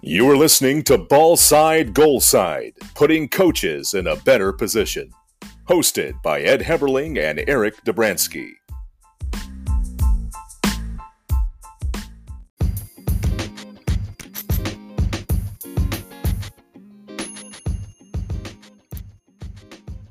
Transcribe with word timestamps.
You 0.00 0.30
are 0.30 0.36
listening 0.36 0.84
to 0.84 0.96
Ball 0.96 1.36
Side 1.36 1.92
Goal 1.92 2.20
Side, 2.20 2.74
putting 2.94 3.28
coaches 3.28 3.94
in 3.94 4.06
a 4.06 4.14
better 4.14 4.52
position. 4.52 5.10
Hosted 5.68 6.22
by 6.22 6.40
Ed 6.40 6.60
Heberling 6.60 7.18
and 7.18 7.42
Eric 7.48 7.84
Dobransky. 7.84 8.52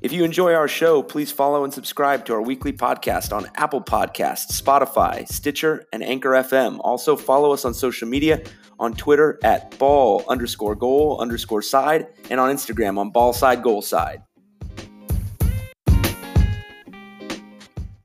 If 0.02 0.12
you 0.12 0.22
enjoy 0.22 0.52
our 0.52 0.68
show, 0.68 1.02
please 1.02 1.32
follow 1.32 1.64
and 1.64 1.72
subscribe 1.72 2.26
to 2.26 2.34
our 2.34 2.42
weekly 2.42 2.74
podcast 2.74 3.34
on 3.34 3.50
Apple 3.56 3.82
Podcasts, 3.82 4.60
Spotify, 4.60 5.26
Stitcher, 5.26 5.86
and 5.94 6.02
Anchor 6.02 6.30
FM. 6.30 6.78
Also, 6.80 7.16
follow 7.16 7.52
us 7.52 7.64
on 7.64 7.72
social 7.72 8.06
media 8.06 8.42
on 8.78 8.94
Twitter 8.94 9.38
at 9.42 9.76
ball 9.78 10.24
underscore 10.28 10.74
goal 10.74 11.20
underscore 11.20 11.62
side 11.62 12.08
and 12.30 12.38
on 12.38 12.54
Instagram 12.54 12.98
on 12.98 13.10
ball 13.10 13.32
side 13.32 13.62
goal 13.62 13.82
side. 13.82 14.22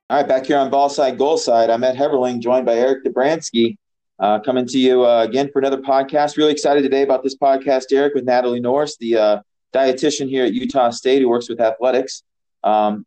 All 0.09 0.19
right, 0.19 0.27
back 0.27 0.45
here 0.45 0.57
on 0.57 0.69
ball 0.69 0.89
side 0.89 1.17
goal 1.17 1.37
side, 1.37 1.69
I'm 1.69 1.83
Ed 1.83 1.95
Heberling, 1.95 2.39
joined 2.39 2.65
by 2.65 2.75
Eric 2.75 3.03
Dobransky, 3.03 3.77
uh, 4.19 4.39
coming 4.41 4.67
to 4.67 4.77
you 4.77 5.05
uh, 5.05 5.23
again 5.23 5.49
for 5.51 5.59
another 5.59 5.81
podcast. 5.81 6.37
Really 6.37 6.51
excited 6.51 6.83
today 6.83 7.01
about 7.01 7.23
this 7.23 7.35
podcast, 7.35 7.85
Eric, 7.91 8.13
with 8.13 8.25
Natalie 8.25 8.59
Norris, 8.59 8.95
the 8.97 9.17
uh, 9.17 9.41
dietitian 9.73 10.29
here 10.29 10.45
at 10.45 10.53
Utah 10.53 10.91
State 10.91 11.21
who 11.21 11.29
works 11.29 11.49
with 11.49 11.59
athletics. 11.59 12.23
Um, 12.63 13.05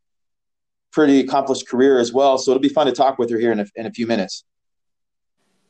pretty 0.90 1.20
accomplished 1.20 1.68
career 1.68 1.98
as 1.98 2.12
well. 2.12 2.38
So 2.38 2.50
it'll 2.50 2.60
be 2.60 2.70
fun 2.70 2.86
to 2.86 2.92
talk 2.92 3.18
with 3.18 3.30
her 3.30 3.38
here 3.38 3.52
in 3.52 3.60
a, 3.60 3.66
in 3.76 3.86
a 3.86 3.90
few 3.90 4.06
minutes. 4.06 4.44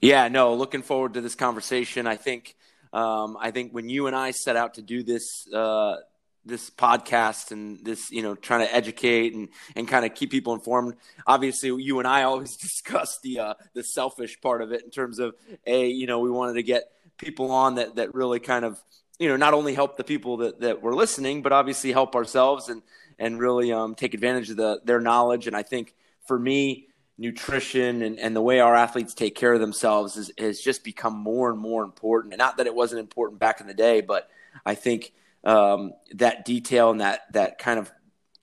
Yeah, 0.00 0.29
no, 0.29 0.54
looking 0.54 0.82
forward 0.82 1.15
to 1.15 1.21
this 1.21 1.34
conversation. 1.34 2.07
I 2.07 2.16
think, 2.16 2.54
um, 2.93 3.37
I 3.40 3.51
think 3.51 3.73
when 3.73 3.88
you 3.88 4.07
and 4.07 4.16
I 4.16 4.30
set 4.30 4.57
out 4.57 4.74
to 4.74 4.82
do 4.82 5.02
this, 5.02 5.46
uh, 5.52 5.96
this 6.45 6.71
podcast 6.71 7.51
and 7.51 7.84
this, 7.84 8.10
you 8.10 8.23
know, 8.23 8.34
trying 8.34 8.66
to 8.66 8.73
educate 8.73 9.34
and, 9.34 9.48
and 9.74 9.88
kind 9.88 10.06
of 10.06 10.15
keep 10.15 10.30
people 10.30 10.54
informed. 10.54 10.95
Obviously, 11.26 11.71
you 11.82 11.98
and 11.98 12.06
I 12.06 12.23
always 12.23 12.56
discuss 12.60 13.18
the 13.23 13.40
uh, 13.40 13.54
the 13.74 13.82
selfish 13.82 14.40
part 14.40 14.62
of 14.62 14.71
it 14.73 14.84
in 14.84 14.90
terms 14.90 15.18
of 15.18 15.34
a, 15.66 15.88
you 15.88 16.06
know, 16.06 16.21
we 16.21 16.30
wanted 16.30 16.54
to 16.54 16.62
get 16.62 16.93
people 17.18 17.51
on 17.51 17.76
that 17.76 17.96
that 17.96 18.15
really 18.15 18.38
kind 18.38 18.65
of 18.65 18.80
you 19.18 19.28
know 19.28 19.37
not 19.37 19.54
only 19.54 19.74
help 19.74 19.96
the 19.96 20.04
people 20.04 20.38
that, 20.38 20.60
that 20.60 20.82
were 20.82 20.95
listening 20.95 21.43
but 21.43 21.52
obviously 21.52 21.93
help 21.93 22.15
ourselves 22.15 22.68
and 22.68 22.82
and 23.18 23.38
really 23.38 23.73
um, 23.73 23.95
take 23.95 24.15
advantage 24.15 24.51
of 24.51 24.56
the 24.56 24.80
their 24.84 25.01
knowledge 25.01 25.46
and 25.46 25.56
i 25.56 25.62
think 25.62 25.95
for 26.26 26.38
me 26.38 26.85
nutrition 27.18 28.02
and, 28.02 28.18
and 28.18 28.36
the 28.36 28.42
way 28.42 28.60
our 28.60 28.74
athletes 28.74 29.14
take 29.14 29.34
care 29.34 29.54
of 29.54 29.60
themselves 29.60 30.16
is, 30.16 30.30
has 30.38 30.60
just 30.60 30.84
become 30.84 31.16
more 31.16 31.50
and 31.50 31.59
more 31.59 31.82
important. 31.82 32.34
And 32.34 32.38
not 32.38 32.59
that 32.59 32.66
it 32.66 32.74
wasn't 32.74 33.00
important 33.00 33.40
back 33.40 33.60
in 33.60 33.66
the 33.66 33.74
day 33.74 34.00
but 34.00 34.28
i 34.64 34.74
think 34.74 35.12
um, 35.44 35.92
that 36.14 36.44
detail 36.44 36.90
and 36.90 37.00
that 37.00 37.20
that 37.32 37.59
kind 37.59 37.78
of 37.78 37.90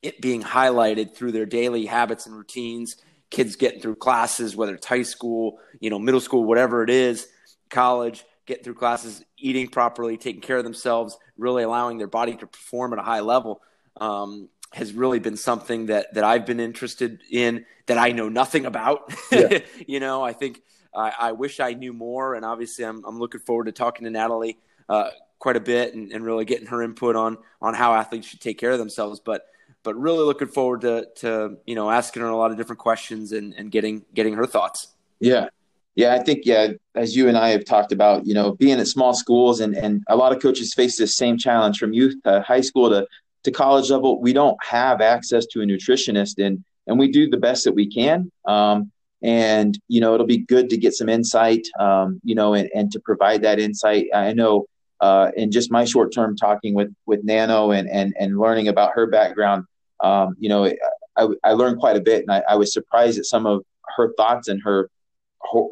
it 0.02 0.22
being 0.22 0.42
highlighted 0.42 1.16
through 1.16 1.34
their 1.34 1.46
daily 1.46 1.86
habits 1.86 2.26
and 2.26 2.36
routines 2.36 2.98
kids 3.30 3.56
getting 3.56 3.82
through 3.82 3.96
classes 3.96 4.56
whether 4.56 4.76
it's 4.76 4.88
high 4.88 5.04
school 5.04 5.60
you 5.80 5.90
know 5.90 6.00
middle 6.00 6.22
school 6.22 6.44
whatever 6.44 6.84
it 6.84 6.90
is 6.90 7.28
college 7.70 8.24
getting 8.46 8.64
through 8.64 8.74
classes, 8.76 9.24
eating 9.38 9.68
properly, 9.68 10.18
taking 10.18 10.42
care 10.42 10.58
of 10.58 10.64
themselves, 10.64 11.18
really 11.38 11.64
allowing 11.64 11.98
their 11.98 12.08
body 12.08 12.36
to 12.36 12.48
perform 12.48 12.94
at 12.94 13.00
a 13.00 13.04
high 13.04 13.22
level 13.22 13.62
um, 14.00 14.50
has 14.74 14.94
really 14.94 15.20
been 15.20 15.38
something 15.38 15.86
that 15.88 16.14
that 16.14 16.24
I've 16.24 16.46
been 16.46 16.60
interested 16.60 17.22
in 17.30 17.66
that 17.86 17.98
I 17.98 18.12
know 18.12 18.30
nothing 18.30 18.66
about. 18.66 19.14
Yeah. 19.32 19.60
you 19.88 20.00
know, 20.00 20.24
I 20.24 20.34
think 20.34 20.62
I, 20.96 21.14
I, 21.20 21.32
wish 21.32 21.60
I 21.60 21.74
knew 21.74 21.94
more, 21.94 22.36
and 22.36 22.44
obviously, 22.44 22.86
I'm 22.86 23.04
I'm 23.06 23.20
looking 23.20 23.42
forward 23.42 23.66
to 23.66 23.72
talking 23.72 24.06
to 24.06 24.12
Natalie 24.12 24.58
uh, 24.90 25.10
quite 25.40 25.56
a 25.56 25.62
bit 25.62 25.94
and, 25.94 26.12
and 26.12 26.24
really 26.26 26.46
getting 26.46 26.68
her 26.68 26.82
input 26.82 27.16
on 27.16 27.38
on 27.62 27.74
how 27.74 27.94
athletes 27.94 28.28
should 28.28 28.42
take 28.42 28.58
care 28.58 28.72
of 28.72 28.80
themselves. 28.80 29.20
But 29.20 29.46
but 29.84 29.96
really 29.96 30.24
looking 30.24 30.48
forward 30.48 30.82
to 30.82 31.08
to 31.18 31.58
you 31.66 31.76
know 31.76 31.90
asking 31.90 32.22
her 32.24 32.30
a 32.30 32.38
lot 32.38 32.52
of 32.52 32.58
different 32.58 32.80
questions 32.80 33.32
and, 33.32 33.54
and 33.54 33.72
getting 33.72 34.06
getting 34.14 34.34
her 34.34 34.46
thoughts. 34.46 34.88
Yeah, 35.20 35.50
yeah, 35.96 36.16
I 36.16 36.20
think 36.24 36.46
yeah, 36.46 36.70
as 36.96 37.16
you 37.16 37.28
and 37.28 37.38
I 37.38 37.50
have 37.50 37.66
talked 37.66 37.92
about, 37.92 38.26
you 38.26 38.34
know, 38.34 38.54
being 38.56 38.80
at 38.80 38.88
small 38.88 39.14
schools 39.14 39.60
and 39.60 39.76
and 39.76 40.04
a 40.08 40.16
lot 40.16 40.36
of 40.36 40.42
coaches 40.42 40.74
face 40.74 40.98
this 40.98 41.16
same 41.16 41.38
challenge 41.38 41.78
from 41.78 41.94
youth 41.94 42.16
to 42.24 42.42
high 42.42 42.62
school 42.62 42.90
to 42.90 43.08
to 43.44 43.52
college 43.52 43.90
level. 43.90 44.22
We 44.22 44.34
don't 44.34 44.58
have 44.64 45.02
access 45.02 45.46
to 45.48 45.62
a 45.62 45.66
nutritionist, 45.66 46.44
and 46.44 46.64
and 46.88 47.00
we 47.00 47.12
do 47.12 47.30
the 47.30 47.38
best 47.38 47.64
that 47.64 47.74
we 47.74 47.88
can. 47.88 48.32
Um, 48.46 48.92
and 49.22 49.80
you 49.88 50.02
know, 50.02 50.14
it'll 50.14 50.26
be 50.26 50.40
good 50.40 50.70
to 50.70 50.78
get 50.78 50.94
some 50.94 51.10
insight, 51.10 51.68
um, 51.80 52.20
you 52.24 52.36
know, 52.36 52.54
and, 52.54 52.70
and 52.76 52.92
to 52.92 53.00
provide 53.00 53.42
that 53.44 53.60
insight. 53.60 54.08
I 54.14 54.34
know 54.34 54.66
uh, 55.00 55.32
in 55.36 55.52
just 55.52 55.72
my 55.72 55.86
short 55.86 56.14
term 56.14 56.36
talking 56.36 56.74
with 56.74 56.94
with 57.06 57.24
Nano 57.24 57.72
and 57.72 57.90
and 57.90 58.14
and 58.20 58.38
learning 58.38 58.68
about 58.68 58.92
her 58.96 59.08
background, 59.08 59.66
um, 60.02 60.36
you 60.40 60.50
know, 60.50 60.72
I, 61.16 61.28
I 61.44 61.54
learned 61.54 61.80
quite 61.80 61.98
a 61.98 62.02
bit, 62.02 62.22
and 62.22 62.32
I, 62.32 62.44
I 62.50 62.56
was 62.56 62.74
surprised 62.74 63.18
at 63.18 63.26
some 63.26 63.46
of 63.46 63.64
her 63.96 64.14
thoughts 64.18 64.48
and 64.48 64.62
her 64.64 64.90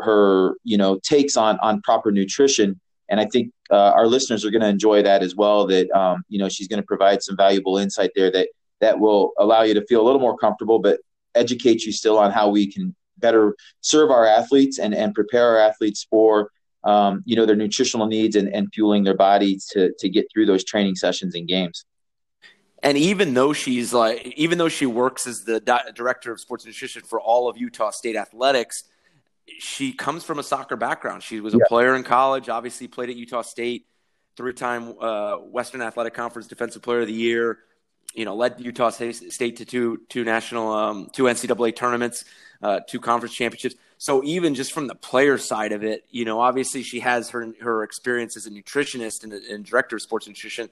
her 0.01 0.55
you 0.63 0.77
know 0.77 0.99
takes 0.99 1.37
on 1.37 1.57
on 1.59 1.81
proper 1.81 2.11
nutrition 2.11 2.79
and 3.09 3.19
i 3.19 3.25
think 3.25 3.51
uh, 3.71 3.93
our 3.95 4.07
listeners 4.07 4.43
are 4.45 4.51
going 4.51 4.61
to 4.61 4.67
enjoy 4.67 5.01
that 5.01 5.23
as 5.23 5.35
well 5.35 5.65
that 5.67 5.89
um, 5.91 6.23
you 6.27 6.37
know 6.37 6.49
she's 6.49 6.67
going 6.67 6.81
to 6.81 6.85
provide 6.85 7.23
some 7.23 7.37
valuable 7.37 7.77
insight 7.77 8.11
there 8.15 8.31
that 8.31 8.49
that 8.79 8.99
will 8.99 9.31
allow 9.37 9.61
you 9.61 9.73
to 9.73 9.85
feel 9.85 10.01
a 10.01 10.05
little 10.05 10.21
more 10.21 10.37
comfortable 10.37 10.79
but 10.79 10.99
educate 11.35 11.83
you 11.83 11.91
still 11.91 12.17
on 12.17 12.31
how 12.31 12.49
we 12.49 12.71
can 12.71 12.95
better 13.17 13.55
serve 13.81 14.11
our 14.11 14.25
athletes 14.25 14.79
and 14.79 14.93
and 14.93 15.13
prepare 15.13 15.47
our 15.47 15.57
athletes 15.57 16.05
for 16.09 16.51
um, 16.83 17.23
you 17.25 17.35
know 17.35 17.45
their 17.45 17.55
nutritional 17.55 18.07
needs 18.07 18.35
and, 18.35 18.49
and 18.49 18.67
fueling 18.73 19.03
their 19.03 19.15
body 19.15 19.59
to 19.69 19.91
to 19.99 20.09
get 20.09 20.25
through 20.33 20.45
those 20.45 20.63
training 20.63 20.95
sessions 20.95 21.35
and 21.35 21.47
games. 21.47 21.85
And 22.83 22.97
even 22.97 23.35
though 23.35 23.53
she's 23.53 23.93
like 23.93 24.25
even 24.35 24.57
though 24.57 24.69
she 24.69 24.87
works 24.87 25.27
as 25.27 25.43
the 25.43 25.59
di- 25.59 25.91
director 25.93 26.31
of 26.31 26.39
sports 26.39 26.65
nutrition 26.65 27.03
for 27.03 27.21
all 27.21 27.47
of 27.47 27.57
utah 27.57 27.91
state 27.91 28.15
athletics 28.15 28.83
she 29.59 29.93
comes 29.93 30.23
from 30.23 30.39
a 30.39 30.43
soccer 30.43 30.75
background. 30.75 31.23
She 31.23 31.39
was 31.39 31.53
a 31.53 31.57
yeah. 31.57 31.65
player 31.67 31.95
in 31.95 32.03
college, 32.03 32.49
obviously 32.49 32.87
played 32.87 33.09
at 33.09 33.15
Utah 33.15 33.41
State, 33.41 33.85
three-time 34.35 34.95
uh, 34.99 35.37
Western 35.37 35.81
Athletic 35.81 36.13
Conference 36.13 36.47
Defensive 36.47 36.81
Player 36.81 37.01
of 37.01 37.07
the 37.07 37.13
Year. 37.13 37.59
You 38.13 38.25
know, 38.25 38.35
led 38.35 38.59
Utah 38.59 38.89
State 38.89 39.57
to 39.57 39.65
two 39.65 40.01
two 40.09 40.25
national, 40.25 40.73
um, 40.73 41.09
two 41.13 41.23
NCAA 41.23 41.73
tournaments, 41.75 42.25
uh, 42.61 42.81
two 42.85 42.99
conference 42.99 43.33
championships. 43.33 43.75
So 43.97 44.21
even 44.23 44.53
just 44.53 44.73
from 44.73 44.87
the 44.87 44.95
player 44.95 45.37
side 45.37 45.71
of 45.71 45.83
it, 45.83 46.05
you 46.09 46.25
know, 46.25 46.41
obviously 46.41 46.83
she 46.83 46.99
has 46.99 47.29
her 47.29 47.53
her 47.61 47.83
experience 47.83 48.35
as 48.35 48.47
a 48.47 48.51
nutritionist 48.51 49.23
and, 49.23 49.31
and 49.31 49.63
director 49.63 49.95
of 49.95 50.01
sports 50.01 50.27
nutrition, 50.27 50.69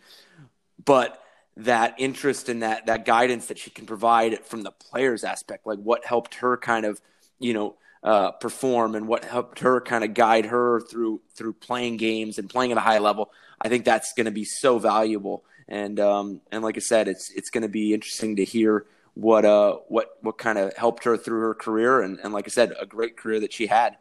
but 0.83 1.23
that 1.55 1.95
interest 1.97 2.49
and 2.49 2.61
that 2.61 2.87
that 2.87 3.05
guidance 3.05 3.45
that 3.45 3.57
she 3.57 3.69
can 3.69 3.85
provide 3.85 4.43
from 4.45 4.63
the 4.63 4.71
players 4.71 5.23
aspect, 5.23 5.65
like 5.65 5.79
what 5.79 6.03
helped 6.05 6.35
her 6.35 6.57
kind 6.57 6.85
of, 6.85 6.99
you 7.39 7.53
know 7.53 7.77
uh, 8.03 8.31
perform 8.31 8.95
and 8.95 9.07
what 9.07 9.25
helped 9.25 9.59
her 9.59 9.81
kind 9.81 10.03
of 10.03 10.13
guide 10.13 10.45
her 10.45 10.79
through 10.81 11.21
through 11.33 11.53
playing 11.53 11.97
games 11.97 12.37
and 12.37 12.49
playing 12.49 12.71
at 12.71 12.77
a 12.77 12.81
high 12.81 12.99
level. 12.99 13.31
I 13.61 13.69
think 13.69 13.85
that's 13.85 14.13
going 14.13 14.25
to 14.25 14.31
be 14.31 14.45
so 14.45 14.79
valuable. 14.79 15.43
And 15.67 15.99
um, 15.99 16.41
and 16.51 16.63
like 16.63 16.77
I 16.77 16.79
said, 16.81 17.07
it's 17.07 17.31
it's 17.31 17.49
going 17.49 17.63
to 17.63 17.69
be 17.69 17.93
interesting 17.93 18.37
to 18.37 18.45
hear 18.45 18.85
what 19.15 19.43
uh 19.43 19.73
what 19.87 20.17
what 20.21 20.37
kind 20.37 20.57
of 20.57 20.75
helped 20.77 21.03
her 21.03 21.17
through 21.17 21.41
her 21.41 21.53
career 21.53 22.01
and, 22.01 22.19
and 22.23 22.33
like 22.33 22.47
I 22.47 22.51
said, 22.51 22.73
a 22.79 22.85
great 22.85 23.17
career 23.17 23.39
that 23.41 23.51
she 23.51 23.67
had. 23.67 23.97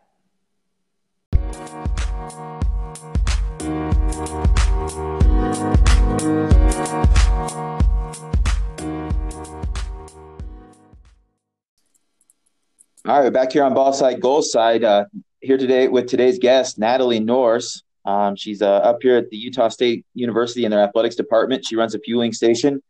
All 13.08 13.14
right, 13.14 13.24
we're 13.24 13.30
back 13.30 13.52
here 13.52 13.64
on 13.64 13.72
ball 13.72 13.94
side, 13.94 14.20
goal 14.20 14.42
side. 14.42 14.84
Uh, 14.84 15.06
here 15.40 15.56
today 15.56 15.88
with 15.88 16.08
today's 16.08 16.38
guest, 16.38 16.78
Natalie 16.78 17.20
Norris. 17.20 17.82
Um, 18.04 18.36
she's 18.36 18.60
uh, 18.60 18.70
up 18.70 18.98
here 19.00 19.16
at 19.16 19.30
the 19.30 19.36
Utah 19.38 19.68
State 19.68 20.04
University 20.12 20.66
in 20.66 20.70
their 20.70 20.82
athletics 20.82 21.16
department. 21.16 21.64
She 21.64 21.74
runs 21.74 21.94
a 21.94 22.00
fueling 22.00 22.34
station, 22.34 22.82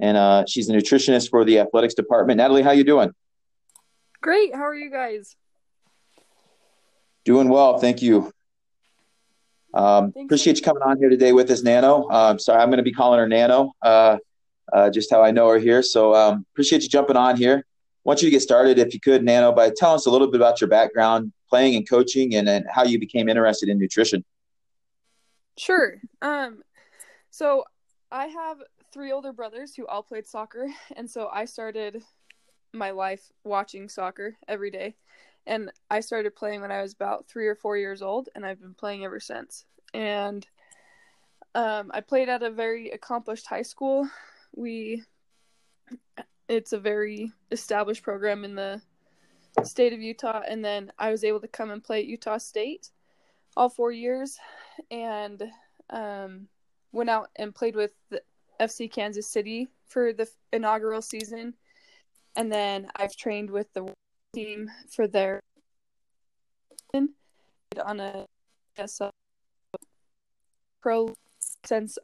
and 0.00 0.16
uh, 0.16 0.44
she's 0.48 0.70
a 0.70 0.72
nutritionist 0.72 1.28
for 1.28 1.44
the 1.44 1.58
athletics 1.58 1.92
department. 1.92 2.38
Natalie, 2.38 2.62
how 2.62 2.70
you 2.70 2.84
doing? 2.84 3.10
Great. 4.22 4.54
How 4.54 4.62
are 4.62 4.74
you 4.74 4.90
guys? 4.90 5.36
Doing 7.26 7.50
well, 7.50 7.76
thank 7.76 8.00
you. 8.00 8.32
Um, 9.74 10.14
appreciate 10.16 10.56
you 10.56 10.62
coming 10.62 10.84
on 10.84 10.96
here 10.96 11.10
today 11.10 11.32
with 11.34 11.50
us, 11.50 11.62
Nano. 11.62 12.04
Uh, 12.04 12.38
sorry, 12.38 12.62
I'm 12.62 12.68
going 12.68 12.78
to 12.78 12.82
be 12.82 12.94
calling 12.94 13.18
her 13.18 13.28
Nano, 13.28 13.72
uh, 13.82 14.16
uh, 14.72 14.88
just 14.88 15.10
how 15.10 15.22
I 15.22 15.32
know 15.32 15.50
her 15.50 15.58
here. 15.58 15.82
So 15.82 16.14
um, 16.14 16.46
appreciate 16.54 16.82
you 16.82 16.88
jumping 16.88 17.16
on 17.16 17.36
here 17.36 17.66
want 18.06 18.22
you 18.22 18.28
to 18.28 18.30
get 18.30 18.40
started, 18.40 18.78
if 18.78 18.94
you 18.94 19.00
could, 19.00 19.24
Nano, 19.24 19.52
by 19.52 19.70
telling 19.76 19.96
us 19.96 20.06
a 20.06 20.10
little 20.10 20.28
bit 20.28 20.40
about 20.40 20.60
your 20.60 20.70
background, 20.70 21.32
playing 21.50 21.76
and 21.76 21.88
coaching, 21.88 22.36
and, 22.36 22.48
and 22.48 22.64
how 22.70 22.84
you 22.84 22.98
became 22.98 23.28
interested 23.28 23.68
in 23.68 23.78
nutrition. 23.78 24.24
Sure. 25.58 26.00
Um, 26.22 26.62
so 27.30 27.64
I 28.12 28.26
have 28.26 28.58
three 28.92 29.12
older 29.12 29.32
brothers 29.32 29.74
who 29.74 29.86
all 29.86 30.02
played 30.02 30.26
soccer, 30.26 30.68
and 30.96 31.10
so 31.10 31.28
I 31.32 31.44
started 31.46 32.02
my 32.72 32.92
life 32.92 33.32
watching 33.44 33.88
soccer 33.88 34.36
every 34.48 34.70
day. 34.70 34.96
And 35.46 35.70
I 35.90 36.00
started 36.00 36.34
playing 36.36 36.60
when 36.60 36.72
I 36.72 36.82
was 36.82 36.92
about 36.92 37.28
three 37.28 37.46
or 37.48 37.54
four 37.54 37.76
years 37.76 38.02
old, 38.02 38.28
and 38.34 38.44
I've 38.46 38.60
been 38.60 38.74
playing 38.74 39.04
ever 39.04 39.20
since. 39.20 39.64
And 39.94 40.46
Um, 41.54 41.90
I 41.94 42.02
played 42.02 42.28
at 42.28 42.42
a 42.42 42.50
very 42.50 42.90
accomplished 42.90 43.46
high 43.46 43.62
school. 43.62 44.08
We, 44.54 45.04
it's 46.48 46.72
a 46.72 46.78
very 46.78 47.32
established 47.50 48.02
program 48.02 48.44
in 48.44 48.54
the 48.54 48.80
state 49.64 49.92
of 49.92 50.00
Utah, 50.00 50.42
and 50.46 50.64
then 50.64 50.92
I 50.98 51.10
was 51.10 51.24
able 51.24 51.40
to 51.40 51.48
come 51.48 51.70
and 51.70 51.82
play 51.82 52.00
at 52.00 52.06
Utah 52.06 52.38
State 52.38 52.90
all 53.56 53.68
four 53.68 53.90
years, 53.90 54.38
and 54.90 55.42
um, 55.90 56.48
went 56.92 57.10
out 57.10 57.30
and 57.36 57.54
played 57.54 57.74
with 57.74 57.92
FC 58.60 58.90
Kansas 58.90 59.28
City 59.28 59.68
for 59.88 60.12
the 60.12 60.28
inaugural 60.52 61.02
season, 61.02 61.54
and 62.36 62.52
then 62.52 62.88
I've 62.96 63.16
trained 63.16 63.50
with 63.50 63.72
the 63.72 63.92
team 64.34 64.70
for 64.90 65.06
their 65.06 65.40
on 67.84 68.00
a 68.00 68.26
pro 70.80 71.14
since 71.64 71.98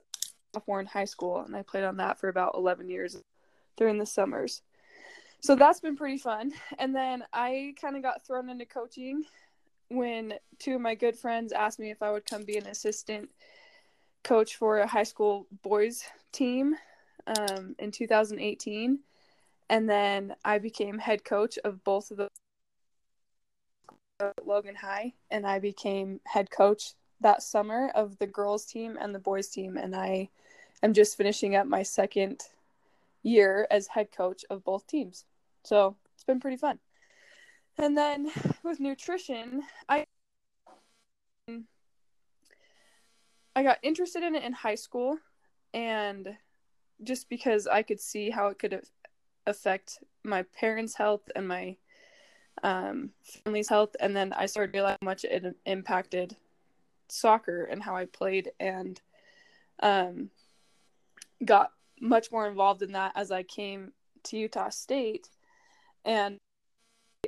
sophomore 0.55 0.81
in 0.81 0.87
high 0.87 1.05
school, 1.05 1.41
and 1.41 1.57
I 1.57 1.63
played 1.63 1.85
on 1.85 1.97
that 1.99 2.19
for 2.19 2.29
about 2.29 2.55
11 2.57 2.89
years 2.89 3.17
during 3.77 3.99
the 3.99 4.07
summers. 4.07 4.63
So 5.41 5.57
that's 5.57 5.81
been 5.81 5.97
pretty 5.97 6.19
fun. 6.19 6.53
And 6.79 6.95
then 6.95 7.25
I 7.33 7.75
kind 7.81 7.97
of 7.97 8.03
got 8.03 8.25
thrown 8.25 8.49
into 8.49 8.65
coaching 8.65 9.25
when 9.89 10.35
two 10.59 10.77
of 10.77 10.81
my 10.81 10.95
good 10.95 11.17
friends 11.17 11.53
asked 11.53 11.79
me 11.79 11.91
if 11.91 12.03
I 12.03 12.13
would 12.13 12.25
come 12.25 12.45
be 12.45 12.57
an 12.57 12.67
assistant 12.67 13.29
coach 14.23 14.57
for 14.57 14.79
a 14.79 14.87
high 14.87 15.03
school 15.03 15.47
boys 15.63 16.05
team 16.31 16.77
um, 17.27 17.75
in 17.79 17.91
2018. 17.91 19.01
And 19.69 19.89
then 19.89 20.35
I 20.45 20.59
became 20.59 20.99
head 20.99 21.25
coach 21.25 21.59
of 21.65 21.83
both 21.83 22.11
of 22.11 22.19
the 22.19 22.29
Logan 24.45 24.77
High, 24.77 25.15
and 25.31 25.47
I 25.47 25.59
became 25.59 26.21
head 26.27 26.51
coach 26.51 26.93
that 27.21 27.43
summer 27.43 27.91
of 27.95 28.19
the 28.19 28.27
girls 28.27 28.65
team 28.65 28.97
and 29.01 29.15
the 29.15 29.19
boys 29.19 29.49
team. 29.49 29.77
And 29.77 29.97
I 29.97 30.29
am 30.83 30.93
just 30.93 31.17
finishing 31.17 31.57
up 31.57 31.67
my 31.67 31.83
second 31.83 32.43
year 33.23 33.67
as 33.71 33.87
head 33.87 34.09
coach 34.13 34.45
of 34.51 34.65
both 34.65 34.87
teams. 34.87 35.25
So 35.65 35.97
it's 36.15 36.25
been 36.25 36.41
pretty 36.41 36.57
fun. 36.57 36.79
And 37.79 37.97
then 37.97 38.31
with 38.63 38.81
nutrition, 38.81 39.63
I 39.89 40.07
I 43.55 43.63
got 43.63 43.79
interested 43.83 44.23
in 44.23 44.35
it 44.35 44.45
in 44.45 44.53
high 44.53 44.77
school 44.77 45.19
and 45.75 46.37
just 47.03 47.29
because 47.29 47.67
I 47.67 47.83
could 47.83 48.01
see 48.01 48.31
how 48.31 48.49
it 48.49 48.59
could 48.59 48.83
affect 49.47 49.99
my 50.25 50.45
parents' 50.59 50.95
health 50.95 51.29
and 51.35 51.47
my 51.47 51.77
um, 52.63 53.11
family's 53.23 53.69
health 53.69 53.95
and 54.01 54.17
then 54.17 54.33
I 54.33 54.47
started 54.47 54.75
realizing 54.75 54.99
how 55.03 55.07
much 55.07 55.25
it 55.25 55.57
impacted 55.67 56.37
soccer 57.09 57.65
and 57.65 57.83
how 57.83 57.95
I 57.95 58.07
played 58.07 58.53
and 58.59 59.01
um, 59.83 60.31
got 61.45 61.73
much 62.03 62.33
more 62.33 62.49
involved 62.49 62.83
in 62.83 62.93
that 62.93 63.13
as 63.15 63.31
I 63.31 63.45
came 63.45 63.93
to 64.25 64.37
Utah 64.37 64.71
State 64.71 65.31
and 66.05 66.39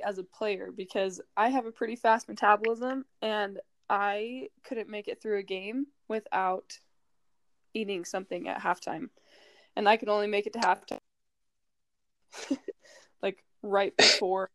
as 0.05 0.19
a 0.19 0.25
player 0.25 0.71
because 0.75 1.21
I 1.37 1.49
have 1.49 1.65
a 1.65 1.73
pretty 1.73 1.95
fast 1.95 2.29
metabolism 2.29 3.05
and 3.23 3.61
I 3.89 4.49
couldn't 4.65 4.91
make 4.91 5.07
it 5.07 5.23
through 5.23 5.39
a 5.39 5.45
game 5.45 5.87
without 6.09 6.79
eating 7.73 8.05
something 8.05 8.49
at 8.49 8.61
halftime. 8.61 9.11
And 9.77 9.89
I 9.89 9.97
could 9.97 10.09
only 10.09 10.27
make 10.27 10.47
it 10.47 10.53
to 10.55 10.59
halftime 10.59 10.99
like 13.23 13.45
right 13.63 13.97
before 13.97 14.51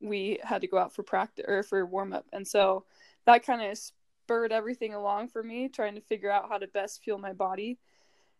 we 0.00 0.38
had 0.42 0.60
to 0.60 0.66
go 0.66 0.76
out 0.76 0.94
for 0.94 1.02
practice 1.02 1.46
or 1.48 1.62
for 1.62 1.86
warm 1.86 2.12
up. 2.12 2.26
And 2.34 2.46
so 2.46 2.84
that 3.24 3.46
kind 3.46 3.62
of 3.62 3.78
spurred 3.78 4.52
everything 4.52 4.92
along 4.92 5.28
for 5.28 5.42
me 5.42 5.68
trying 5.68 5.94
to 5.94 6.00
figure 6.02 6.30
out 6.30 6.50
how 6.50 6.58
to 6.58 6.66
best 6.66 7.02
fuel 7.02 7.18
my 7.18 7.32
body. 7.32 7.78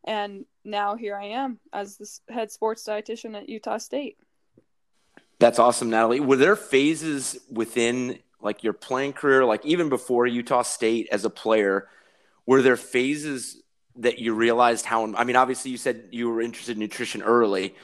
And 0.04 0.44
now 0.64 0.96
here 0.96 1.16
I 1.16 1.26
am 1.26 1.58
as 1.72 1.96
the 1.96 2.32
head 2.32 2.50
sports 2.50 2.84
dietitian 2.86 3.36
at 3.36 3.48
Utah 3.48 3.78
State. 3.78 4.16
That's 5.38 5.58
awesome, 5.58 5.90
Natalie. 5.90 6.20
Were 6.20 6.36
there 6.36 6.56
phases 6.56 7.38
within 7.50 8.18
like 8.40 8.64
your 8.64 8.72
playing 8.72 9.12
career, 9.12 9.44
like 9.44 9.64
even 9.64 9.88
before 9.88 10.26
Utah 10.26 10.62
State 10.62 11.08
as 11.12 11.24
a 11.24 11.30
player, 11.30 11.88
were 12.46 12.62
there 12.62 12.76
phases 12.76 13.62
that 13.96 14.18
you 14.18 14.34
realized 14.34 14.84
how? 14.84 15.14
I 15.14 15.24
mean, 15.24 15.36
obviously, 15.36 15.70
you 15.70 15.76
said 15.76 16.08
you 16.10 16.28
were 16.28 16.40
interested 16.40 16.72
in 16.76 16.80
nutrition 16.80 17.22
early, 17.22 17.74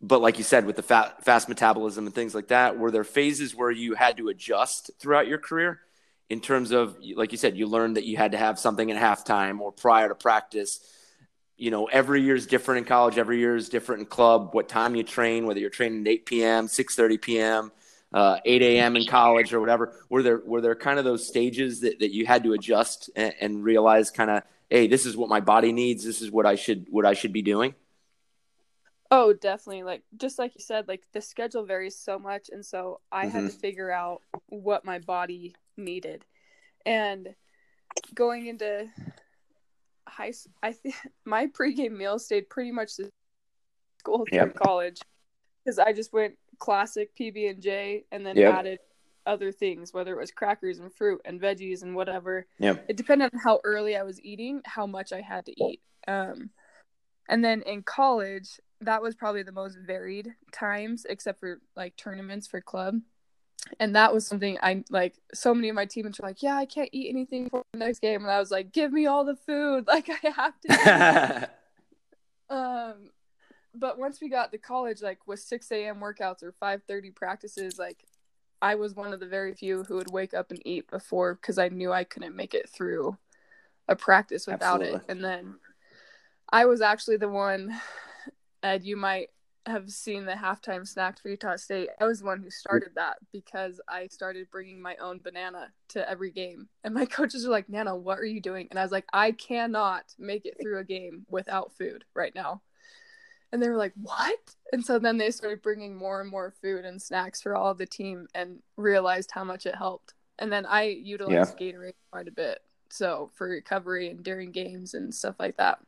but 0.00 0.20
like 0.20 0.38
you 0.38 0.44
said, 0.44 0.66
with 0.66 0.76
the 0.76 0.82
fat, 0.82 1.24
fast 1.24 1.48
metabolism 1.48 2.06
and 2.06 2.14
things 2.14 2.34
like 2.34 2.48
that, 2.48 2.78
were 2.78 2.90
there 2.90 3.04
phases 3.04 3.54
where 3.54 3.70
you 3.70 3.94
had 3.94 4.16
to 4.18 4.28
adjust 4.28 4.90
throughout 4.98 5.26
your 5.26 5.38
career? 5.38 5.80
In 6.28 6.40
terms 6.40 6.70
of, 6.70 6.96
like 7.16 7.32
you 7.32 7.38
said, 7.38 7.56
you 7.56 7.66
learned 7.66 7.96
that 7.96 8.04
you 8.04 8.16
had 8.16 8.32
to 8.32 8.38
have 8.38 8.56
something 8.56 8.88
at 8.88 9.00
halftime 9.00 9.58
or 9.58 9.72
prior 9.72 10.08
to 10.08 10.14
practice 10.14 10.78
you 11.60 11.70
know, 11.70 11.84
every 11.86 12.22
year 12.22 12.34
is 12.34 12.46
different 12.46 12.78
in 12.78 12.84
college. 12.86 13.18
Every 13.18 13.38
year 13.38 13.54
is 13.54 13.68
different 13.68 14.00
in 14.00 14.06
club. 14.06 14.54
What 14.54 14.66
time 14.66 14.94
you 14.94 15.02
train, 15.02 15.44
whether 15.44 15.60
you're 15.60 15.68
training 15.68 16.00
at 16.00 16.08
8 16.08 16.26
p.m., 16.26 16.66
6:30 16.66 17.20
p.m., 17.20 17.72
uh, 18.14 18.38
8 18.46 18.62
a.m. 18.62 18.96
in 18.96 19.04
college 19.04 19.52
or 19.52 19.60
whatever. 19.60 19.92
Were 20.08 20.22
there 20.22 20.40
were 20.44 20.62
there 20.62 20.74
kind 20.74 20.98
of 20.98 21.04
those 21.04 21.26
stages 21.26 21.80
that, 21.80 21.98
that 21.98 22.14
you 22.14 22.24
had 22.24 22.44
to 22.44 22.54
adjust 22.54 23.10
and, 23.14 23.34
and 23.42 23.62
realize 23.62 24.10
kind 24.10 24.30
of, 24.30 24.42
hey, 24.70 24.86
this 24.86 25.04
is 25.04 25.18
what 25.18 25.28
my 25.28 25.40
body 25.40 25.70
needs. 25.70 26.02
This 26.02 26.22
is 26.22 26.30
what 26.30 26.46
I 26.46 26.54
should 26.54 26.86
what 26.88 27.04
I 27.04 27.12
should 27.12 27.32
be 27.32 27.42
doing. 27.42 27.74
Oh, 29.10 29.34
definitely. 29.34 29.82
Like 29.82 30.02
just 30.16 30.38
like 30.38 30.54
you 30.54 30.62
said, 30.62 30.88
like 30.88 31.02
the 31.12 31.20
schedule 31.20 31.66
varies 31.66 31.94
so 31.94 32.18
much, 32.18 32.48
and 32.50 32.64
so 32.64 33.00
I 33.12 33.26
mm-hmm. 33.26 33.32
had 33.32 33.40
to 33.40 33.48
mm-hmm. 33.48 33.58
figure 33.58 33.90
out 33.90 34.22
what 34.46 34.86
my 34.86 34.98
body 34.98 35.54
needed, 35.76 36.24
and 36.86 37.34
going 38.14 38.46
into 38.46 38.88
high 40.20 40.32
I 40.62 40.72
think 40.72 40.94
my 41.24 41.46
pregame 41.46 41.96
meal 41.96 42.18
stayed 42.18 42.48
pretty 42.48 42.72
much 42.72 42.96
the 42.96 43.10
school 43.98 44.24
through 44.28 44.38
yep. 44.38 44.54
college 44.54 45.00
because 45.64 45.78
I 45.78 45.92
just 45.92 46.12
went 46.12 46.34
classic 46.58 47.16
PB 47.16 47.50
and 47.50 47.62
J 47.62 48.04
and 48.12 48.24
then 48.24 48.36
yep. 48.36 48.54
added 48.54 48.78
other 49.26 49.52
things, 49.52 49.92
whether 49.92 50.14
it 50.14 50.20
was 50.20 50.30
crackers 50.30 50.78
and 50.78 50.92
fruit 50.92 51.20
and 51.24 51.40
veggies 51.40 51.82
and 51.82 51.94
whatever. 51.94 52.46
Yeah. 52.58 52.76
It 52.88 52.96
depended 52.96 53.30
on 53.32 53.40
how 53.40 53.60
early 53.64 53.96
I 53.96 54.02
was 54.02 54.20
eating, 54.22 54.62
how 54.64 54.86
much 54.86 55.12
I 55.12 55.20
had 55.20 55.46
to 55.46 55.64
eat. 55.64 55.80
Um, 56.08 56.50
and 57.28 57.44
then 57.44 57.62
in 57.62 57.82
college, 57.82 58.58
that 58.80 59.02
was 59.02 59.14
probably 59.14 59.42
the 59.42 59.52
most 59.52 59.76
varied 59.86 60.34
times, 60.52 61.06
except 61.08 61.38
for 61.40 61.60
like 61.76 61.96
tournaments 61.96 62.46
for 62.46 62.60
club 62.60 63.00
and 63.78 63.94
that 63.94 64.12
was 64.12 64.26
something 64.26 64.58
I 64.62 64.84
like. 64.90 65.14
So 65.34 65.54
many 65.54 65.68
of 65.68 65.74
my 65.74 65.86
teammates 65.86 66.20
were 66.20 66.28
like, 66.28 66.42
"Yeah, 66.42 66.56
I 66.56 66.66
can't 66.66 66.88
eat 66.92 67.10
anything 67.10 67.48
for 67.50 67.62
the 67.72 67.78
next 67.78 68.00
game," 68.00 68.22
and 68.22 68.30
I 68.30 68.38
was 68.38 68.50
like, 68.50 68.72
"Give 68.72 68.92
me 68.92 69.06
all 69.06 69.24
the 69.24 69.36
food! 69.36 69.86
Like 69.90 70.08
I 70.08 70.30
have 70.30 70.60
to." 70.60 71.50
um, 72.54 73.10
but 73.74 73.98
once 73.98 74.20
we 74.20 74.28
got 74.28 74.52
to 74.52 74.58
college, 74.58 75.02
like 75.02 75.26
with 75.26 75.40
six 75.40 75.70
a.m. 75.70 76.00
workouts 76.00 76.42
or 76.42 76.52
five 76.52 76.82
thirty 76.88 77.10
practices, 77.10 77.78
like 77.78 78.04
I 78.62 78.74
was 78.74 78.94
one 78.94 79.12
of 79.12 79.20
the 79.20 79.26
very 79.26 79.54
few 79.54 79.84
who 79.84 79.96
would 79.96 80.10
wake 80.10 80.34
up 80.34 80.50
and 80.50 80.60
eat 80.64 80.90
before 80.90 81.34
because 81.34 81.58
I 81.58 81.68
knew 81.68 81.92
I 81.92 82.04
couldn't 82.04 82.36
make 82.36 82.54
it 82.54 82.68
through 82.68 83.16
a 83.88 83.96
practice 83.96 84.46
without 84.46 84.82
Absolutely. 84.82 85.00
it. 85.00 85.04
And 85.08 85.24
then 85.24 85.54
I 86.52 86.66
was 86.66 86.80
actually 86.80 87.16
the 87.16 87.28
one, 87.28 87.74
Ed, 88.62 88.84
you 88.84 88.96
might 88.96 89.30
have 89.66 89.90
seen 89.90 90.24
the 90.24 90.32
halftime 90.32 90.86
snack 90.86 91.20
for 91.20 91.28
Utah 91.28 91.56
State, 91.56 91.90
I 92.00 92.06
was 92.06 92.20
the 92.20 92.26
one 92.26 92.40
who 92.40 92.50
started 92.50 92.90
that 92.96 93.16
because 93.32 93.80
I 93.88 94.06
started 94.08 94.50
bringing 94.50 94.80
my 94.80 94.96
own 94.96 95.20
banana 95.22 95.68
to 95.88 96.08
every 96.08 96.30
game. 96.30 96.68
And 96.84 96.94
my 96.94 97.04
coaches 97.06 97.44
were 97.44 97.52
like, 97.52 97.68
Nana, 97.68 97.94
what 97.94 98.18
are 98.18 98.24
you 98.24 98.40
doing? 98.40 98.68
And 98.70 98.78
I 98.78 98.82
was 98.82 98.92
like, 98.92 99.06
I 99.12 99.32
cannot 99.32 100.04
make 100.18 100.46
it 100.46 100.56
through 100.60 100.78
a 100.78 100.84
game 100.84 101.26
without 101.28 101.72
food 101.76 102.04
right 102.14 102.34
now. 102.34 102.62
And 103.52 103.62
they 103.62 103.68
were 103.68 103.76
like, 103.76 103.94
what? 104.00 104.38
And 104.72 104.84
so 104.84 104.98
then 104.98 105.18
they 105.18 105.30
started 105.30 105.62
bringing 105.62 105.96
more 105.96 106.20
and 106.20 106.30
more 106.30 106.54
food 106.62 106.84
and 106.84 107.02
snacks 107.02 107.42
for 107.42 107.56
all 107.56 107.72
of 107.72 107.78
the 107.78 107.86
team 107.86 108.28
and 108.34 108.60
realized 108.76 109.30
how 109.32 109.44
much 109.44 109.66
it 109.66 109.74
helped. 109.74 110.14
And 110.38 110.52
then 110.52 110.64
I 110.66 110.84
utilized 110.84 111.56
yeah. 111.58 111.72
Gatorade 111.72 111.94
quite 112.12 112.28
a 112.28 112.32
bit. 112.32 112.60
So 112.90 113.30
for 113.34 113.48
recovery 113.48 114.08
and 114.08 114.22
during 114.22 114.52
games 114.52 114.94
and 114.94 115.14
stuff 115.14 115.34
like 115.38 115.56
that. 115.56 115.80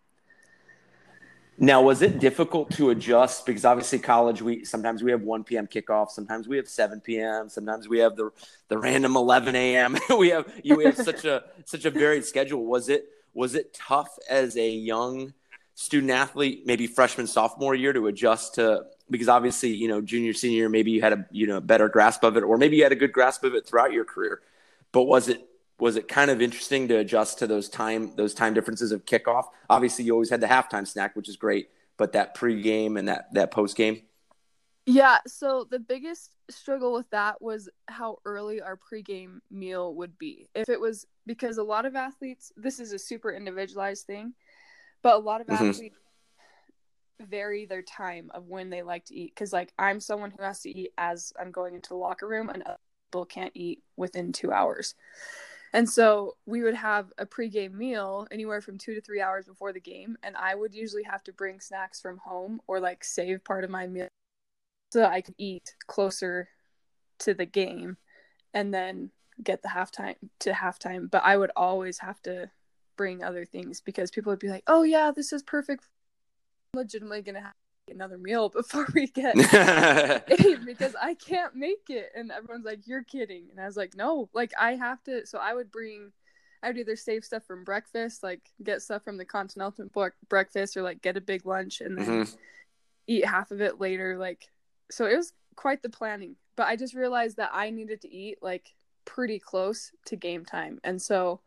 Now, 1.59 1.83
was 1.83 2.01
it 2.01 2.19
difficult 2.19 2.71
to 2.73 2.91
adjust 2.91 3.45
because 3.45 3.65
obviously 3.65 3.99
college 3.99 4.41
we 4.41 4.65
sometimes 4.65 5.03
we 5.03 5.11
have 5.11 5.23
1 5.23 5.45
p.m. 5.45 5.67
kickoff, 5.67 6.11
sometimes 6.11 6.49
we 6.49 6.57
have 6.57 6.69
7 6.69 7.01
p.m., 7.01 7.49
sometimes 7.49 7.89
we 7.89 7.99
have 7.99 8.17
the 8.17 8.31
the 8.69 8.79
random 8.79 9.17
11 9.17 9.55
a.m. 9.55 9.97
we 10.19 10.31
have 10.31 10.53
you 10.65 10.79
have 10.81 10.97
such 10.97 11.25
a 11.25 11.45
such 11.67 11.85
a 11.85 11.91
varied 11.91 12.25
schedule. 12.25 12.65
Was 12.65 12.89
it 12.89 13.07
was 13.35 13.55
it 13.55 13.75
tough 13.75 14.19
as 14.31 14.57
a 14.57 14.71
young 14.71 15.35
student 15.75 16.13
athlete, 16.13 16.63
maybe 16.67 16.87
freshman 16.87 17.27
sophomore 17.27 17.75
year, 17.75 17.93
to 17.93 18.07
adjust 18.07 18.55
to 18.55 18.85
because 19.11 19.29
obviously 19.29 19.71
you 19.71 19.89
know 19.89 20.01
junior 20.01 20.33
senior 20.33 20.71
maybe 20.71 20.91
you 20.91 21.03
had 21.03 21.13
a 21.13 21.27
you 21.31 21.47
know 21.47 21.61
better 21.61 21.89
grasp 21.89 22.25
of 22.25 22.39
it, 22.39 22.43
or 22.43 22.57
maybe 22.57 22.77
you 22.77 22.83
had 22.83 22.93
a 22.93 22.97
good 22.97 23.13
grasp 23.13 23.45
of 23.45 23.55
it 23.55 23.67
throughout 23.67 23.93
your 23.93 24.07
career. 24.07 24.41
But 24.91 25.03
was 25.03 25.29
it 25.29 25.47
was 25.83 25.97
it 25.97 26.07
kind 26.07 26.31
of 26.31 26.41
interesting 26.41 26.87
to 26.87 26.99
adjust 26.99 27.41
to 27.41 27.47
those 27.49 27.69
time 27.69 28.15
those 28.15 28.35
time 28.35 28.55
differences 28.55 28.93
of 28.93 29.05
kickoff? 29.05 29.47
Obviously, 29.69 30.05
you 30.05 30.13
always 30.13 30.31
had 30.31 30.41
the 30.41 30.47
halftime 30.47 30.87
snack, 30.87 31.17
which 31.17 31.29
is 31.29 31.37
great, 31.37 31.71
but 31.97 32.13
that 32.13 32.37
pregame 32.37 32.97
and 32.97 33.09
that 33.09 33.35
that 33.35 33.51
postgame. 33.51 34.05
Yeah, 34.87 35.19
so 35.27 35.67
the 35.69 35.81
biggest 35.81 36.31
struggle 36.49 36.93
with 36.93 37.11
that 37.11 37.43
was 37.43 37.69
how 37.89 38.19
early 38.25 38.61
our 38.63 38.77
pregame 38.77 39.41
meal 39.51 39.93
would 39.97 40.17
be. 40.19 40.49
If 40.55 40.69
it 40.69 40.81
was 40.81 41.05
because 41.27 41.59
a 41.59 41.65
lot 41.65 41.85
of 41.85 41.97
athletes, 41.97 42.53
this 42.57 42.79
is 42.79 42.93
a 42.93 42.99
super 42.99 43.33
individualized 43.33 44.07
thing, 44.07 44.35
but 45.03 45.17
a 45.17 45.19
lot 45.19 45.41
of 45.41 45.49
Mhm. 45.49 45.69
athletes 45.69 45.97
vary 47.21 47.67
their 47.67 47.83
time 47.83 48.31
of 48.35 48.47
when 48.47 48.71
they 48.71 48.83
like 48.83 49.05
to 49.07 49.17
eat. 49.17 49.35
Because, 49.35 49.53
like, 49.53 49.73
I'm 49.81 49.99
someone 49.99 50.31
who 50.31 50.45
has 50.45 50.61
to 50.61 50.71
eat 50.71 50.93
as 50.97 51.33
I'm 51.39 51.51
going 51.51 51.75
into 51.75 51.89
the 51.89 51.97
locker 51.97 52.29
room, 52.29 52.51
and 52.51 52.63
other 52.63 52.79
people 53.11 53.27
can't 53.27 53.53
eat 53.55 53.83
within 53.97 54.33
two 54.33 54.53
hours. 54.53 54.95
And 55.73 55.89
so 55.89 56.37
we 56.45 56.63
would 56.63 56.75
have 56.75 57.13
a 57.17 57.25
pregame 57.25 57.73
meal 57.73 58.27
anywhere 58.31 58.61
from 58.61 58.77
two 58.77 58.95
to 58.95 59.01
three 59.01 59.23
hours 59.23 59.47
before 59.47 59.73
the 59.73 59.81
game, 59.81 60.17
and 60.23 60.37
I 60.37 60.55
would 60.55 60.75
usually 60.75 61.05
have 61.05 61.25
to 61.25 61.33
bring 61.33 61.61
snacks 61.61 62.01
from 62.01 62.19
home 62.19 62.61
or 62.67 62.79
like 62.79 63.05
save 63.05 63.43
part 63.43 63.65
of 63.65 63.71
my 63.71 63.87
meal 63.87 64.09
so 64.93 65.05
I 65.07 65.23
could 65.23 65.35
eat 65.39 65.75
closer 65.87 66.51
to 67.21 67.33
the 67.33 67.47
game 67.47 67.97
and 68.53 68.75
then 68.75 69.11
get 69.43 69.63
the 69.63 69.69
halftime 69.69 70.17
to 70.41 70.53
halftime. 70.53 71.11
But 71.11 71.25
I 71.25 71.39
would 71.39 71.53
always 71.57 72.01
have 72.01 72.21
to 72.23 72.51
bring 72.97 73.23
other 73.25 73.47
things 73.47 73.81
because 73.81 74.11
people 74.11 74.31
would 74.31 74.39
be 74.39 74.51
like, 74.51 74.65
"Oh 74.67 74.83
yeah, 74.83 75.11
this 75.11 75.33
is 75.33 75.43
perfect." 75.43 75.89
I'm 76.75 76.81
legitimately 76.81 77.19
have 77.19 77.25
to 77.25 77.41
eat 77.41 77.62
another 77.91 78.19
meal 78.19 78.49
before 78.55 78.87
we 78.95 79.07
get 79.09 79.35
because 80.65 80.95
I 81.01 81.15
can't 81.15 81.55
make 81.55 81.89
it. 81.89 82.11
And 82.15 82.31
everyone's 82.31 82.65
like, 82.65 82.87
You're 82.87 83.03
kidding. 83.05 83.47
And 83.51 83.61
I 83.61 83.67
was 83.67 83.77
like, 83.77 83.97
No, 83.97 84.29
like 84.33 84.53
I 84.59 84.73
have 84.75 85.03
to. 85.05 85.27
So 85.27 85.39
I 85.39 85.55
would 85.55 85.71
bring, 85.71 86.13
I 86.63 86.69
would 86.69 86.79
either 86.79 86.97
save 86.97 87.25
stuff 87.25 87.45
from 87.45 87.65
breakfast, 87.65 88.23
like 88.23 88.41
get 88.63 88.83
stuff 88.83 89.03
from 89.03 89.17
the 89.17 89.25
continental 89.25 89.87
bre- 89.93 90.09
breakfast, 90.29 90.77
or 90.77 90.83
like 90.83 91.03
get 91.03 91.17
a 91.17 91.21
big 91.21 91.47
lunch 91.47 91.81
and 91.81 91.99
then 91.99 92.07
Mhm. 92.25 92.37
eat 93.07 93.25
half 93.25 93.51
of 93.51 93.61
it 93.61 93.81
later. 93.81 94.17
Like, 94.17 94.49
so 94.91 95.07
it 95.07 95.17
was 95.17 95.33
quite 95.57 95.83
the 95.83 95.89
planning. 95.89 96.37
But 96.57 96.67
I 96.67 96.77
just 96.77 96.95
realized 96.95 97.37
that 97.39 97.51
I 97.53 97.71
needed 97.71 98.01
to 98.03 98.13
eat 98.15 98.39
like 98.43 98.75
pretty 99.05 99.39
close 99.39 99.93
to 100.07 100.17
game 100.17 100.45
time. 100.45 100.79
And 100.85 101.01
so, 101.01 101.41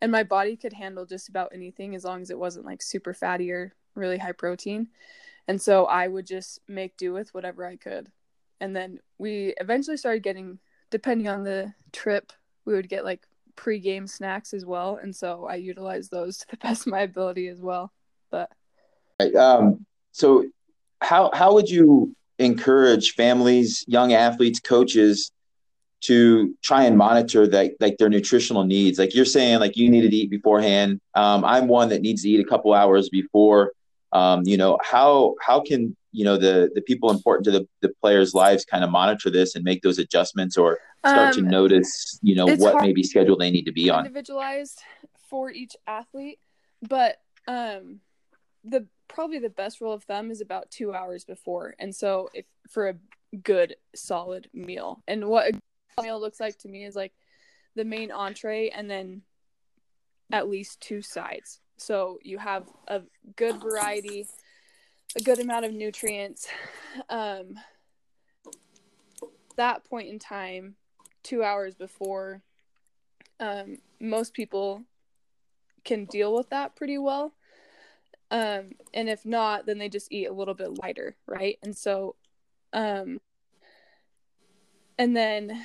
and 0.00 0.10
my 0.10 0.24
body 0.24 0.56
could 0.56 0.72
handle 0.72 1.06
just 1.06 1.28
about 1.28 1.52
anything 1.54 1.94
as 1.94 2.04
long 2.04 2.22
as 2.22 2.30
it 2.30 2.38
wasn't 2.38 2.66
like 2.66 2.82
super 2.82 3.14
fatty 3.14 3.50
or 3.52 3.72
really 3.94 4.18
high 4.18 4.32
protein. 4.32 4.88
And 5.48 5.60
so 5.60 5.86
I 5.86 6.06
would 6.08 6.26
just 6.26 6.60
make 6.68 6.96
do 6.96 7.12
with 7.12 7.34
whatever 7.34 7.66
I 7.66 7.76
could. 7.76 8.10
And 8.60 8.74
then 8.76 9.00
we 9.18 9.54
eventually 9.60 9.96
started 9.96 10.22
getting, 10.22 10.58
depending 10.90 11.28
on 11.28 11.42
the 11.42 11.74
trip, 11.92 12.32
we 12.64 12.74
would 12.74 12.88
get 12.88 13.04
like 13.04 13.26
pre-game 13.56 14.06
snacks 14.06 14.54
as 14.54 14.64
well. 14.64 14.98
And 15.02 15.14
so 15.14 15.46
I 15.46 15.56
utilized 15.56 16.10
those 16.10 16.38
to 16.38 16.46
the 16.50 16.56
best 16.62 16.86
of 16.86 16.92
my 16.92 17.00
ability 17.00 17.48
as 17.48 17.60
well. 17.60 17.92
But 18.30 18.50
Um, 19.36 19.84
so 20.12 20.44
how 21.00 21.30
how 21.34 21.54
would 21.54 21.68
you 21.68 22.14
encourage 22.38 23.14
families, 23.14 23.84
young 23.86 24.12
athletes, 24.12 24.60
coaches 24.60 25.32
to 26.02 26.54
try 26.62 26.84
and 26.84 26.96
monitor 26.96 27.46
that 27.46 27.72
like 27.80 27.98
their 27.98 28.08
nutritional 28.08 28.64
needs? 28.64 28.98
Like 28.98 29.14
you're 29.14 29.24
saying, 29.24 29.60
like 29.60 29.76
you 29.76 29.90
needed 29.90 30.10
to 30.10 30.16
eat 30.16 30.30
beforehand. 30.30 31.00
Um, 31.14 31.44
I'm 31.44 31.68
one 31.68 31.88
that 31.90 32.02
needs 32.02 32.22
to 32.22 32.28
eat 32.28 32.40
a 32.40 32.48
couple 32.48 32.72
hours 32.72 33.08
before. 33.08 33.72
Um, 34.12 34.42
you 34.44 34.56
know, 34.56 34.78
how 34.82 35.34
how 35.40 35.60
can 35.60 35.96
you 36.12 36.24
know 36.24 36.36
the 36.36 36.70
the 36.74 36.82
people 36.82 37.10
important 37.10 37.44
to 37.46 37.50
the, 37.50 37.68
the 37.80 37.88
players' 38.00 38.34
lives 38.34 38.64
kind 38.64 38.84
of 38.84 38.90
monitor 38.90 39.30
this 39.30 39.54
and 39.54 39.64
make 39.64 39.82
those 39.82 39.98
adjustments 39.98 40.56
or 40.58 40.78
start 41.06 41.32
to 41.34 41.40
Um, 41.40 41.48
notice, 41.48 42.18
you 42.22 42.34
know, 42.34 42.46
what 42.46 42.82
maybe 42.82 43.02
schedule 43.02 43.36
they 43.36 43.50
need 43.50 43.64
to 43.64 43.72
be 43.72 43.90
on? 43.90 44.04
individualized 44.06 44.80
for 45.28 45.50
each 45.50 45.74
athlete. 45.86 46.38
But 46.88 47.20
um 47.48 48.00
the 48.64 48.86
probably 49.08 49.38
the 49.38 49.50
best 49.50 49.80
rule 49.80 49.92
of 49.92 50.04
thumb 50.04 50.30
is 50.30 50.40
about 50.40 50.70
two 50.70 50.94
hours 50.94 51.24
before. 51.24 51.74
And 51.78 51.94
so 51.94 52.28
if 52.34 52.44
for 52.68 52.88
a 52.88 52.96
good 53.42 53.76
solid 53.94 54.48
meal. 54.52 55.02
And 55.08 55.26
what 55.26 55.54
a 55.54 56.02
meal 56.02 56.20
looks 56.20 56.38
like 56.40 56.58
to 56.58 56.68
me 56.68 56.84
is 56.84 56.94
like 56.94 57.12
the 57.74 57.84
main 57.84 58.10
entree 58.12 58.68
and 58.68 58.90
then 58.90 59.22
at 60.30 60.48
least 60.48 60.80
two 60.80 61.02
sides. 61.02 61.60
So 61.82 62.18
you 62.22 62.38
have 62.38 62.64
a 62.88 63.02
good 63.36 63.60
variety, 63.60 64.26
a 65.16 65.20
good 65.20 65.40
amount 65.40 65.64
of 65.64 65.72
nutrients. 65.72 66.48
Um 67.08 67.58
that 69.56 69.84
point 69.84 70.08
in 70.08 70.18
time, 70.18 70.76
two 71.22 71.42
hours 71.42 71.74
before, 71.74 72.42
um, 73.40 73.78
most 74.00 74.32
people 74.34 74.82
can 75.84 76.04
deal 76.06 76.34
with 76.34 76.48
that 76.50 76.76
pretty 76.76 76.98
well. 76.98 77.34
Um, 78.30 78.72
and 78.94 79.08
if 79.08 79.26
not, 79.26 79.66
then 79.66 79.78
they 79.78 79.88
just 79.88 80.10
eat 80.10 80.26
a 80.26 80.32
little 80.32 80.54
bit 80.54 80.78
lighter, 80.78 81.16
right? 81.26 81.58
And 81.62 81.76
so, 81.76 82.16
um, 82.72 83.20
and 84.98 85.16
then 85.16 85.64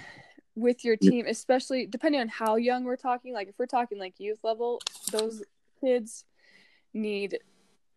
with 0.56 0.84
your 0.84 0.98
team, 0.98 1.26
especially 1.28 1.86
depending 1.86 2.20
on 2.20 2.28
how 2.28 2.56
young 2.56 2.84
we're 2.84 2.98
talking, 2.98 3.34
like 3.34 3.48
if 3.48 3.56
we're 3.58 3.68
talking 3.68 4.00
like 4.00 4.20
youth 4.20 4.40
level, 4.44 4.82
those 5.12 5.44
kids 5.82 6.26
need 6.94 7.40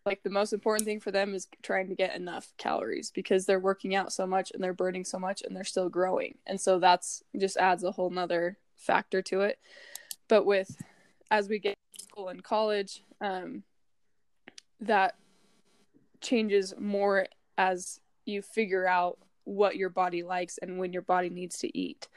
like 0.07 0.23
the 0.23 0.31
most 0.31 0.53
important 0.53 0.87
thing 0.87 1.01
for 1.01 1.11
them 1.11 1.35
is 1.35 1.47
trying 1.63 1.89
to 1.89 1.95
get 1.95 2.17
enough 2.17 2.53
calories 2.57 3.11
because 3.11 3.45
they're 3.45 3.61
working 3.61 3.95
out 3.95 4.13
so 4.13 4.27
much 4.27 4.51
and 4.53 4.63
they're 4.63 4.73
burning 4.73 5.05
so 5.05 5.19
much 5.19 5.43
and 5.43 5.55
they're 5.55 5.63
still 5.63 5.89
growing. 5.89 6.39
And 6.47 6.61
so 6.61 6.79
that's 6.79 7.23
just 7.37 7.59
adds 7.59 7.85
a 7.85 7.93
whole 7.93 8.11
nother 8.11 8.57
factor 8.77 9.21
to 9.23 9.43
it. 9.43 9.59
But 10.27 10.47
with 10.47 10.75
as 11.31 11.49
we 11.49 11.59
get 11.59 11.75
school 12.01 12.29
and 12.29 12.43
college, 12.43 13.03
um, 13.21 13.63
that 14.81 15.17
changes 16.21 16.75
more 16.79 17.27
as 17.59 18.01
you 18.25 18.41
figure 18.41 18.87
out 18.87 19.19
what 19.45 19.77
your 19.77 19.91
body 19.91 20.23
likes 20.23 20.59
and 20.59 20.79
when 20.79 20.93
your 20.93 21.03
body 21.03 21.29
needs 21.29 21.59
to 21.59 21.79
eat. 21.79 22.09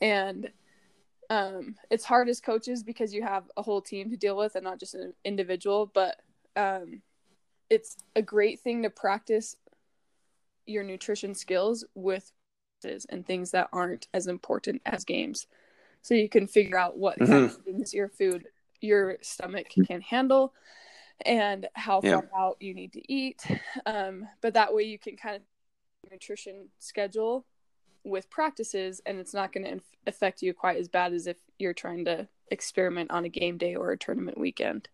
And 0.00 0.50
um, 1.32 1.76
it's 1.90 2.04
hard 2.04 2.28
as 2.28 2.42
coaches 2.42 2.82
because 2.82 3.14
you 3.14 3.22
have 3.22 3.44
a 3.56 3.62
whole 3.62 3.80
team 3.80 4.10
to 4.10 4.18
deal 4.18 4.36
with 4.36 4.54
and 4.54 4.64
not 4.64 4.78
just 4.78 4.94
an 4.94 5.14
individual, 5.24 5.90
but 5.94 6.20
um, 6.56 7.00
it's 7.70 7.96
a 8.14 8.20
great 8.20 8.60
thing 8.60 8.82
to 8.82 8.90
practice 8.90 9.56
your 10.66 10.84
nutrition 10.84 11.34
skills 11.34 11.86
with 11.94 12.30
and 13.08 13.26
things 13.26 13.52
that 13.52 13.68
aren't 13.72 14.08
as 14.12 14.26
important 14.26 14.82
as 14.84 15.04
games. 15.04 15.46
So 16.02 16.12
you 16.14 16.28
can 16.28 16.46
figure 16.46 16.76
out 16.76 16.98
what 16.98 17.16
kind 17.18 17.44
of 17.44 17.56
things 17.64 17.94
your 17.94 18.08
food, 18.08 18.44
your 18.82 19.16
stomach 19.22 19.68
can 19.86 20.02
handle 20.02 20.52
and 21.24 21.66
how 21.72 22.02
Yeah. 22.02 22.20
far 22.20 22.28
out 22.36 22.56
you 22.60 22.74
need 22.74 22.92
to 22.92 23.12
eat. 23.12 23.42
Um, 23.86 24.28
but 24.42 24.52
that 24.52 24.74
way 24.74 24.82
you 24.82 24.98
can 24.98 25.16
kind 25.16 25.36
of 25.36 25.42
nutrition 26.10 26.68
schedule 26.78 27.46
with 28.04 28.30
practices 28.30 29.00
and 29.06 29.18
it's 29.18 29.34
not 29.34 29.52
going 29.52 29.64
to 29.64 29.70
inf- 29.72 29.96
affect 30.06 30.42
you 30.42 30.52
quite 30.54 30.76
as 30.78 30.88
bad 30.88 31.12
as 31.12 31.26
if 31.26 31.36
you're 31.58 31.74
trying 31.74 32.04
to 32.06 32.28
experiment 32.50 33.10
on 33.10 33.24
a 33.24 33.28
game 33.28 33.58
day 33.58 33.74
or 33.74 33.92
a 33.92 33.98
tournament 33.98 34.38
weekend. 34.38 34.88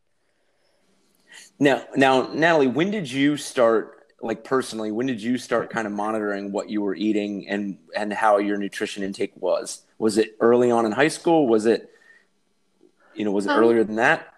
Now, 1.58 1.84
now, 1.96 2.28
Natalie, 2.32 2.66
when 2.66 2.90
did 2.90 3.10
you 3.10 3.36
start, 3.36 4.06
like 4.20 4.44
personally, 4.44 4.90
when 4.90 5.06
did 5.06 5.22
you 5.22 5.38
start 5.38 5.70
kind 5.70 5.86
of 5.86 5.92
monitoring 5.92 6.52
what 6.52 6.68
you 6.70 6.82
were 6.82 6.94
eating 6.94 7.48
and 7.48 7.78
and 7.94 8.12
how 8.12 8.38
your 8.38 8.56
nutrition 8.56 9.02
intake 9.02 9.32
was? 9.36 9.82
Was 9.98 10.18
it 10.18 10.36
early 10.40 10.70
on 10.70 10.86
in 10.86 10.92
high 10.92 11.08
school? 11.08 11.46
Was 11.46 11.66
it, 11.66 11.90
you 13.14 13.24
know, 13.24 13.30
was 13.30 13.46
it 13.46 13.52
Um, 13.52 13.58
earlier 13.58 13.84
than 13.84 13.96
that? 13.96 14.32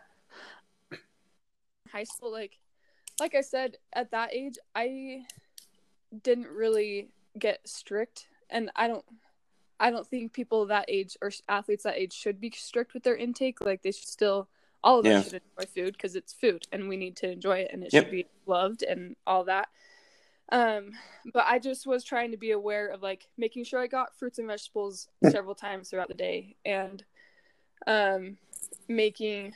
high 1.91 2.05
school 2.05 2.31
like 2.31 2.59
like 3.19 3.35
i 3.35 3.41
said 3.41 3.77
at 3.93 4.11
that 4.13 4.33
age 4.33 4.57
i 4.75 5.25
didn't 6.23 6.49
really 6.49 7.11
get 7.39 7.67
strict 7.69 8.27
and 8.51 8.71
i 8.77 8.87
don't 8.89 9.05
i 9.79 9.91
don't 9.91 10.07
think 10.07 10.33
people 10.33 10.67
that 10.67 10.85
age 10.89 11.17
or 11.23 11.31
athletes 11.49 11.85
that 11.85 11.97
age 11.97 12.13
should 12.13 12.41
be 12.41 12.53
strict 12.57 12.95
with 12.95 13.03
their 13.03 13.17
intake 13.17 13.61
like 13.61 13.83
they 13.83 13.93
should 13.93 14.09
still 14.09 14.49
all 14.83 14.99
of 15.01 15.07
Yeah. 15.07 15.19
us 15.19 15.25
should 15.25 15.35
enjoy 15.59 15.67
food 15.75 15.93
because 15.93 16.17
it's 16.17 16.33
food 16.33 16.67
and 16.73 16.89
we 16.89 16.97
need 16.97 17.17
to 17.17 17.31
enjoy 17.31 17.59
it 17.59 17.71
and 17.73 17.83
it 17.85 17.93
Yep. 17.93 18.05
should 18.05 18.11
be 18.11 18.27
loved 18.47 18.83
and 18.83 19.17
all 19.27 19.45
that 19.45 19.69
um 20.53 20.93
but 21.33 21.45
i 21.47 21.59
just 21.59 21.87
was 21.87 22.03
trying 22.03 22.31
to 22.31 22.37
be 22.37 22.51
aware 22.51 22.89
of 22.89 23.03
like 23.03 23.29
making 23.37 23.65
sure 23.65 23.81
i 23.81 23.87
got 23.87 24.17
fruits 24.17 24.39
and 24.39 24.49
vegetables 24.49 25.09
several 25.31 25.55
times 25.55 25.91
throughout 25.91 26.09
the 26.09 26.15
day 26.15 26.57
and 26.65 27.05
um 27.87 28.37
making 28.89 29.55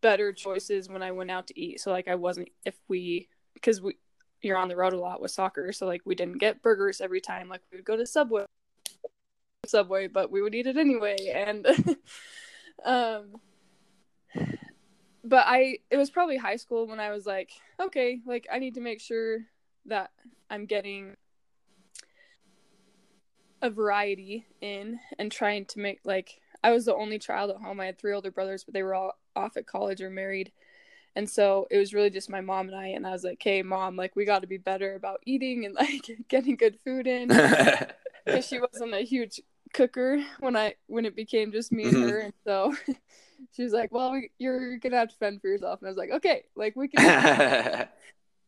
better 0.00 0.32
choices 0.32 0.88
when 0.88 1.02
I 1.02 1.12
went 1.12 1.30
out 1.30 1.46
to 1.48 1.60
eat. 1.60 1.80
So 1.80 1.90
like 1.90 2.08
I 2.08 2.14
wasn't 2.14 2.48
if 2.64 2.74
we 2.88 3.28
because 3.54 3.80
we 3.80 3.96
you're 4.44 4.56
on 4.56 4.68
the 4.68 4.76
road 4.76 4.92
a 4.92 4.98
lot 4.98 5.20
with 5.20 5.30
soccer, 5.30 5.72
so 5.72 5.86
like 5.86 6.02
we 6.04 6.14
didn't 6.14 6.38
get 6.38 6.62
burgers 6.62 7.00
every 7.00 7.20
time. 7.20 7.48
Like 7.48 7.62
we 7.70 7.78
would 7.78 7.84
go 7.84 7.96
to 7.96 8.06
Subway, 8.06 8.44
Subway, 9.66 10.08
but 10.08 10.30
we 10.30 10.42
would 10.42 10.54
eat 10.54 10.66
it 10.66 10.76
anyway. 10.76 11.16
And 11.34 11.66
um, 12.84 13.40
but 15.24 15.44
I 15.46 15.78
it 15.90 15.96
was 15.96 16.10
probably 16.10 16.36
high 16.36 16.56
school 16.56 16.86
when 16.86 17.00
I 17.00 17.10
was 17.10 17.26
like, 17.26 17.50
okay, 17.80 18.20
like 18.26 18.46
I 18.52 18.58
need 18.58 18.74
to 18.74 18.80
make 18.80 19.00
sure 19.00 19.38
that 19.86 20.10
I'm 20.48 20.66
getting 20.66 21.16
a 23.62 23.70
variety 23.70 24.46
in 24.60 24.98
and 25.18 25.30
trying 25.30 25.66
to 25.66 25.78
make 25.78 26.00
like 26.04 26.40
I 26.62 26.72
was 26.72 26.84
the 26.84 26.94
only 26.94 27.18
child 27.18 27.50
at 27.50 27.56
home. 27.56 27.80
I 27.80 27.86
had 27.86 27.98
three 27.98 28.12
older 28.12 28.30
brothers, 28.30 28.64
but 28.64 28.74
they 28.74 28.82
were 28.82 28.94
all 28.94 29.12
off 29.36 29.56
at 29.56 29.66
college 29.66 30.00
or 30.00 30.10
married. 30.10 30.52
And 31.16 31.28
so 31.28 31.66
it 31.70 31.78
was 31.78 31.92
really 31.92 32.10
just 32.10 32.30
my 32.30 32.40
mom 32.40 32.68
and 32.68 32.76
I. 32.76 32.88
And 32.88 33.06
I 33.06 33.10
was 33.10 33.24
like, 33.24 33.42
hey, 33.42 33.62
mom, 33.62 33.96
like, 33.96 34.14
we 34.16 34.24
got 34.24 34.40
to 34.40 34.46
be 34.46 34.58
better 34.58 34.94
about 34.94 35.20
eating 35.26 35.64
and 35.66 35.74
like 35.80 36.10
getting 36.28 36.56
good 36.56 36.78
food 36.84 37.06
in. 37.06 37.28
Because 38.26 38.46
she 38.46 38.60
wasn't 38.60 38.94
a 38.94 39.00
huge 39.00 39.40
cooker 39.72 40.18
when 40.40 40.56
I 40.56 40.74
when 40.86 41.04
it 41.04 41.16
became 41.16 41.50
just 41.52 41.72
me 41.72 41.88
and 41.88 41.96
Mhm. 41.96 42.08
her. 42.08 42.20
And 42.20 42.32
so 42.44 42.74
she 43.56 43.62
was 43.64 43.72
like, 43.72 43.92
well, 43.92 44.12
we, 44.12 44.30
you're 44.38 44.78
going 44.78 44.92
to 44.92 44.98
have 44.98 45.08
to 45.08 45.16
fend 45.16 45.40
for 45.40 45.48
yourself. 45.48 45.80
And 45.80 45.88
I 45.88 45.90
was 45.90 45.98
like, 45.98 46.10
okay, 46.12 46.44
like, 46.54 46.76
we 46.76 46.88
can. 46.88 47.88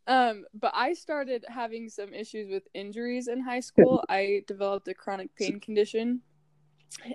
Um, 0.07 0.45
but 0.55 0.73
I 0.75 0.95
started 0.95 1.45
having 1.49 1.89
some 1.89 2.13
issues 2.13 2.51
with 2.51 2.65
injuries 2.75 3.29
in 3.29 3.41
high 3.41 3.61
school. 3.61 4.05
I 4.09 4.43
developed 4.47 4.89
a 4.89 4.95
chronic 4.95 5.35
pain 5.37 5.61
condition, 5.61 6.23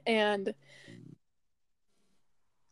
and 0.06 0.54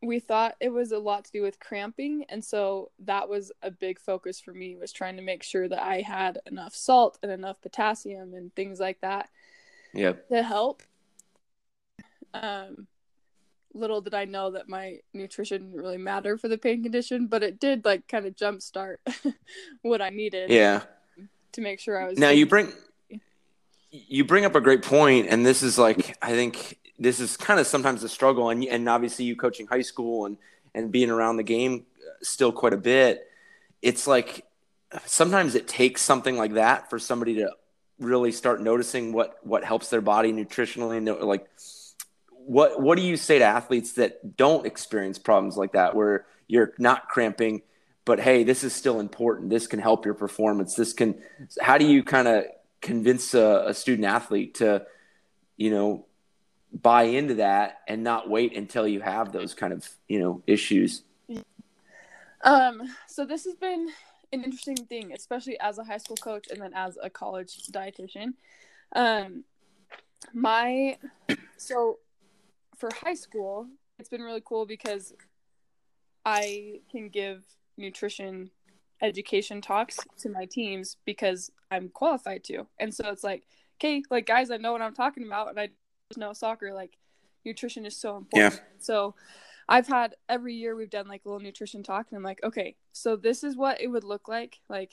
we 0.02 0.20
thought 0.20 0.56
it 0.60 0.70
was 0.70 0.92
a 0.92 1.00
lot 1.00 1.26
to 1.26 1.32
do 1.32 1.42
with 1.42 1.60
cramping, 1.60 2.26
and 2.30 2.44
so 2.44 2.92
that 3.00 3.30
was 3.30 3.52
a 3.62 3.72
big 3.72 4.00
focus 4.00 4.40
for 4.40 4.54
me 4.54 4.76
was 4.76 4.92
trying 4.92 5.18
to 5.18 5.24
make 5.24 5.44
sure 5.44 5.68
that 5.68 5.82
I 5.82 6.02
had 6.02 6.40
enough 6.46 6.76
salt 6.76 7.18
and 7.24 7.32
enough 7.32 7.62
potassium 7.62 8.34
and 8.34 8.54
things 8.56 8.80
like 8.80 9.02
that 9.02 9.30
yep. 9.94 10.28
to 10.30 10.44
help. 10.44 10.84
Um, 12.34 12.88
little 13.74 14.02
did 14.02 14.14
I 14.14 14.26
know 14.26 14.52
that 14.52 14.70
my 14.70 15.00
nutrition 15.14 15.64
didn't 15.64 15.82
really 15.82 15.98
matter 15.98 16.38
for 16.38 16.48
the 16.48 16.58
pain 16.58 16.84
condition, 16.84 17.28
but 17.28 17.44
it 17.44 17.60
did 17.60 17.86
like 17.86 18.08
kind 18.08 18.26
of 18.26 18.36
jumpstart 18.36 18.98
what 19.82 20.02
I 20.02 20.10
needed 20.10 20.50
Yeah. 20.50 20.84
to 21.54 21.62
make 21.62 21.80
sure 21.80 22.02
I 22.02 22.10
was. 22.10 22.18
Now 22.18 22.30
you 22.30 22.46
bring 22.46 22.72
you 23.92 24.26
bring 24.26 24.46
up 24.46 24.56
a 24.56 24.62
great 24.62 24.82
point, 24.82 25.28
and 25.30 25.46
this 25.46 25.64
is 25.64 25.78
like 25.78 26.18
I 26.22 26.32
think 26.32 26.80
this 27.00 27.20
is 27.20 27.38
kind 27.38 27.60
of 27.60 27.68
sometimes 27.68 28.04
a 28.04 28.10
struggle, 28.10 28.50
and 28.50 28.64
and 28.64 28.88
obviously 28.88 29.26
you 29.26 29.36
coaching 29.36 29.68
high 29.68 29.82
school 29.82 30.26
and 30.26 30.38
and 30.74 30.92
being 30.92 31.10
around 31.10 31.38
the 31.38 31.44
game 31.44 31.86
uh, 32.00 32.12
still 32.22 32.52
quite 32.52 32.74
a 32.74 32.78
bit. 32.78 33.28
It's 33.82 34.08
like 34.08 34.46
sometimes 35.06 35.56
it 35.56 35.68
takes 35.68 36.02
something 36.02 36.38
like 36.38 36.54
that 36.54 36.90
for 36.90 37.00
somebody 37.00 37.36
to 37.36 37.52
really 38.00 38.32
start 38.32 38.62
noticing 38.62 39.14
what 39.14 39.38
what 39.44 39.64
helps 39.64 39.90
their 39.90 40.02
body 40.02 40.32
nutritionally 40.34 40.98
and 40.98 41.08
like 41.22 41.48
what 42.30 42.82
what 42.82 42.98
do 42.98 43.04
you 43.04 43.16
say 43.16 43.40
to 43.40 43.46
athletes 43.46 43.94
that 43.94 44.36
don't 44.36 44.66
experience 44.66 45.18
problems 45.18 45.56
like 45.58 45.72
that 45.74 45.96
where 45.96 46.26
you're 46.48 46.74
not 46.78 47.08
cramping 47.08 47.62
but 48.04 48.20
hey 48.20 48.44
this 48.44 48.64
is 48.64 48.74
still 48.74 49.00
important 49.00 49.50
this 49.50 49.66
can 49.66 49.80
help 49.80 50.04
your 50.04 50.14
performance 50.14 50.76
this 50.76 50.92
can 50.92 51.16
how 51.62 51.78
do 51.78 51.86
you 51.86 52.04
kind 52.04 52.28
of 52.28 52.44
convince 52.82 53.34
a, 53.34 53.64
a 53.68 53.74
student 53.74 54.06
athlete 54.06 54.56
to 54.56 54.86
you 55.56 55.72
know 55.72 56.06
buy 56.74 57.04
into 57.04 57.36
that 57.36 57.82
and 57.88 58.04
not 58.04 58.30
wait 58.30 58.56
until 58.56 58.88
you 58.88 59.00
have 59.00 59.32
those 59.32 59.54
kind 59.54 59.72
of 59.72 59.88
you 60.08 60.20
know 60.20 60.42
issues 60.46 61.04
Um, 62.46 62.84
so 63.08 63.26
this 63.26 63.44
has 63.46 63.56
been 63.56 63.90
an 64.32 64.44
interesting 64.44 64.78
thing, 64.78 65.12
especially 65.14 65.60
as 65.60 65.80
a 65.80 65.84
high 65.84 65.98
school 65.98 66.18
coach 66.18 66.48
and 66.52 66.62
then 66.62 66.74
as 66.76 66.98
a 67.02 67.10
college 67.10 67.68
dietitian. 67.72 68.34
Um, 68.96 69.44
my 70.34 70.98
so 71.58 71.98
for 72.78 72.90
high 73.04 73.16
school, 73.16 73.68
it's 73.98 74.10
been 74.10 74.22
really 74.22 74.44
cool 74.46 74.66
because 74.66 75.14
I 76.24 76.82
can 76.92 77.10
give 77.10 77.44
nutrition 77.78 78.52
education 79.02 79.60
talks 79.60 79.98
to 80.20 80.30
my 80.30 80.46
teams 80.46 80.98
because 81.04 81.52
I'm 81.72 81.90
qualified 81.90 82.44
to. 82.46 82.68
And 82.80 82.94
so 82.94 83.10
it's 83.10 83.24
like, 83.24 83.44
okay, 83.78 84.04
like 84.12 84.28
guys, 84.28 84.52
I 84.52 84.58
know 84.58 84.72
what 84.72 84.82
I'm 84.82 84.94
talking 84.94 85.26
about 85.26 85.50
and 85.50 85.60
I 85.60 85.70
know 86.18 86.34
soccer, 86.34 86.74
like 86.74 86.98
nutrition 87.44 87.86
is 87.86 87.96
so 87.96 88.18
important. 88.18 88.54
Yeah. 88.54 88.60
So 88.80 89.16
I've 89.68 89.88
had 89.88 90.16
every 90.30 90.54
year 90.56 90.76
we've 90.76 90.90
done 90.90 91.08
like 91.08 91.26
a 91.26 91.30
little 91.30 91.44
nutrition 91.44 91.84
talk 91.84 92.08
and 92.10 92.18
I'm 92.18 92.24
like, 92.24 92.44
okay, 92.44 92.76
so 92.92 93.16
this 93.16 93.44
is 93.44 93.56
what 93.56 93.82
it 93.82 93.88
would 93.88 94.04
look 94.04 94.28
like, 94.28 94.60
like 94.70 94.92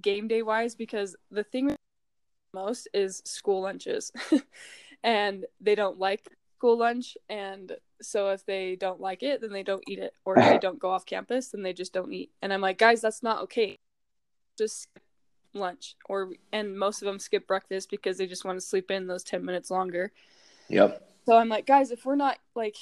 game 0.00 0.28
day 0.28 0.42
wise, 0.42 0.74
because 0.74 1.16
the 1.30 1.44
thing 1.44 1.74
most 2.54 2.88
is 2.94 3.22
school 3.24 3.62
lunches. 3.62 4.12
and 5.02 5.46
they 5.60 5.74
don't 5.74 5.98
like 5.98 6.28
school 6.56 6.78
lunch 6.78 7.16
and 7.30 7.72
so 8.02 8.28
if 8.28 8.44
they 8.44 8.76
don't 8.76 9.00
like 9.00 9.22
it 9.22 9.40
then 9.40 9.50
they 9.50 9.62
don't 9.62 9.82
eat 9.88 9.98
it 9.98 10.12
or 10.26 10.38
if 10.38 10.44
they 10.46 10.58
don't 10.58 10.78
go 10.78 10.90
off 10.90 11.06
campus 11.06 11.48
then 11.48 11.62
they 11.62 11.72
just 11.72 11.94
don't 11.94 12.12
eat 12.12 12.30
and 12.42 12.52
i'm 12.52 12.60
like 12.60 12.76
guys 12.76 13.00
that's 13.00 13.22
not 13.22 13.42
okay 13.42 13.78
just 14.58 14.82
skip 14.82 15.02
lunch 15.54 15.96
or 16.04 16.32
and 16.52 16.78
most 16.78 17.00
of 17.00 17.06
them 17.06 17.18
skip 17.18 17.46
breakfast 17.46 17.90
because 17.90 18.18
they 18.18 18.26
just 18.26 18.44
want 18.44 18.58
to 18.58 18.64
sleep 18.64 18.90
in 18.90 19.06
those 19.06 19.24
10 19.24 19.42
minutes 19.42 19.70
longer 19.70 20.12
yep. 20.70 21.06
So 21.26 21.36
i'm 21.36 21.48
like 21.48 21.66
guys 21.66 21.90
if 21.90 22.04
we're 22.04 22.16
not 22.16 22.38
like 22.54 22.76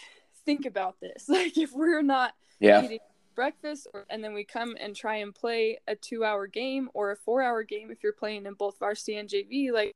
think 0.45 0.65
about 0.67 1.01
this 1.01 1.29
like 1.29 1.59
if 1.59 1.73
we're 1.73 2.03
not 2.03 2.35
yeah. 2.61 2.83
eating 2.83 2.99
breakfast 3.35 3.87
or, 3.95 4.05
and 4.11 4.23
then 4.23 4.35
we 4.35 4.43
come 4.43 4.75
and 4.81 4.97
try 4.97 5.17
and 5.17 5.35
play 5.35 5.79
a 5.87 5.95
two 5.95 6.25
hour 6.25 6.47
game 6.47 6.89
or 6.95 7.13
a 7.13 7.17
four 7.17 7.43
hour 7.43 7.63
game 7.63 7.91
if 7.91 8.03
you're 8.03 8.13
playing 8.13 8.47
in 8.47 8.55
both 8.55 8.79
varsity 8.79 9.17
and 9.17 9.29
jv 9.29 9.71
like 9.73 9.93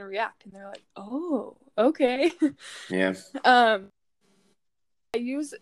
react. 0.00 0.44
And 0.44 0.52
they're 0.52 0.68
like 0.68 0.84
oh 0.96 1.56
okay. 1.76 2.30
Yeah. 2.90 3.14
Um 3.44 3.88
i 5.14 5.18
use 5.18 5.54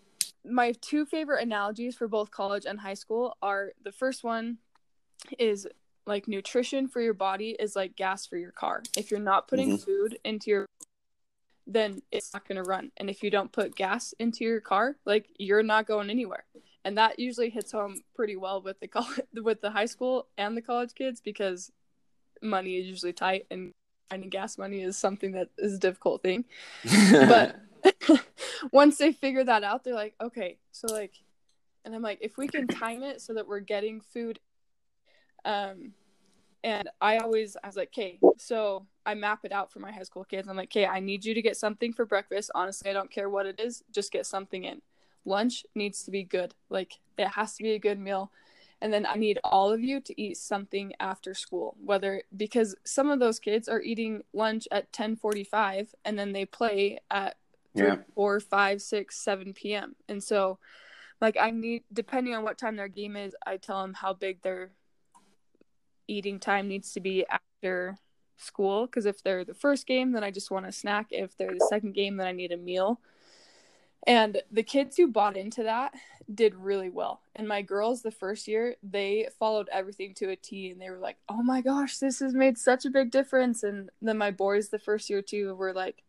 my 0.44 0.72
two 0.80 1.06
favorite 1.06 1.42
analogies 1.42 1.96
for 1.96 2.08
both 2.08 2.30
college 2.30 2.66
and 2.66 2.80
high 2.80 2.94
school 2.94 3.36
are 3.40 3.72
the 3.82 3.92
first 3.92 4.22
one 4.22 4.58
is 5.38 5.66
like 6.06 6.28
nutrition 6.28 6.86
for 6.86 7.00
your 7.00 7.14
body 7.14 7.56
is 7.58 7.74
like 7.74 7.96
gas 7.96 8.26
for 8.26 8.36
your 8.36 8.52
car. 8.52 8.82
If 8.96 9.10
you're 9.10 9.18
not 9.18 9.48
putting 9.48 9.72
Mhm. 9.72 9.84
food 9.84 10.18
into 10.24 10.50
your 10.50 10.66
then 11.66 12.02
it's 12.12 12.32
not 12.32 12.46
going 12.46 12.62
to 12.62 12.68
run. 12.68 12.92
And 12.96 13.10
if 13.10 13.22
you 13.22 13.30
don't 13.30 13.52
put 13.52 13.74
gas 13.74 14.14
into 14.18 14.44
your 14.44 14.60
car 14.60 14.96
like 15.04 15.28
you're 15.38 15.62
not 15.62 15.86
going 15.86 16.10
anywhere. 16.10 16.44
And 16.84 16.98
that 16.98 17.18
usually 17.18 17.50
hits 17.50 17.72
home 17.72 18.02
pretty 18.14 18.36
well 18.36 18.62
with 18.62 18.78
the 18.80 18.88
college 18.88 19.26
with 19.34 19.60
the 19.60 19.70
high 19.70 19.86
school 19.86 20.28
and 20.38 20.56
the 20.56 20.62
college 20.62 20.94
kids 20.94 21.20
because 21.20 21.72
money 22.42 22.76
is 22.76 22.86
usually 22.86 23.12
tight 23.12 23.46
and 23.50 23.72
finding 24.08 24.30
gas 24.30 24.56
money 24.56 24.82
is 24.82 24.96
something 24.96 25.32
that 25.32 25.48
is 25.58 25.74
a 25.74 25.78
difficult 25.78 26.22
thing. 26.22 26.44
But 27.10 27.56
once 28.72 28.98
they 28.98 29.12
figure 29.12 29.44
that 29.44 29.64
out 29.64 29.84
they're 29.84 29.94
like 29.94 30.14
okay 30.20 30.58
so 30.72 30.86
like 30.92 31.14
and 31.84 31.94
i'm 31.94 32.02
like 32.02 32.18
if 32.20 32.36
we 32.36 32.48
can 32.48 32.66
time 32.66 33.02
it 33.02 33.20
so 33.20 33.34
that 33.34 33.46
we're 33.46 33.60
getting 33.60 34.00
food 34.00 34.38
um 35.44 35.92
and 36.64 36.88
i 37.00 37.18
always 37.18 37.56
i 37.62 37.66
was 37.66 37.76
like 37.76 37.90
okay 37.94 38.18
so 38.38 38.86
i 39.06 39.14
map 39.14 39.40
it 39.44 39.52
out 39.52 39.72
for 39.72 39.78
my 39.78 39.92
high 39.92 40.02
school 40.02 40.24
kids. 40.24 40.48
I'm 40.48 40.56
like 40.56 40.68
okay 40.70 40.86
i 40.86 41.00
need 41.00 41.24
you 41.24 41.34
to 41.34 41.42
get 41.42 41.56
something 41.56 41.92
for 41.92 42.04
breakfast. 42.04 42.50
Honestly 42.54 42.90
i 42.90 42.92
don't 42.92 43.10
care 43.10 43.28
what 43.30 43.46
it 43.46 43.60
is. 43.60 43.82
Just 43.92 44.12
get 44.12 44.26
something 44.26 44.64
in. 44.64 44.82
Lunch 45.24 45.64
needs 45.74 46.02
to 46.04 46.10
be 46.10 46.22
good. 46.22 46.54
Like 46.70 46.94
it 47.18 47.28
has 47.28 47.56
to 47.56 47.62
be 47.62 47.72
a 47.72 47.78
good 47.78 47.98
meal. 47.98 48.30
And 48.80 48.92
then 48.92 49.06
i 49.06 49.14
need 49.14 49.38
all 49.42 49.72
of 49.72 49.80
you 49.80 50.00
to 50.00 50.20
eat 50.20 50.36
something 50.36 50.92
after 51.00 51.32
school 51.34 51.76
whether 51.82 52.22
because 52.36 52.74
some 52.84 53.10
of 53.10 53.20
those 53.20 53.38
kids 53.38 53.68
are 53.68 53.80
eating 53.80 54.22
lunch 54.32 54.68
at 54.70 54.92
10:45 54.92 55.94
and 56.04 56.18
then 56.18 56.32
they 56.32 56.44
play 56.44 56.98
at 57.10 57.36
Yeah. 57.74 57.96
four, 58.14 58.40
five, 58.40 58.80
six, 58.80 59.18
seven 59.18 59.52
p.m. 59.52 59.96
And 60.08 60.22
so, 60.22 60.58
like, 61.20 61.36
I 61.38 61.50
need 61.50 61.84
depending 61.92 62.34
on 62.34 62.42
what 62.42 62.56
time 62.58 62.76
their 62.76 62.88
game 62.88 63.16
is, 63.16 63.34
I 63.46 63.58
tell 63.58 63.82
them 63.82 63.94
how 63.94 64.14
big 64.14 64.40
their 64.42 64.70
eating 66.08 66.38
time 66.40 66.68
needs 66.68 66.92
to 66.92 67.00
be 67.00 67.26
after 67.28 67.98
school. 68.36 68.86
Because 68.86 69.06
if 69.06 69.22
they're 69.22 69.44
the 69.44 69.54
first 69.54 69.86
game, 69.86 70.12
then 70.12 70.24
I 70.24 70.30
just 70.30 70.50
want 70.50 70.66
a 70.66 70.72
snack. 70.72 71.06
If 71.10 71.36
they're 71.36 71.54
the 71.54 71.66
second 71.68 71.92
game, 71.94 72.16
then 72.16 72.26
I 72.26 72.32
need 72.32 72.52
a 72.52 72.56
meal. 72.56 73.00
And 74.06 74.40
the 74.52 74.62
kids 74.62 74.96
who 74.96 75.08
bought 75.08 75.36
into 75.36 75.64
that 75.64 75.92
did 76.32 76.54
really 76.54 76.90
well. 76.90 77.20
And 77.34 77.48
my 77.48 77.62
girls, 77.62 78.02
the 78.02 78.10
first 78.12 78.46
year, 78.46 78.76
they 78.82 79.28
followed 79.38 79.68
everything 79.72 80.14
to 80.14 80.30
a 80.30 80.36
T 80.36 80.70
and 80.70 80.80
they 80.80 80.90
were 80.90 80.98
like, 80.98 81.16
oh 81.28 81.42
my 81.42 81.60
gosh, 81.60 81.98
this 81.98 82.20
has 82.20 82.32
made 82.32 82.56
such 82.56 82.84
a 82.84 82.90
big 82.90 83.10
difference. 83.10 83.62
And 83.64 83.90
then 84.00 84.16
my 84.18 84.30
boys, 84.30 84.68
the 84.68 84.78
first 84.78 85.10
year 85.10 85.22
too, 85.22 85.54
were 85.56 85.72
like, 85.72 86.02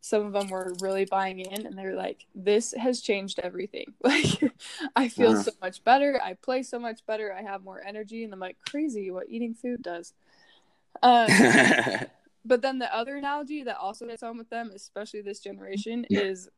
some 0.00 0.26
of 0.26 0.32
them 0.32 0.48
were 0.48 0.74
really 0.80 1.06
buying 1.06 1.40
in 1.40 1.66
and 1.66 1.76
they're 1.78 1.94
like, 1.96 2.26
this 2.34 2.72
has 2.78 3.00
changed 3.00 3.40
everything. 3.42 3.94
Like, 4.04 4.52
I 4.94 5.08
feel 5.08 5.30
Uh-huh. 5.30 5.42
so 5.44 5.52
much 5.62 5.82
better. 5.82 6.20
I 6.22 6.34
play 6.34 6.62
so 6.62 6.78
much 6.78 7.04
better. 7.06 7.32
I 7.32 7.42
have 7.42 7.64
more 7.64 7.82
energy. 7.84 8.22
And 8.22 8.32
I'm 8.32 8.38
like, 8.38 8.58
crazy 8.68 9.10
what 9.10 9.28
eating 9.28 9.54
food 9.54 9.82
does. 9.82 10.12
Um, 11.02 11.28
but 12.44 12.62
then 12.62 12.78
the 12.78 12.94
other 12.94 13.16
analogy 13.16 13.62
that 13.64 13.76
also 13.78 14.06
hits 14.08 14.22
home 14.22 14.38
with 14.38 14.50
them, 14.50 14.70
especially 14.74 15.22
this 15.22 15.40
generation, 15.40 16.06
is 16.10 16.48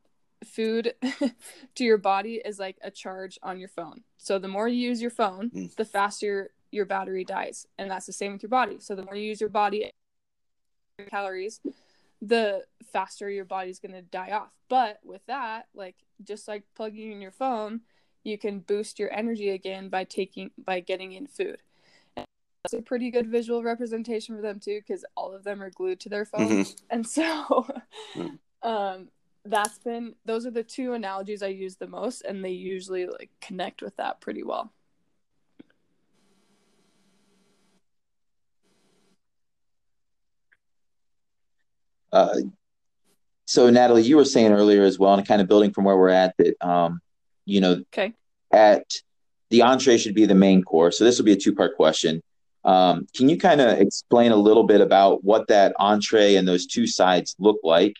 food 0.45 0.93
to 1.75 1.83
your 1.83 1.97
body 1.97 2.41
is 2.45 2.59
like 2.59 2.77
a 2.81 2.91
charge 2.91 3.39
on 3.41 3.59
your 3.59 3.69
phone. 3.69 4.03
So 4.17 4.37
the 4.39 4.47
more 4.47 4.67
you 4.67 4.77
use 4.89 5.01
your 5.01 5.11
phone, 5.11 5.49
Mm. 5.49 5.75
the 5.75 5.85
faster 5.85 6.51
your 6.71 6.85
battery 6.85 7.23
dies. 7.23 7.65
And 7.77 7.89
that's 7.89 8.05
the 8.05 8.13
same 8.13 8.33
with 8.33 8.43
your 8.43 8.49
body. 8.49 8.77
So 8.79 8.95
the 8.95 9.03
more 9.03 9.15
you 9.15 9.23
use 9.23 9.39
your 9.41 9.49
body 9.49 9.89
your 10.99 11.07
calories, 11.07 11.61
the 12.21 12.63
faster 12.91 13.29
your 13.29 13.45
body's 13.45 13.79
going 13.79 13.93
to 13.93 14.01
die 14.01 14.31
off. 14.31 14.51
But 14.69 14.99
with 15.03 15.25
that, 15.27 15.67
like 15.73 15.95
just 16.23 16.47
like 16.47 16.63
plugging 16.75 17.11
in 17.11 17.21
your 17.21 17.31
phone, 17.31 17.81
you 18.23 18.37
can 18.37 18.59
boost 18.59 18.99
your 18.99 19.13
energy 19.13 19.49
again 19.49 19.89
by 19.89 20.03
taking 20.03 20.51
by 20.57 20.79
getting 20.81 21.13
in 21.13 21.27
food. 21.27 21.59
And 22.71 22.79
that's 22.79 22.85
a 22.85 22.85
pretty 22.85 23.11
good 23.11 23.27
visual 23.29 23.63
representation 23.63 24.35
for 24.35 24.41
them 24.41 24.59
too 24.59 24.81
because 24.85 25.05
all 25.15 25.33
of 25.33 25.43
them 25.43 25.61
are 25.61 25.69
glued 25.69 25.99
to 26.01 26.09
their 26.09 26.25
phone 26.25 26.65
Mhm. 26.65 26.81
and 26.89 27.07
so 27.07 27.67
Mm. 28.15 28.39
um 28.63 29.09
that's 29.45 29.77
been 29.77 30.15
those 30.25 30.45
are 30.45 30.51
the 30.51 30.63
two 30.63 30.93
analogies 30.93 31.41
I 31.41 31.47
use 31.47 31.77
the 31.77 31.87
most, 31.87 32.23
and 32.23 32.43
they 32.43 32.51
usually 32.51 33.05
like 33.05 33.29
connect 33.39 33.81
with 33.81 33.95
that 33.95 34.19
pretty 34.19 34.43
well. 34.43 34.73
Uh, 42.11 42.35
so 43.45 43.69
Natalie, 43.69 44.01
you 44.01 44.17
were 44.17 44.25
saying 44.25 44.51
earlier 44.51 44.83
as 44.83 44.99
well, 44.99 45.13
and 45.13 45.25
kind 45.25 45.41
of 45.41 45.47
building 45.47 45.71
from 45.71 45.85
where 45.85 45.95
we're 45.97 46.09
at 46.09 46.35
that, 46.39 46.61
um, 46.61 46.99
you 47.45 47.61
know, 47.61 47.83
okay, 47.93 48.13
at 48.51 48.83
the 49.49 49.61
entree 49.61 49.97
should 49.97 50.15
be 50.15 50.25
the 50.25 50.35
main 50.35 50.61
course. 50.61 50.97
So 50.97 51.05
this 51.05 51.17
will 51.17 51.25
be 51.25 51.31
a 51.33 51.37
two 51.37 51.55
part 51.55 51.77
question. 51.77 52.21
Um, 52.67 53.07
can 53.15 53.29
you 53.29 53.37
kind 53.37 53.61
of 53.61 53.79
explain 53.79 54.33
a 54.33 54.35
little 54.35 54.65
bit 54.65 54.81
about 54.81 55.23
what 55.23 55.47
that 55.47 55.73
entree 55.79 56.35
and 56.35 56.45
those 56.45 56.67
two 56.67 56.85
sides 56.85 57.33
look 57.39 57.59
like? 57.63 57.95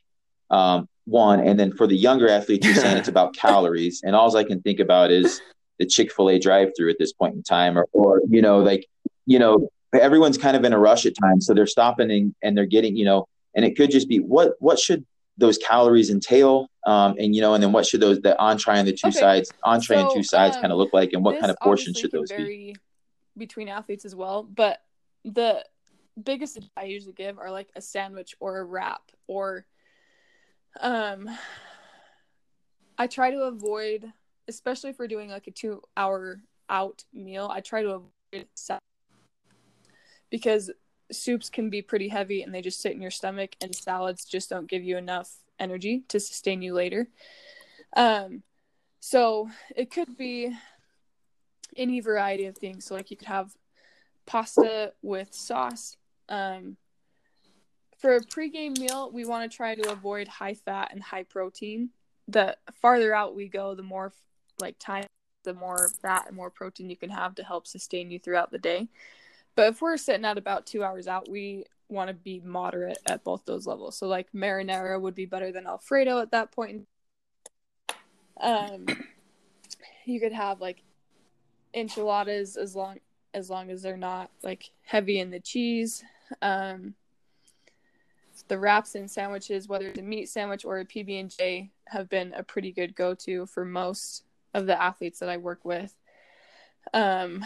Um, 0.49 0.89
one, 1.05 1.39
and 1.39 1.57
then 1.57 1.71
for 1.71 1.87
the 1.87 1.95
younger 1.95 2.27
athletes, 2.27 2.67
you're 2.67 2.75
saying 2.75 2.97
it's 2.97 3.07
about 3.15 3.33
calories, 3.33 4.01
and 4.03 4.13
all 4.13 4.35
I 4.35 4.43
can 4.43 4.61
think 4.61 4.81
about 4.81 5.09
is 5.09 5.41
the 5.79 5.85
Chick 5.85 6.11
Fil 6.11 6.29
A 6.29 6.37
drive-through 6.37 6.89
at 6.89 6.97
this 6.99 7.13
point 7.13 7.35
in 7.35 7.43
time, 7.43 7.77
or, 7.77 7.87
or 7.93 8.21
you 8.29 8.41
know, 8.41 8.59
like 8.59 8.85
you 9.25 9.39
know, 9.39 9.69
everyone's 9.93 10.37
kind 10.37 10.57
of 10.57 10.65
in 10.65 10.73
a 10.73 10.79
rush 10.79 11.05
at 11.05 11.13
times, 11.21 11.45
so 11.45 11.53
they're 11.53 11.65
stopping 11.65 12.11
and, 12.11 12.35
and 12.43 12.57
they're 12.57 12.65
getting, 12.65 12.97
you 12.97 13.05
know, 13.05 13.25
and 13.55 13.63
it 13.63 13.77
could 13.77 13.89
just 13.89 14.09
be 14.09 14.19
what 14.19 14.53
what 14.59 14.79
should 14.79 15.05
those 15.37 15.57
calories 15.57 16.09
entail, 16.09 16.67
um, 16.85 17.15
and 17.17 17.33
you 17.33 17.39
know, 17.39 17.53
and 17.53 17.63
then 17.63 17.71
what 17.71 17.85
should 17.85 18.01
those 18.01 18.19
the 18.19 18.37
entree 18.37 18.77
and 18.77 18.87
the 18.87 18.91
two 18.91 19.07
okay. 19.07 19.17
sides, 19.17 19.49
entree 19.63 19.95
so, 19.95 20.01
and 20.01 20.11
two 20.13 20.23
sides, 20.23 20.57
um, 20.57 20.61
kind 20.61 20.73
of 20.73 20.77
look 20.77 20.91
like, 20.91 21.13
and 21.13 21.23
what 21.23 21.39
kind 21.39 21.51
of 21.51 21.57
portion 21.59 21.93
should 21.93 22.11
those 22.11 22.29
be? 22.33 22.75
Between 23.37 23.67
athletes 23.69 24.05
as 24.05 24.15
well, 24.15 24.43
but 24.43 24.81
the 25.23 25.63
biggest 26.21 26.59
I 26.75 26.85
usually 26.85 27.13
give 27.13 27.37
are 27.37 27.51
like 27.51 27.69
a 27.75 27.81
sandwich 27.81 28.35
or 28.39 28.57
a 28.57 28.63
wrap 28.63 29.11
or 29.27 29.65
um 30.79 31.29
I 32.97 33.07
try 33.07 33.31
to 33.31 33.41
avoid 33.41 34.11
especially 34.47 34.89
if 34.89 34.99
we're 34.99 35.07
doing 35.07 35.29
like 35.29 35.47
a 35.47 35.51
2 35.51 35.81
hour 35.95 36.41
out 36.69 37.03
meal, 37.13 37.49
I 37.51 37.61
try 37.61 37.81
to 37.83 38.01
avoid 38.33 38.47
because 40.29 40.71
soups 41.11 41.49
can 41.49 41.69
be 41.69 41.81
pretty 41.81 42.09
heavy 42.09 42.41
and 42.41 42.53
they 42.53 42.61
just 42.61 42.81
sit 42.81 42.93
in 42.93 43.01
your 43.01 43.11
stomach 43.11 43.55
and 43.61 43.75
salads 43.75 44.25
just 44.25 44.49
don't 44.49 44.69
give 44.69 44.83
you 44.83 44.97
enough 44.97 45.31
energy 45.59 46.03
to 46.09 46.19
sustain 46.19 46.61
you 46.61 46.73
later. 46.73 47.07
Um 47.95 48.43
so 48.99 49.49
it 49.75 49.91
could 49.91 50.17
be 50.17 50.53
any 51.75 51.99
variety 51.99 52.45
of 52.45 52.57
things. 52.57 52.85
So 52.85 52.95
like 52.95 53.11
you 53.11 53.17
could 53.17 53.27
have 53.27 53.55
pasta 54.25 54.93
with 55.01 55.33
sauce. 55.33 55.97
Um 56.29 56.77
for 57.97 58.15
a 58.15 58.21
pregame 58.21 58.77
meal, 58.77 59.09
we 59.11 59.25
want 59.25 59.49
to 59.49 59.55
try 59.55 59.73
to 59.73 59.91
avoid 59.91 60.27
high 60.27 60.53
fat 60.53 60.89
and 60.91 61.01
high 61.01 61.23
protein. 61.23 61.89
The 62.27 62.55
farther 62.73 63.13
out 63.13 63.35
we 63.35 63.47
go, 63.47 63.73
the 63.73 63.83
more 63.83 64.13
like 64.59 64.77
time 64.79 65.05
the 65.43 65.53
more 65.53 65.89
fat 66.01 66.25
and 66.27 66.35
more 66.35 66.49
protein 66.49 66.89
you 66.89 66.97
can 66.97 67.09
have 67.09 67.33
to 67.35 67.43
help 67.43 67.65
sustain 67.65 68.11
you 68.11 68.19
throughout 68.19 68.51
the 68.51 68.59
day. 68.59 68.89
But 69.55 69.69
if 69.69 69.81
we're 69.81 69.97
sitting 69.97 70.25
at 70.25 70.37
about 70.37 70.67
two 70.67 70.83
hours 70.83 71.07
out, 71.07 71.29
we 71.29 71.65
want 71.89 72.09
to 72.09 72.13
be 72.13 72.41
moderate 72.43 72.99
at 73.07 73.23
both 73.23 73.45
those 73.45 73.65
levels. 73.65 73.97
So 73.97 74.07
like 74.07 74.27
marinara 74.33 74.99
would 74.99 75.15
be 75.15 75.25
better 75.25 75.51
than 75.51 75.65
Alfredo 75.65 76.19
at 76.19 76.31
that 76.31 76.51
point. 76.51 76.85
Um, 78.39 78.85
you 80.05 80.19
could 80.19 80.33
have 80.33 80.61
like 80.61 80.83
enchiladas 81.77 82.57
as 82.57 82.75
long 82.75 82.99
as 83.33 83.49
long 83.49 83.69
as 83.69 83.81
they're 83.81 83.97
not 83.97 84.31
like 84.43 84.71
heavy 84.83 85.19
in 85.19 85.29
the 85.29 85.39
cheese. 85.39 86.03
Um, 86.41 86.95
the 88.47 88.57
wraps 88.57 88.95
and 88.95 89.09
sandwiches, 89.09 89.67
whether 89.67 89.87
it's 89.87 89.99
a 89.99 90.03
meat 90.03 90.29
sandwich 90.29 90.65
or 90.65 90.79
a 90.79 90.85
PB 90.85 91.19
and 91.19 91.29
J, 91.29 91.71
have 91.87 92.09
been 92.09 92.33
a 92.33 92.43
pretty 92.43 92.71
good 92.71 92.95
go-to 92.95 93.45
for 93.47 93.65
most 93.65 94.23
of 94.53 94.65
the 94.65 94.81
athletes 94.81 95.19
that 95.19 95.29
I 95.29 95.37
work 95.37 95.65
with. 95.65 95.93
Um, 96.93 97.43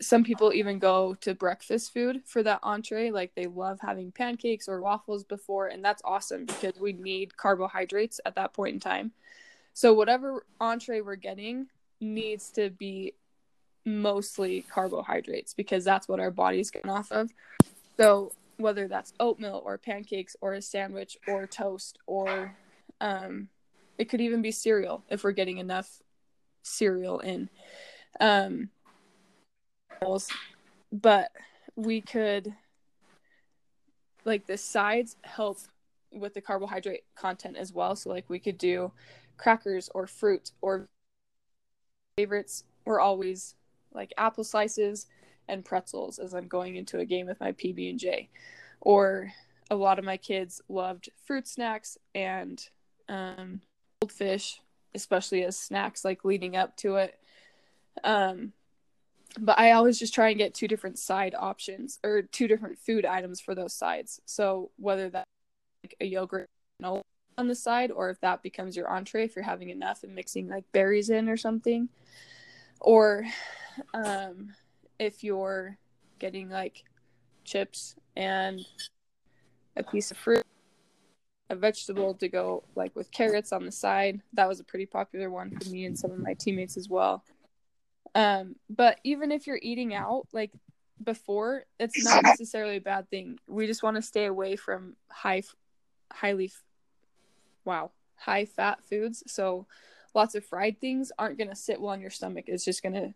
some 0.00 0.24
people 0.24 0.52
even 0.52 0.78
go 0.78 1.14
to 1.20 1.34
breakfast 1.34 1.92
food 1.92 2.22
for 2.24 2.42
that 2.42 2.60
entree 2.62 3.10
like 3.10 3.34
they 3.34 3.46
love 3.46 3.78
having 3.80 4.12
pancakes 4.12 4.68
or 4.68 4.80
waffles 4.80 5.24
before 5.24 5.68
and 5.68 5.84
that's 5.84 6.02
awesome 6.04 6.44
because 6.44 6.78
we 6.80 6.92
need 6.92 7.36
carbohydrates 7.36 8.20
at 8.26 8.34
that 8.34 8.52
point 8.52 8.74
in 8.74 8.80
time 8.80 9.12
so 9.72 9.94
whatever 9.94 10.44
entree 10.60 11.00
we're 11.00 11.14
getting 11.14 11.66
needs 12.00 12.50
to 12.50 12.70
be 12.70 13.14
mostly 13.84 14.62
carbohydrates 14.62 15.54
because 15.54 15.84
that's 15.84 16.08
what 16.08 16.20
our 16.20 16.30
body's 16.30 16.70
going 16.70 16.88
off 16.88 17.12
of. 17.12 17.30
So 17.96 18.32
whether 18.56 18.88
that's 18.88 19.12
oatmeal 19.20 19.62
or 19.64 19.78
pancakes 19.78 20.36
or 20.40 20.54
a 20.54 20.62
sandwich 20.62 21.16
or 21.26 21.46
toast 21.46 21.98
or 22.06 22.54
um, 23.00 23.48
it 23.98 24.08
could 24.08 24.20
even 24.20 24.42
be 24.42 24.50
cereal 24.50 25.02
if 25.08 25.24
we're 25.24 25.32
getting 25.32 25.58
enough 25.58 26.00
cereal 26.62 27.20
in. 27.20 27.48
Um, 28.20 28.70
but 30.92 31.30
we 31.76 32.00
could 32.00 32.54
like 34.24 34.46
the 34.46 34.56
sides 34.56 35.16
help 35.22 35.58
with 36.12 36.34
the 36.34 36.40
carbohydrate 36.40 37.04
content 37.14 37.56
as 37.56 37.72
well. 37.72 37.96
So 37.96 38.10
like 38.10 38.28
we 38.28 38.38
could 38.38 38.58
do 38.58 38.92
crackers 39.36 39.90
or 39.94 40.06
fruit 40.06 40.52
or 40.60 40.88
favorites. 42.16 42.64
Were 42.86 43.00
always 43.00 43.54
like 43.94 44.12
apple 44.16 44.44
slices 44.44 45.06
and 45.48 45.64
pretzels 45.64 46.18
as 46.18 46.34
I'm 46.34 46.48
going 46.48 46.76
into 46.76 46.98
a 46.98 47.04
game 47.04 47.26
with 47.26 47.40
my 47.40 47.52
PB 47.52 47.90
and 47.90 47.98
J. 47.98 48.28
Or 48.80 49.32
a 49.70 49.76
lot 49.76 49.98
of 49.98 50.04
my 50.04 50.16
kids 50.16 50.60
loved 50.68 51.10
fruit 51.24 51.46
snacks 51.46 51.98
and 52.14 52.62
um, 53.08 53.60
goldfish, 54.00 54.60
especially 54.94 55.44
as 55.44 55.58
snacks 55.58 56.04
like 56.04 56.24
leading 56.24 56.56
up 56.56 56.76
to 56.78 56.96
it. 56.96 57.18
Um, 58.02 58.52
but 59.38 59.58
I 59.58 59.72
always 59.72 59.98
just 59.98 60.14
try 60.14 60.28
and 60.28 60.38
get 60.38 60.54
two 60.54 60.68
different 60.68 60.98
side 60.98 61.34
options 61.36 61.98
or 62.04 62.22
two 62.22 62.46
different 62.46 62.78
food 62.78 63.04
items 63.04 63.40
for 63.40 63.54
those 63.54 63.74
sides. 63.74 64.20
So 64.26 64.70
whether 64.76 65.10
that's 65.10 65.28
like 65.82 65.96
a 66.00 66.06
yogurt 66.06 66.48
on 66.82 67.48
the 67.48 67.54
side 67.54 67.90
or 67.90 68.10
if 68.10 68.20
that 68.20 68.42
becomes 68.42 68.76
your 68.76 68.88
entree 68.88 69.24
if 69.24 69.34
you're 69.34 69.44
having 69.44 69.70
enough 69.70 70.04
and 70.04 70.14
mixing 70.14 70.48
like 70.48 70.64
berries 70.72 71.10
in 71.10 71.28
or 71.28 71.36
something 71.36 71.88
or 72.84 73.24
um, 73.92 74.54
if 74.98 75.24
you're 75.24 75.76
getting 76.18 76.48
like 76.48 76.84
chips 77.44 77.96
and 78.16 78.60
a 79.76 79.82
piece 79.82 80.10
of 80.10 80.16
fruit 80.16 80.44
a 81.50 81.56
vegetable 81.56 82.14
to 82.14 82.28
go 82.28 82.62
like 82.74 82.94
with 82.96 83.10
carrots 83.10 83.52
on 83.52 83.64
the 83.64 83.72
side 83.72 84.20
that 84.32 84.48
was 84.48 84.60
a 84.60 84.64
pretty 84.64 84.86
popular 84.86 85.30
one 85.30 85.50
for 85.50 85.68
me 85.68 85.84
and 85.84 85.98
some 85.98 86.10
of 86.10 86.18
my 86.18 86.32
teammates 86.34 86.76
as 86.76 86.88
well 86.88 87.22
um, 88.14 88.56
but 88.70 89.00
even 89.04 89.32
if 89.32 89.46
you're 89.46 89.60
eating 89.60 89.94
out, 89.94 90.26
like 90.32 90.52
before, 91.02 91.64
it's 91.80 92.04
not 92.04 92.22
necessarily 92.22 92.76
a 92.76 92.80
bad 92.80 93.10
thing. 93.10 93.38
We 93.46 93.66
just 93.66 93.82
want 93.82 93.96
to 93.96 94.02
stay 94.02 94.26
away 94.26 94.56
from 94.56 94.96
high, 95.08 95.42
highly, 96.12 96.52
wow, 97.64 97.90
high 98.16 98.44
fat 98.44 98.84
foods. 98.84 99.24
So 99.26 99.66
lots 100.14 100.34
of 100.34 100.44
fried 100.44 100.80
things 100.80 101.12
aren't 101.18 101.38
going 101.38 101.50
to 101.50 101.56
sit 101.56 101.80
well 101.80 101.92
in 101.92 102.00
your 102.00 102.10
stomach. 102.10 102.44
It's 102.46 102.64
just 102.64 102.82
going 102.82 102.94
to, 102.94 103.14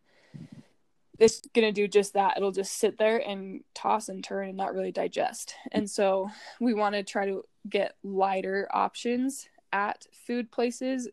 it's 1.18 1.40
going 1.54 1.66
to 1.66 1.72
do 1.72 1.88
just 1.88 2.14
that. 2.14 2.36
It'll 2.36 2.52
just 2.52 2.78
sit 2.78 2.98
there 2.98 3.18
and 3.18 3.62
toss 3.74 4.08
and 4.08 4.22
turn 4.22 4.48
and 4.48 4.56
not 4.56 4.74
really 4.74 4.92
digest. 4.92 5.54
And 5.72 5.88
so 5.88 6.30
we 6.60 6.74
want 6.74 6.94
to 6.94 7.02
try 7.02 7.26
to 7.26 7.44
get 7.68 7.96
lighter 8.02 8.68
options 8.72 9.48
at 9.72 10.06
food 10.26 10.50
places, 10.50 11.08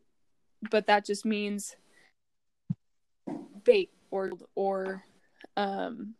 but 0.70 0.86
that 0.86 1.04
just 1.04 1.24
means 1.24 1.76
baked 3.64 3.94
or 4.10 4.30
or 4.54 5.02
um 5.56 6.14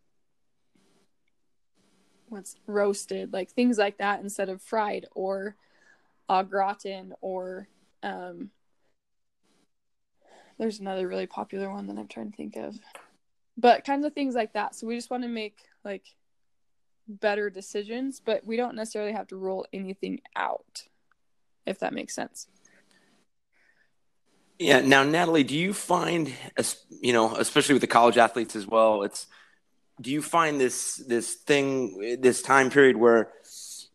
what's 2.29 2.57
roasted 2.67 3.31
like 3.31 3.49
things 3.49 3.77
like 3.77 3.97
that 3.99 4.19
instead 4.21 4.49
of 4.49 4.61
fried 4.61 5.05
or 5.15 5.55
au 6.27 6.43
gratin 6.43 7.13
or 7.21 7.67
um 8.03 8.49
there's 10.57 10.79
another 10.79 11.07
really 11.07 11.27
popular 11.27 11.69
one 11.69 11.87
that 11.87 11.97
I'm 11.97 12.07
trying 12.07 12.31
to 12.31 12.37
think 12.37 12.55
of. 12.55 12.79
But 13.57 13.85
kinds 13.85 14.05
of 14.05 14.13
things 14.13 14.35
like 14.35 14.53
that. 14.53 14.75
So 14.75 14.87
we 14.87 14.95
just 14.95 15.09
want 15.09 15.23
to 15.23 15.29
make 15.29 15.57
like 15.83 16.03
better 17.07 17.49
decisions, 17.49 18.21
but 18.23 18.45
we 18.45 18.57
don't 18.57 18.75
necessarily 18.75 19.13
have 19.13 19.27
to 19.27 19.35
rule 19.35 19.65
anything 19.73 20.21
out, 20.35 20.83
if 21.65 21.79
that 21.79 21.93
makes 21.93 22.13
sense. 22.13 22.47
Yeah. 24.59 24.81
Now, 24.81 25.03
Natalie, 25.03 25.43
do 25.43 25.55
you 25.55 25.73
find, 25.73 26.33
you 26.89 27.13
know, 27.13 27.35
especially 27.35 27.73
with 27.73 27.81
the 27.81 27.87
college 27.87 28.17
athletes 28.17 28.55
as 28.55 28.67
well, 28.67 29.03
it's 29.03 29.27
do 29.99 30.11
you 30.11 30.21
find 30.21 30.59
this 30.61 30.97
this 31.07 31.33
thing 31.33 32.17
this 32.21 32.41
time 32.41 32.69
period 32.69 32.97
where, 32.97 33.31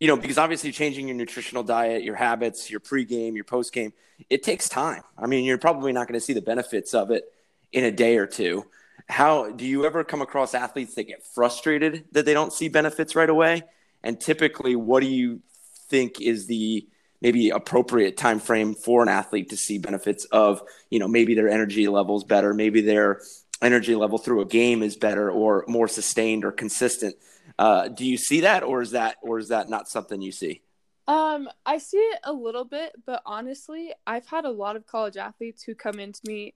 you 0.03 0.09
know, 0.09 0.17
because 0.17 0.37
obviously 0.37 0.73
changing 0.73 1.07
your 1.07 1.15
nutritional 1.15 1.63
diet, 1.63 2.03
your 2.03 2.17
habits, 2.17 2.69
your 2.69 2.81
pregame, 2.81 3.35
your 3.35 3.45
postgame, 3.45 3.93
it 4.29 4.43
takes 4.43 4.67
time. 4.67 5.01
I 5.17 5.27
mean, 5.27 5.45
you're 5.45 5.57
probably 5.57 5.93
not 5.93 6.09
going 6.09 6.19
to 6.19 6.25
see 6.25 6.33
the 6.33 6.41
benefits 6.41 6.93
of 6.93 7.09
it 7.09 7.23
in 7.71 7.85
a 7.85 7.91
day 7.91 8.17
or 8.17 8.27
two. 8.27 8.65
How 9.07 9.51
do 9.51 9.63
you 9.63 9.85
ever 9.85 10.03
come 10.03 10.21
across 10.21 10.53
athletes 10.55 10.95
that 10.95 11.05
get 11.05 11.25
frustrated 11.25 12.03
that 12.11 12.25
they 12.25 12.33
don't 12.33 12.51
see 12.51 12.67
benefits 12.67 13.15
right 13.15 13.29
away? 13.29 13.63
And 14.03 14.19
typically, 14.19 14.75
what 14.75 14.99
do 14.99 15.07
you 15.07 15.39
think 15.87 16.19
is 16.19 16.47
the 16.47 16.85
maybe 17.21 17.51
appropriate 17.51 18.17
time 18.17 18.41
frame 18.41 18.73
for 18.73 19.03
an 19.03 19.07
athlete 19.07 19.51
to 19.51 19.55
see 19.55 19.77
benefits 19.77 20.25
of 20.33 20.61
you 20.89 20.99
know 20.99 21.07
maybe 21.07 21.33
their 21.33 21.47
energy 21.47 21.87
levels 21.87 22.25
better 22.25 22.53
maybe 22.53 22.81
their 22.81 23.21
energy 23.61 23.95
level 23.95 24.17
through 24.17 24.41
a 24.41 24.45
game 24.45 24.83
is 24.83 24.97
better 24.97 25.31
or 25.31 25.63
more 25.69 25.87
sustained 25.87 26.43
or 26.43 26.51
consistent 26.51 27.15
uh, 27.59 27.87
do 27.87 28.05
you 28.05 28.17
see 28.17 28.41
that 28.41 28.63
or 28.63 28.81
is 28.81 28.91
that 28.91 29.17
or 29.21 29.39
is 29.39 29.49
that 29.49 29.69
not 29.69 29.87
something 29.87 30.21
you 30.21 30.31
see 30.31 30.61
um 31.07 31.49
i 31.65 31.77
see 31.77 31.97
it 31.97 32.19
a 32.23 32.31
little 32.31 32.65
bit 32.65 32.93
but 33.05 33.21
honestly 33.25 33.93
i've 34.07 34.27
had 34.27 34.45
a 34.45 34.49
lot 34.49 34.75
of 34.75 34.87
college 34.87 35.17
athletes 35.17 35.63
who 35.63 35.75
come 35.75 35.99
into 35.99 36.21
me 36.25 36.53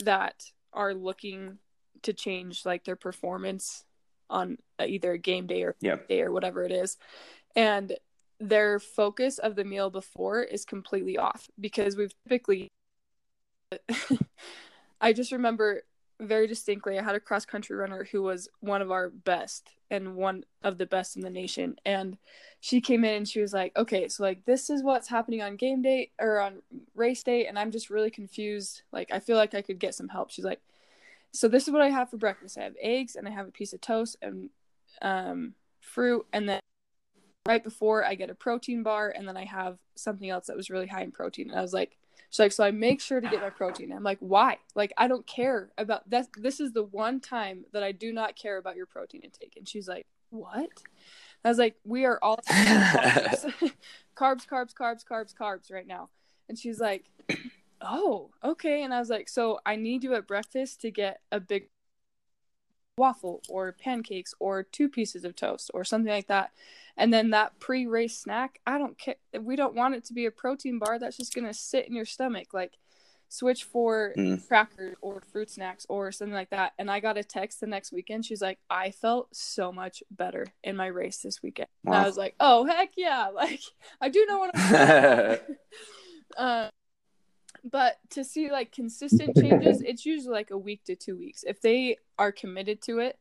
that 0.00 0.44
are 0.72 0.92
looking 0.92 1.58
to 2.02 2.12
change 2.12 2.66
like 2.66 2.84
their 2.84 2.96
performance 2.96 3.84
on 4.28 4.58
either 4.84 5.12
a 5.12 5.18
game 5.18 5.46
day 5.46 5.62
or 5.62 5.74
yeah. 5.80 5.96
day 6.08 6.20
or 6.20 6.30
whatever 6.30 6.64
it 6.64 6.72
is 6.72 6.98
and 7.54 7.96
their 8.38 8.78
focus 8.78 9.38
of 9.38 9.56
the 9.56 9.64
meal 9.64 9.88
before 9.88 10.42
is 10.42 10.64
completely 10.64 11.16
off 11.16 11.48
because 11.58 11.96
we've 11.96 12.12
typically 12.24 12.70
I 15.00 15.12
just 15.12 15.32
remember 15.32 15.82
very 16.20 16.46
distinctly 16.46 16.98
I 16.98 17.02
had 17.02 17.14
a 17.14 17.20
cross 17.20 17.44
country 17.44 17.76
runner 17.76 18.06
who 18.10 18.22
was 18.22 18.48
one 18.60 18.80
of 18.80 18.90
our 18.90 19.10
best 19.10 19.70
and 19.90 20.16
one 20.16 20.44
of 20.62 20.78
the 20.78 20.86
best 20.86 21.16
in 21.16 21.22
the 21.22 21.30
nation. 21.30 21.76
And 21.84 22.16
she 22.60 22.80
came 22.80 23.04
in 23.04 23.14
and 23.14 23.28
she 23.28 23.40
was 23.40 23.52
like 23.52 23.76
okay 23.76 24.08
so 24.08 24.22
like 24.22 24.44
this 24.44 24.70
is 24.70 24.82
what's 24.82 25.08
happening 25.08 25.42
on 25.42 25.56
game 25.56 25.82
day 25.82 26.10
or 26.18 26.40
on 26.40 26.62
race 26.94 27.22
day 27.22 27.46
and 27.46 27.58
I'm 27.58 27.70
just 27.70 27.90
really 27.90 28.10
confused. 28.10 28.82
Like 28.92 29.10
I 29.12 29.20
feel 29.20 29.36
like 29.36 29.54
I 29.54 29.62
could 29.62 29.78
get 29.78 29.94
some 29.94 30.08
help. 30.08 30.30
She's 30.30 30.44
like 30.44 30.60
so 31.32 31.48
this 31.48 31.66
is 31.68 31.72
what 31.72 31.82
I 31.82 31.90
have 31.90 32.10
for 32.10 32.16
breakfast. 32.16 32.56
I 32.56 32.62
have 32.62 32.76
eggs 32.80 33.14
and 33.16 33.28
I 33.28 33.30
have 33.30 33.48
a 33.48 33.52
piece 33.52 33.72
of 33.72 33.80
toast 33.80 34.16
and 34.22 34.50
um 35.02 35.54
fruit 35.80 36.26
and 36.32 36.48
then 36.48 36.60
right 37.46 37.62
before 37.62 38.04
I 38.04 38.14
get 38.14 38.30
a 38.30 38.34
protein 38.34 38.82
bar 38.82 39.12
and 39.16 39.28
then 39.28 39.36
I 39.36 39.44
have 39.44 39.78
something 39.94 40.28
else 40.28 40.46
that 40.46 40.56
was 40.56 40.70
really 40.70 40.86
high 40.86 41.02
in 41.02 41.12
protein. 41.12 41.50
And 41.50 41.58
I 41.58 41.62
was 41.62 41.72
like, 41.72 41.96
she's 42.36 42.40
like, 42.40 42.52
so 42.52 42.64
I 42.64 42.70
make 42.70 43.00
sure 43.00 43.18
to 43.18 43.28
get 43.28 43.40
my 43.40 43.48
protein. 43.48 43.92
I'm 43.92 44.02
like, 44.02 44.18
why? 44.20 44.58
Like, 44.74 44.92
I 44.98 45.08
don't 45.08 45.26
care 45.26 45.70
about 45.78 46.08
that. 46.10 46.28
This 46.36 46.60
is 46.60 46.72
the 46.72 46.82
one 46.82 47.18
time 47.18 47.64
that 47.72 47.82
I 47.82 47.92
do 47.92 48.12
not 48.12 48.36
care 48.36 48.58
about 48.58 48.76
your 48.76 48.84
protein 48.84 49.22
intake. 49.22 49.54
And 49.56 49.66
she's 49.66 49.88
like, 49.88 50.06
what? 50.28 50.68
I 51.44 51.48
was 51.48 51.56
like, 51.56 51.76
we 51.84 52.04
are 52.04 52.18
all 52.20 52.38
carbs, 52.48 53.52
carbs, 54.14 54.46
carbs, 54.46 54.74
carbs, 54.74 55.04
carbs, 55.04 55.34
carbs 55.34 55.72
right 55.72 55.86
now. 55.86 56.10
And 56.48 56.58
she's 56.58 56.78
like, 56.78 57.06
oh, 57.80 58.30
okay. 58.44 58.82
And 58.82 58.92
I 58.92 58.98
was 58.98 59.08
like, 59.08 59.30
so 59.30 59.58
I 59.64 59.76
need 59.76 60.04
you 60.04 60.14
at 60.14 60.26
breakfast 60.26 60.82
to 60.82 60.90
get 60.90 61.20
a 61.32 61.40
big 61.40 61.68
waffle 62.98 63.42
or 63.48 63.72
pancakes 63.72 64.34
or 64.40 64.62
two 64.62 64.88
pieces 64.88 65.24
of 65.24 65.36
toast 65.36 65.70
or 65.74 65.84
something 65.84 66.12
like 66.12 66.28
that. 66.28 66.50
And 66.96 67.12
then 67.12 67.30
that 67.30 67.58
pre 67.60 67.86
race 67.86 68.16
snack, 68.18 68.60
I 68.66 68.78
don't 68.78 68.98
care. 68.98 69.16
We 69.38 69.56
don't 69.56 69.74
want 69.74 69.94
it 69.94 70.04
to 70.06 70.14
be 70.14 70.26
a 70.26 70.30
protein 70.30 70.78
bar 70.78 70.98
that's 70.98 71.16
just 71.16 71.34
going 71.34 71.46
to 71.46 71.54
sit 71.54 71.86
in 71.86 71.94
your 71.94 72.06
stomach. 72.06 72.54
Like, 72.54 72.72
switch 73.28 73.64
for 73.64 74.12
mm. 74.16 74.46
crackers 74.46 74.96
or 75.00 75.22
fruit 75.32 75.50
snacks 75.50 75.86
or 75.88 76.12
something 76.12 76.34
like 76.34 76.50
that. 76.50 76.72
And 76.78 76.90
I 76.90 77.00
got 77.00 77.18
a 77.18 77.24
text 77.24 77.60
the 77.60 77.66
next 77.66 77.92
weekend. 77.92 78.24
She's 78.24 78.42
like, 78.42 78.58
I 78.70 78.90
felt 78.90 79.34
so 79.34 79.72
much 79.72 80.02
better 80.10 80.46
in 80.62 80.76
my 80.76 80.86
race 80.86 81.18
this 81.18 81.42
weekend. 81.42 81.68
Wow. 81.84 81.94
And 81.94 82.02
I 82.02 82.06
was 82.06 82.16
like, 82.16 82.34
oh, 82.40 82.64
heck 82.64 82.90
yeah. 82.96 83.28
Like, 83.36 83.60
I 84.00 84.08
do 84.08 84.24
know 84.26 84.38
what 84.38 84.50
I'm 84.54 85.38
uh, 86.36 86.68
but 87.70 87.98
to 88.10 88.24
see 88.24 88.50
like 88.50 88.72
consistent 88.72 89.36
changes, 89.36 89.82
it's 89.82 90.06
usually 90.06 90.32
like 90.32 90.50
a 90.50 90.58
week 90.58 90.84
to 90.84 90.94
two 90.94 91.16
weeks. 91.16 91.44
If 91.46 91.60
they 91.60 91.98
are 92.18 92.32
committed 92.32 92.80
to 92.82 93.00
it, 93.00 93.18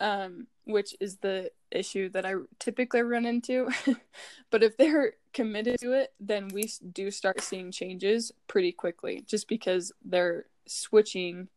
um, 0.00 0.46
which 0.64 0.96
is 1.00 1.18
the 1.18 1.50
issue 1.70 2.08
that 2.10 2.24
I 2.24 2.34
typically 2.58 3.02
run 3.02 3.26
into. 3.26 3.68
but 4.50 4.62
if 4.62 4.76
they're 4.76 5.12
committed 5.32 5.78
to 5.80 5.92
it, 5.92 6.14
then 6.18 6.48
we 6.48 6.70
do 6.92 7.10
start 7.10 7.40
seeing 7.42 7.70
changes 7.70 8.32
pretty 8.46 8.72
quickly 8.72 9.24
just 9.26 9.48
because 9.48 9.92
they're 10.04 10.46
switching 10.66 11.48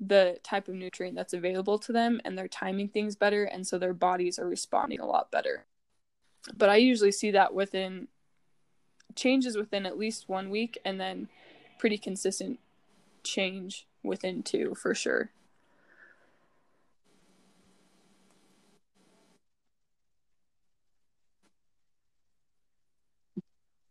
the 0.00 0.38
type 0.42 0.68
of 0.68 0.74
nutrient 0.74 1.14
that's 1.14 1.34
available 1.34 1.78
to 1.78 1.92
them 1.92 2.20
and 2.24 2.36
they're 2.36 2.48
timing 2.48 2.88
things 2.88 3.14
better. 3.14 3.44
And 3.44 3.66
so 3.66 3.78
their 3.78 3.94
bodies 3.94 4.38
are 4.38 4.48
responding 4.48 5.00
a 5.00 5.06
lot 5.06 5.30
better. 5.30 5.66
But 6.56 6.70
I 6.70 6.76
usually 6.76 7.12
see 7.12 7.32
that 7.32 7.54
within 7.54 8.08
changes 9.14 9.56
within 9.56 9.86
at 9.86 9.98
least 9.98 10.28
one 10.28 10.50
week 10.50 10.78
and 10.84 11.00
then 11.00 11.28
pretty 11.78 11.98
consistent 11.98 12.58
change 13.24 13.86
within 14.02 14.42
two 14.42 14.74
for 14.74 14.94
sure. 14.94 15.30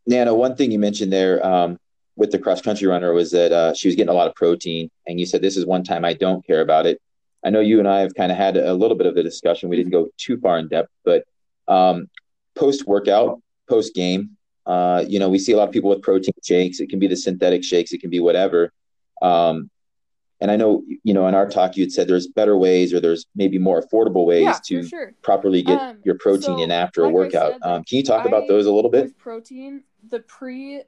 Nana, 0.08 0.34
one 0.34 0.56
thing 0.56 0.72
you 0.72 0.80
mentioned 0.80 1.14
there 1.14 1.46
um, 1.46 1.78
with 2.16 2.32
the 2.32 2.40
cross 2.40 2.62
country 2.62 2.88
runner 2.88 3.14
was 3.14 3.32
that 3.32 3.52
uh, 3.52 3.74
she 3.74 3.88
was 3.88 3.96
getting 3.96 4.10
a 4.10 4.14
lot 4.14 4.28
of 4.28 4.36
protein, 4.36 4.90
and 5.08 5.20
you 5.20 5.26
said 5.26 5.42
this 5.42 5.56
is 5.56 5.66
one 5.66 5.84
time 5.84 6.04
I 6.04 6.14
don't 6.14 6.46
care 6.46 6.62
about 6.62 6.86
it. 6.86 7.00
I 7.46 7.50
know 7.50 7.60
you 7.62 7.80
and 7.80 7.88
I 7.88 8.02
have 8.02 8.14
kind 8.16 8.32
of 8.32 8.38
had 8.38 8.58
a 8.58 8.74
little 8.74 8.98
bit 8.98 9.08
of 9.08 9.16
a 9.16 9.24
discussion. 9.24 9.70
We 9.70 9.78
didn't 9.78 9.92
go 9.92 10.10
too 10.18 10.38
far 10.38 10.60
in 10.60 10.68
depth, 10.68 10.92
but 11.06 11.24
um, 11.68 12.10
post 12.56 12.86
workout, 12.86 13.42
post 13.68 13.96
game, 13.96 14.38
uh, 14.66 15.04
you 15.08 15.20
know, 15.20 15.30
we 15.30 15.40
see 15.40 15.52
a 15.52 15.58
lot 15.58 15.68
of 15.68 15.74
people 15.74 15.90
with 15.90 16.02
protein 16.02 16.34
shakes. 16.44 16.80
It 16.80 16.90
can 16.90 17.00
be 17.00 17.08
the 17.08 17.16
synthetic 17.16 17.64
shakes, 17.64 17.92
it 17.92 18.00
can 18.00 18.10
be 18.10 18.20
whatever. 18.20 18.72
Um, 19.22 19.70
and 20.40 20.50
I 20.50 20.56
know, 20.56 20.84
you 21.04 21.14
know, 21.14 21.28
in 21.28 21.36
our 21.36 21.48
talk, 21.48 21.78
you 21.78 21.84
had 21.84 21.92
said 21.92 22.08
there's 22.08 22.28
better 22.28 22.58
ways 22.58 22.94
or 22.94 23.00
there's 23.00 23.28
maybe 23.36 23.60
more 23.60 23.82
affordable 23.82 24.26
ways 24.26 24.44
yeah, 24.44 24.60
to 24.66 24.88
sure. 24.88 25.14
properly 25.22 25.62
get 25.62 25.80
um, 25.80 25.98
your 26.04 26.16
protein 26.16 26.58
so, 26.58 26.64
in 26.64 26.72
after 26.72 27.04
like 27.04 27.12
a 27.12 27.14
workout. 27.14 27.52
Said, 27.54 27.62
um, 27.62 27.84
can 27.84 27.98
you 27.98 28.04
talk 28.04 28.26
I, 28.26 28.28
about 28.28 28.48
those 28.48 28.66
a 28.66 28.72
little 28.72 28.90
bit? 28.90 29.16
protein, 29.20 29.84
the 30.10 30.20
pre 30.22 30.82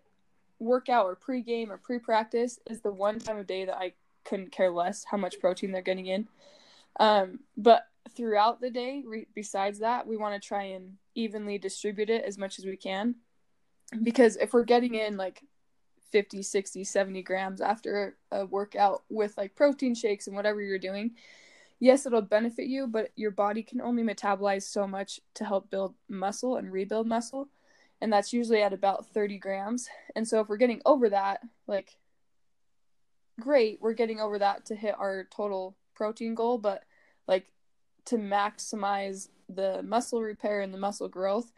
workout 0.58 1.06
or 1.06 1.16
pre 1.16 1.42
game 1.42 1.72
or 1.72 1.78
pre 1.78 2.00
practice 2.00 2.60
is 2.68 2.82
the 2.82 2.92
one 2.92 3.20
time 3.20 3.38
of 3.38 3.46
day 3.46 3.66
that 3.66 3.78
I 3.78 3.94
couldn't 4.26 4.52
care 4.52 4.72
less 4.72 5.04
how 5.04 5.18
much 5.18 5.40
protein 5.40 5.72
they're 5.72 5.84
getting 5.84 6.08
in. 6.08 6.28
Um, 7.00 7.42
but 7.56 7.86
throughout 8.16 8.60
the 8.60 8.72
day, 8.72 9.04
re- 9.06 9.28
besides 9.36 9.80
that, 9.80 10.08
we 10.08 10.18
want 10.18 10.42
to 10.42 10.48
try 10.48 10.64
and 10.64 10.94
evenly 11.14 11.60
distribute 11.60 12.10
it 12.10 12.24
as 12.24 12.40
much 12.40 12.58
as 12.58 12.66
we 12.66 12.78
can. 12.78 13.16
Because 14.02 14.38
if 14.38 14.54
we're 14.54 14.64
getting 14.64 14.96
in 14.96 15.18
like 15.18 15.44
50, 16.12 16.42
60, 16.44 16.84
70 16.84 17.22
grams 17.24 17.62
after 17.62 18.16
a 18.32 18.46
workout 18.46 19.04
with 19.10 19.38
like 19.38 19.56
protein 19.56 19.96
shakes 19.96 20.28
and 20.28 20.36
whatever 20.36 20.62
you're 20.62 20.80
doing, 20.80 21.12
yes, 21.80 22.06
it'll 22.06 22.22
benefit 22.22 22.68
you, 22.68 22.88
but 22.88 23.12
your 23.16 23.32
body 23.32 23.64
can 23.64 23.82
only 23.82 24.04
metabolize 24.04 24.64
so 24.64 24.88
much 24.88 25.20
to 25.36 25.46
help 25.46 25.70
build 25.70 25.96
muscle 26.08 26.58
and 26.58 26.72
rebuild 26.72 27.08
muscle 27.08 27.50
and 28.04 28.12
that's 28.12 28.34
usually 28.34 28.62
at 28.62 28.74
about 28.74 29.06
30 29.14 29.38
grams. 29.38 29.88
And 30.14 30.28
so 30.28 30.42
if 30.42 30.50
we're 30.50 30.58
getting 30.58 30.82
over 30.86 31.10
that, 31.10 31.40
like 31.68 31.96
great, 33.40 33.80
we're 33.82 33.94
getting 33.94 34.20
over 34.20 34.38
that 34.40 34.66
to 34.66 34.76
hit 34.76 34.94
our 35.00 35.26
total 35.34 35.78
protein 35.96 36.36
goal, 36.36 36.58
but 36.58 36.84
like 37.30 37.46
to 38.06 38.18
maximize 38.18 39.30
the 39.48 39.82
muscle 39.84 40.22
repair 40.22 40.60
and 40.60 40.74
the 40.74 40.78
muscle 40.78 41.08
growth, 41.08 41.54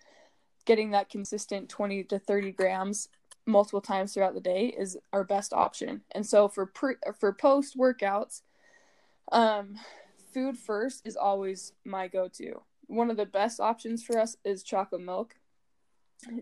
getting 0.65 0.91
that 0.91 1.09
consistent 1.09 1.69
20 1.69 2.03
to 2.05 2.19
30 2.19 2.51
grams 2.51 3.09
multiple 3.45 3.81
times 3.81 4.13
throughout 4.13 4.33
the 4.33 4.39
day 4.39 4.67
is 4.77 4.97
our 5.13 5.23
best 5.23 5.53
option. 5.53 6.01
And 6.11 6.25
so 6.25 6.47
for 6.47 6.65
pre 6.65 6.95
for 7.19 7.31
post 7.31 7.77
workouts, 7.77 8.41
um 9.31 9.77
food 10.33 10.57
first 10.57 11.07
is 11.07 11.15
always 11.15 11.71
my 11.85 12.07
go-to. 12.07 12.61
One 12.87 13.09
of 13.09 13.17
the 13.17 13.25
best 13.25 13.59
options 13.59 14.03
for 14.03 14.19
us 14.19 14.35
is 14.43 14.63
chocolate 14.63 15.01
milk 15.01 15.35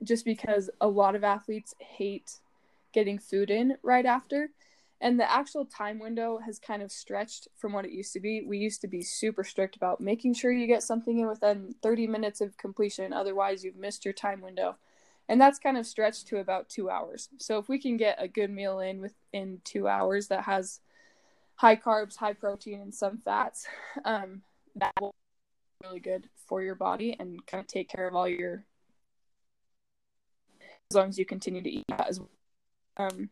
just 0.03 0.25
because 0.25 0.69
a 0.81 0.87
lot 0.87 1.15
of 1.15 1.23
athletes 1.23 1.75
hate 1.79 2.39
getting 2.93 3.19
food 3.19 3.49
in 3.49 3.77
right 3.83 4.05
after. 4.05 4.49
And 5.03 5.19
the 5.19 5.29
actual 5.29 5.65
time 5.65 5.99
window 5.99 6.39
has 6.45 6.59
kind 6.59 6.81
of 6.81 6.89
stretched 6.89 7.49
from 7.57 7.73
what 7.73 7.83
it 7.83 7.91
used 7.91 8.13
to 8.13 8.21
be. 8.21 8.41
We 8.41 8.57
used 8.57 8.79
to 8.81 8.87
be 8.87 9.01
super 9.01 9.43
strict 9.43 9.75
about 9.75 9.99
making 9.99 10.35
sure 10.35 10.49
you 10.49 10.65
get 10.65 10.81
something 10.81 11.19
in 11.19 11.27
within 11.27 11.75
30 11.83 12.07
minutes 12.07 12.39
of 12.39 12.55
completion, 12.55 13.11
otherwise, 13.11 13.65
you've 13.65 13.75
missed 13.75 14.05
your 14.05 14.13
time 14.13 14.39
window. 14.39 14.77
And 15.27 15.41
that's 15.41 15.59
kind 15.59 15.77
of 15.77 15.85
stretched 15.85 16.27
to 16.27 16.37
about 16.37 16.69
two 16.69 16.89
hours. 16.89 17.27
So, 17.37 17.57
if 17.57 17.67
we 17.67 17.79
can 17.79 17.97
get 17.97 18.15
a 18.17 18.29
good 18.29 18.49
meal 18.49 18.79
in 18.79 19.01
within 19.01 19.59
two 19.65 19.89
hours 19.89 20.29
that 20.29 20.45
has 20.45 20.79
high 21.55 21.75
carbs, 21.75 22.15
high 22.15 22.33
protein, 22.33 22.79
and 22.79 22.95
some 22.95 23.17
fats, 23.17 23.67
um, 24.05 24.41
that 24.75 24.93
will 25.01 25.13
be 25.81 25.87
really 25.87 25.99
good 25.99 26.29
for 26.47 26.61
your 26.61 26.75
body 26.75 27.13
and 27.19 27.45
kind 27.45 27.59
of 27.59 27.67
take 27.67 27.89
care 27.89 28.07
of 28.07 28.15
all 28.15 28.27
your 28.27 28.63
as 30.89 30.95
long 30.95 31.09
as 31.09 31.19
you 31.19 31.25
continue 31.25 31.61
to 31.61 31.69
eat 31.69 31.85
that 31.89 32.07
as 32.07 32.21
well. 32.21 32.29
Um, 32.95 33.29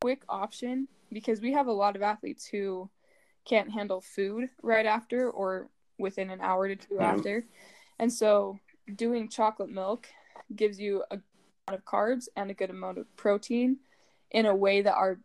quick 0.00 0.22
option 0.28 0.88
because 1.12 1.40
we 1.40 1.52
have 1.52 1.66
a 1.66 1.72
lot 1.72 1.96
of 1.96 2.02
athletes 2.02 2.46
who 2.46 2.88
can't 3.44 3.70
handle 3.70 4.00
food 4.00 4.48
right 4.62 4.86
after 4.86 5.30
or 5.30 5.68
within 5.98 6.30
an 6.30 6.40
hour 6.40 6.68
to 6.68 6.76
2 6.76 6.94
mm-hmm. 6.94 7.02
after. 7.02 7.46
And 7.98 8.12
so 8.12 8.58
doing 8.94 9.28
chocolate 9.28 9.70
milk 9.70 10.06
gives 10.54 10.78
you 10.78 11.04
a 11.10 11.18
amount 11.68 11.78
of 11.80 11.84
carbs 11.84 12.28
and 12.36 12.50
a 12.50 12.54
good 12.54 12.70
amount 12.70 12.98
of 12.98 13.16
protein 13.16 13.78
in 14.30 14.46
a 14.46 14.54
way 14.54 14.82
that 14.82 14.94
our 14.94 15.18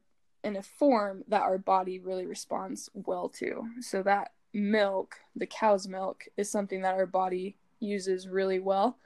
in 0.43 0.57
a 0.57 0.63
form 0.63 1.23
that 1.29 1.41
our 1.41 1.57
body 1.57 1.99
really 1.99 2.25
responds 2.25 2.89
well 2.93 3.29
to. 3.29 3.63
So 3.79 4.03
that 4.03 4.31
milk, 4.53 5.15
the 5.35 5.45
cow's 5.45 5.87
milk, 5.87 6.25
is 6.35 6.51
something 6.51 6.81
that 6.81 6.95
our 6.95 7.05
body 7.05 7.55
uses 7.79 8.27
really 8.27 8.59
well 8.59 8.97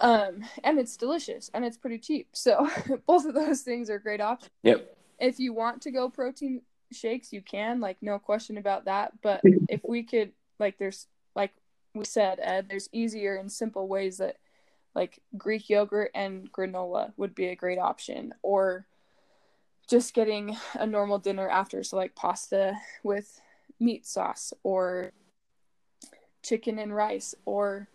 Um, 0.00 0.44
and 0.64 0.78
it's 0.78 0.96
delicious 0.96 1.50
and 1.52 1.64
it's 1.64 1.76
pretty 1.76 1.98
cheap. 1.98 2.28
So 2.32 2.68
both 3.06 3.26
of 3.26 3.34
those 3.34 3.60
things 3.60 3.90
are 3.90 3.98
great 3.98 4.20
options. 4.20 4.50
Yep. 4.62 4.96
If 5.18 5.38
you 5.38 5.52
want 5.52 5.82
to 5.82 5.90
go 5.90 6.08
protein 6.08 6.62
shakes, 6.90 7.32
you 7.32 7.42
can, 7.42 7.80
like 7.80 7.98
no 8.00 8.18
question 8.18 8.58
about 8.58 8.86
that. 8.86 9.12
But 9.22 9.40
if 9.68 9.80
we 9.86 10.02
could 10.02 10.32
like 10.58 10.78
there's 10.78 11.06
like 11.34 11.52
we 11.94 12.04
said, 12.04 12.38
Ed, 12.40 12.66
there's 12.68 12.88
easier 12.92 13.36
and 13.36 13.50
simple 13.50 13.86
ways 13.86 14.18
that 14.18 14.36
like 14.94 15.20
Greek 15.36 15.68
yogurt 15.68 16.10
and 16.14 16.50
granola 16.52 17.12
would 17.16 17.34
be 17.34 17.46
a 17.46 17.56
great 17.56 17.78
option. 17.78 18.34
Or 18.42 18.86
just 19.88 20.14
getting 20.14 20.56
a 20.74 20.86
normal 20.86 21.18
dinner 21.18 21.48
after, 21.48 21.82
so 21.82 21.96
like 21.96 22.14
pasta 22.14 22.74
with 23.02 23.40
meat 23.80 24.06
sauce 24.06 24.52
or 24.62 25.12
chicken 26.42 26.78
and 26.78 26.94
rice 26.94 27.34
or 27.44 27.88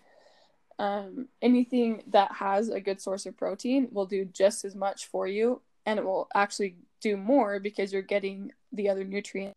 um, 0.79 1.27
anything 1.41 2.03
that 2.07 2.31
has 2.33 2.69
a 2.69 2.79
good 2.79 3.01
source 3.01 3.25
of 3.25 3.37
protein 3.37 3.87
will 3.91 4.05
do 4.05 4.25
just 4.25 4.63
as 4.63 4.75
much 4.75 5.07
for 5.07 5.27
you 5.27 5.61
and 5.85 5.97
it 5.97 6.05
will 6.05 6.27
actually 6.35 6.75
do 7.01 7.17
more 7.17 7.59
because 7.59 7.93
you're 7.93 8.01
getting 8.01 8.51
the 8.71 8.89
other 8.89 9.03
nutrients 9.03 9.55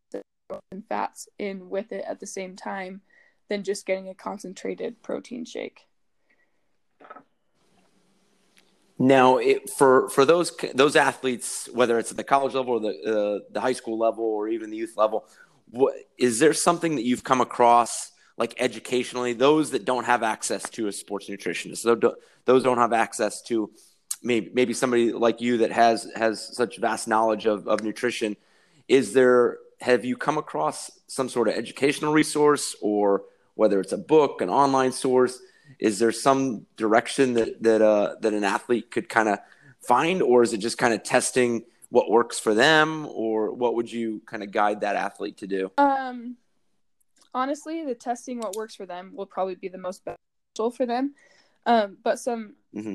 and 0.70 0.84
fats 0.88 1.28
in 1.38 1.68
with 1.68 1.92
it 1.92 2.04
at 2.06 2.20
the 2.20 2.26
same 2.26 2.56
time 2.56 3.00
than 3.48 3.64
just 3.64 3.86
getting 3.86 4.08
a 4.08 4.14
concentrated 4.14 5.02
protein 5.02 5.44
shake. 5.44 5.86
Now, 8.98 9.38
it, 9.38 9.70
for 9.70 10.08
for 10.10 10.24
those 10.24 10.52
those 10.74 10.94
athletes, 10.94 11.68
whether 11.72 11.98
it's 11.98 12.10
at 12.10 12.18
the 12.18 12.24
college 12.24 12.54
level 12.54 12.74
or 12.74 12.80
the 12.80 12.90
uh, 12.90 13.44
the 13.50 13.60
high 13.60 13.72
school 13.72 13.98
level 13.98 14.24
or 14.24 14.48
even 14.48 14.70
the 14.70 14.76
youth 14.76 14.94
level, 14.96 15.26
what, 15.70 15.94
is 16.18 16.38
there 16.38 16.52
something 16.52 16.96
that 16.96 17.04
you've 17.04 17.24
come 17.24 17.40
across 17.40 18.12
like 18.40 18.54
educationally? 18.58 19.32
Those 19.32 19.70
that 19.70 19.84
don't 19.84 20.04
have 20.04 20.24
access 20.24 20.68
to 20.70 20.88
a 20.88 20.92
sports 20.92 21.28
nutritionist, 21.28 22.16
those 22.44 22.62
don't 22.64 22.78
have 22.78 22.92
access 22.92 23.40
to 23.42 23.70
maybe 24.22 24.50
maybe 24.52 24.74
somebody 24.74 25.12
like 25.12 25.40
you 25.40 25.58
that 25.58 25.70
has 25.70 26.10
has 26.16 26.56
such 26.56 26.78
vast 26.78 27.06
knowledge 27.06 27.46
of, 27.46 27.68
of 27.68 27.84
nutrition. 27.84 28.36
Is 28.88 29.12
there 29.12 29.58
have 29.80 30.04
you 30.04 30.16
come 30.16 30.38
across 30.38 30.90
some 31.06 31.28
sort 31.28 31.46
of 31.46 31.54
educational 31.54 32.12
resource 32.12 32.74
or 32.82 33.22
whether 33.54 33.78
it's 33.78 33.92
a 33.92 33.98
book, 33.98 34.40
an 34.40 34.50
online 34.50 34.90
source 34.90 35.38
is 35.78 35.98
there 35.98 36.12
some 36.12 36.66
direction 36.76 37.34
that 37.34 37.62
that 37.62 37.82
uh, 37.82 38.16
that 38.20 38.32
an 38.32 38.44
athlete 38.44 38.90
could 38.90 39.08
kind 39.08 39.28
of 39.28 39.38
find, 39.80 40.22
or 40.22 40.42
is 40.42 40.52
it 40.52 40.58
just 40.58 40.78
kind 40.78 40.92
of 40.92 41.02
testing 41.02 41.64
what 41.90 42.10
works 42.10 42.38
for 42.38 42.54
them, 42.54 43.06
or 43.06 43.52
what 43.52 43.74
would 43.74 43.90
you 43.90 44.22
kind 44.26 44.42
of 44.42 44.50
guide 44.50 44.80
that 44.80 44.96
athlete 44.96 45.38
to 45.38 45.46
do? 45.46 45.70
Um, 45.78 46.36
honestly, 47.34 47.84
the 47.84 47.94
testing 47.94 48.38
what 48.38 48.56
works 48.56 48.74
for 48.74 48.86
them 48.86 49.12
will 49.14 49.26
probably 49.26 49.54
be 49.54 49.68
the 49.68 49.78
most 49.78 50.04
beneficial 50.04 50.70
for 50.70 50.86
them. 50.86 51.14
Um, 51.66 51.98
but 52.02 52.18
some 52.18 52.54
mm-hmm. 52.74 52.94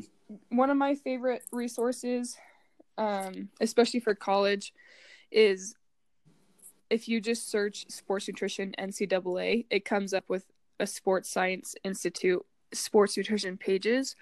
one 0.56 0.70
of 0.70 0.78
my 0.78 0.96
favorite 0.96 1.44
resources, 1.52 2.38
um, 2.98 3.50
especially 3.62 4.00
for 4.00 4.16
college, 4.16 4.74
is 5.32 5.76
if 6.90 7.08
you 7.08 7.22
just 7.22 7.50
search 7.50 7.90
sports 7.90 8.28
nutrition 8.28 8.74
NCAA, 8.78 9.66
it 9.70 9.86
comes 9.86 10.14
up 10.14 10.26
with 10.28 10.46
a 10.80 10.88
Sports 10.88 11.30
Science 11.30 11.76
Institute 11.84 12.46
sports 12.74 13.16
nutrition 13.16 13.58
pages 13.58 14.16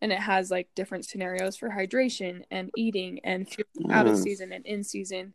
and 0.00 0.12
it 0.12 0.18
has 0.18 0.50
like 0.50 0.68
different 0.74 1.04
scenarios 1.04 1.56
for 1.56 1.68
hydration 1.68 2.42
and 2.50 2.70
eating 2.76 3.20
and 3.24 3.46
mm. 3.48 3.92
out 3.92 4.06
of 4.06 4.16
season 4.16 4.52
and 4.52 4.64
in 4.66 4.82
season. 4.82 5.34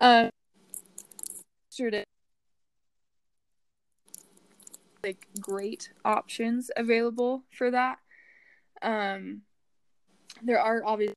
Um, 0.00 0.30
like 5.02 5.26
great 5.40 5.92
options 6.04 6.70
available 6.76 7.44
for 7.50 7.70
that. 7.70 7.98
Um, 8.82 9.42
there 10.42 10.60
are 10.60 10.82
obviously 10.84 11.14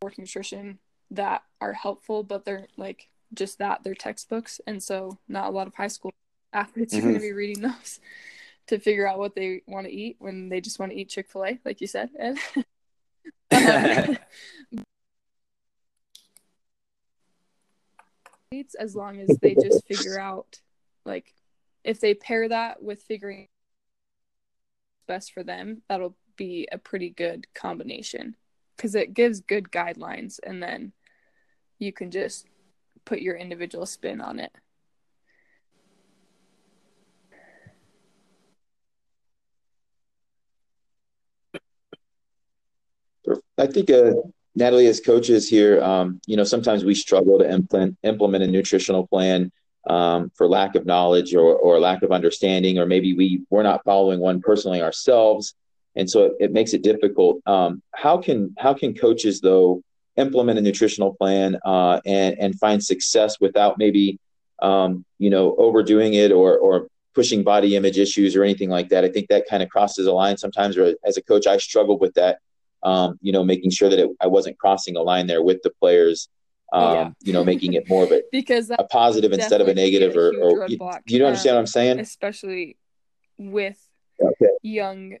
sports 0.00 0.18
nutrition 0.18 0.78
that 1.10 1.42
are 1.60 1.72
helpful, 1.72 2.22
but 2.22 2.44
they're 2.44 2.66
like 2.76 3.08
just 3.34 3.58
that 3.58 3.82
they're 3.84 3.94
textbooks, 3.94 4.60
and 4.66 4.82
so 4.82 5.18
not 5.28 5.48
a 5.48 5.50
lot 5.50 5.66
of 5.66 5.74
high 5.74 5.88
school 5.88 6.12
athletes 6.52 6.94
mm-hmm. 6.94 7.06
are 7.06 7.10
going 7.10 7.20
to 7.20 7.26
be 7.26 7.32
reading 7.32 7.62
those 7.62 8.00
to 8.68 8.78
figure 8.78 9.08
out 9.08 9.18
what 9.18 9.34
they 9.34 9.62
want 9.66 9.86
to 9.86 9.92
eat 9.92 10.16
when 10.18 10.48
they 10.48 10.60
just 10.60 10.78
want 10.78 10.92
to 10.92 10.98
eat 10.98 11.08
Chick 11.08 11.30
Fil 11.30 11.44
A, 11.44 11.58
like 11.64 11.80
you 11.80 11.86
said. 11.86 12.10
um, 13.50 14.18
as 18.78 18.94
long 18.94 19.20
as 19.20 19.36
they 19.40 19.54
just 19.54 19.86
figure 19.86 20.18
out, 20.20 20.60
like, 21.04 21.34
if 21.88 22.00
they 22.00 22.12
pair 22.12 22.46
that 22.46 22.82
with 22.82 23.00
figuring 23.00 23.48
best 25.06 25.32
for 25.32 25.42
them, 25.42 25.80
that'll 25.88 26.14
be 26.36 26.68
a 26.70 26.76
pretty 26.76 27.08
good 27.08 27.46
combination 27.54 28.36
because 28.76 28.94
it 28.94 29.14
gives 29.14 29.40
good 29.40 29.70
guidelines, 29.70 30.38
and 30.46 30.62
then 30.62 30.92
you 31.78 31.90
can 31.90 32.10
just 32.10 32.46
put 33.06 33.22
your 33.22 33.36
individual 33.36 33.86
spin 33.86 34.20
on 34.20 34.38
it. 34.38 34.52
I 43.56 43.66
think 43.66 43.90
uh, 43.90 44.12
Natalie, 44.54 44.88
as 44.88 45.00
coaches 45.00 45.48
here, 45.48 45.82
um, 45.82 46.20
you 46.26 46.36
know, 46.36 46.44
sometimes 46.44 46.84
we 46.84 46.94
struggle 46.94 47.38
to 47.38 47.50
implement 47.50 47.96
implement 48.02 48.44
a 48.44 48.46
nutritional 48.46 49.06
plan 49.06 49.50
um, 49.88 50.30
for 50.34 50.46
lack 50.46 50.74
of 50.74 50.86
knowledge 50.86 51.34
or, 51.34 51.54
or 51.54 51.80
lack 51.80 52.02
of 52.02 52.12
understanding, 52.12 52.78
or 52.78 52.86
maybe 52.86 53.14
we 53.14 53.42
we're 53.50 53.62
not 53.62 53.84
following 53.84 54.20
one 54.20 54.40
personally 54.40 54.82
ourselves, 54.82 55.54
and 55.96 56.08
so 56.08 56.24
it, 56.24 56.32
it 56.40 56.52
makes 56.52 56.74
it 56.74 56.82
difficult. 56.82 57.40
Um, 57.46 57.82
how 57.94 58.18
can 58.18 58.54
how 58.58 58.74
can 58.74 58.94
coaches 58.94 59.40
though 59.40 59.82
implement 60.16 60.58
a 60.58 60.62
nutritional 60.62 61.14
plan 61.14 61.58
uh, 61.64 62.00
and 62.04 62.38
and 62.38 62.58
find 62.58 62.82
success 62.82 63.40
without 63.40 63.78
maybe 63.78 64.18
um, 64.60 65.04
you 65.18 65.30
know 65.30 65.56
overdoing 65.56 66.14
it 66.14 66.32
or 66.32 66.58
or 66.58 66.88
pushing 67.14 67.42
body 67.42 67.74
image 67.74 67.98
issues 67.98 68.36
or 68.36 68.44
anything 68.44 68.68
like 68.68 68.90
that? 68.90 69.04
I 69.04 69.08
think 69.08 69.28
that 69.28 69.48
kind 69.48 69.62
of 69.62 69.68
crosses 69.68 70.06
a 70.06 70.12
line 70.12 70.36
sometimes. 70.36 70.76
Or 70.76 70.94
as 71.04 71.16
a 71.16 71.22
coach, 71.22 71.46
I 71.46 71.56
struggled 71.56 72.00
with 72.00 72.14
that 72.14 72.38
um, 72.82 73.18
you 73.20 73.32
know, 73.32 73.44
making 73.44 73.70
sure 73.70 73.88
that 73.88 73.98
it, 73.98 74.10
I 74.20 74.26
wasn't 74.26 74.58
crossing 74.58 74.96
a 74.96 75.02
line 75.02 75.26
there 75.26 75.42
with 75.42 75.62
the 75.62 75.70
players, 75.70 76.28
um, 76.72 76.94
yeah. 76.94 77.10
you 77.22 77.32
know, 77.32 77.44
making 77.44 77.74
it 77.74 77.88
more 77.88 78.04
of 78.04 78.12
a, 78.12 78.22
because 78.32 78.70
a 78.70 78.84
positive 78.90 79.32
instead 79.32 79.60
of 79.60 79.68
a 79.68 79.74
negative 79.74 80.16
or, 80.16 80.28
or 80.28 80.68
you, 80.68 80.78
you, 81.06 81.18
don't 81.18 81.28
understand 81.28 81.52
um, 81.52 81.56
what 81.56 81.60
I'm 81.60 81.66
saying? 81.66 82.00
Especially 82.00 82.76
with 83.38 83.78
okay. 84.20 84.50
young 84.62 85.16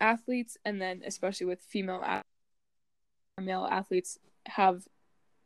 athletes 0.00 0.58
and 0.64 0.80
then 0.80 1.02
especially 1.06 1.46
with 1.46 1.60
female 1.62 2.02
male 3.40 3.66
athletes 3.70 4.18
have 4.46 4.86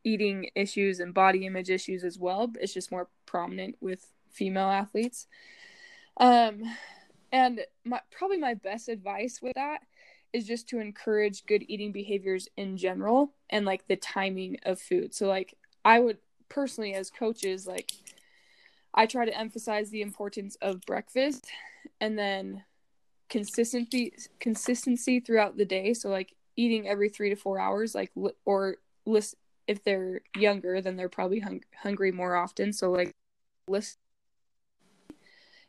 eating 0.05 0.49
issues 0.55 1.01
and 1.01 1.15
body 1.15 1.47
image 1.47 1.71
issues 1.71 2.05
as 2.05 2.19
well. 2.19 2.51
It's 2.61 2.73
just 2.73 2.91
more 2.91 3.09
prominent 3.27 3.77
with 3.81 4.07
female 4.31 4.69
athletes. 4.69 5.27
Um, 6.17 6.63
and 7.33 7.61
my 7.85 8.01
probably 8.11 8.39
my 8.39 8.55
best 8.55 8.89
advice 8.89 9.41
with 9.41 9.55
that 9.55 9.81
is 10.33 10.47
just 10.47 10.69
to 10.69 10.79
encourage 10.79 11.47
good 11.47 11.65
eating 11.69 11.93
behaviors 11.93 12.49
in 12.57 12.77
general 12.77 13.33
and 13.49 13.65
like 13.65 13.87
the 13.87 13.97
timing 13.97 14.59
of 14.65 14.81
food. 14.81 15.15
So 15.15 15.27
like 15.27 15.55
I 15.85 15.99
would 15.99 16.19
personally 16.49 16.95
as 16.95 17.11
coaches 17.11 17.67
like 17.67 17.91
I 18.93 19.07
try 19.07 19.25
to 19.25 19.37
emphasize 19.37 19.91
the 19.91 20.03
importance 20.03 20.57
of 20.61 20.81
breakfast 20.83 21.47
and 22.01 22.19
then 22.19 22.65
consistency 23.29 24.13
consistency 24.41 25.21
throughout 25.21 25.57
the 25.57 25.65
day. 25.65 25.95
So 25.95 26.09
like 26.09 26.35
eating 26.57 26.89
every 26.89 27.09
3 27.09 27.31
to 27.31 27.37
4 27.37 27.59
hours 27.59 27.95
like 27.95 28.11
or 28.45 28.77
list 29.07 29.37
if 29.67 29.83
they're 29.85 30.21
younger 30.37 30.81
then 30.81 30.97
they're 30.97 31.09
probably 31.09 31.41
hung- 31.41 31.65
hungry 31.77 32.13
more 32.13 32.37
often. 32.37 32.73
So 32.73 32.91
like 32.91 33.15
list 33.69 33.99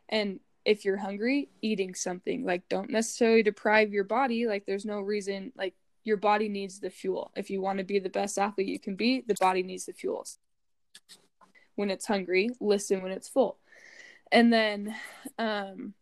and 0.10 0.40
if 0.66 0.86
you're 0.86 0.98
hungry, 0.98 1.50
eating 1.62 1.96
something. 1.96 2.46
Like, 2.46 2.68
don't 2.70 2.90
necessarily 2.90 3.44
deprive 3.44 3.94
your 3.94 4.04
body. 4.04 4.46
Like, 4.46 4.66
there's 4.66 4.86
no 4.86 5.00
reason, 5.00 5.52
like, 5.56 5.74
your 6.04 6.18
body 6.18 6.50
needs 6.50 6.80
the 6.80 6.90
fuel. 6.90 7.32
If 7.36 7.50
you 7.50 7.62
want 7.62 7.78
to 7.78 7.84
be 7.84 8.00
the 8.00 8.10
best 8.10 8.38
athlete 8.38 8.68
you 8.68 8.80
can 8.80 8.96
be, 8.96 9.22
the 9.22 9.36
body 9.40 9.64
needs 9.64 9.86
the 9.86 9.94
fuels. 9.94 10.40
When 11.76 11.90
it's 11.90 12.06
hungry, 12.06 12.50
listen 12.60 13.02
when 13.02 13.12
it's 13.12 13.30
full. 13.30 13.58
And 14.32 14.52
then 14.52 14.96
um, 15.38 15.94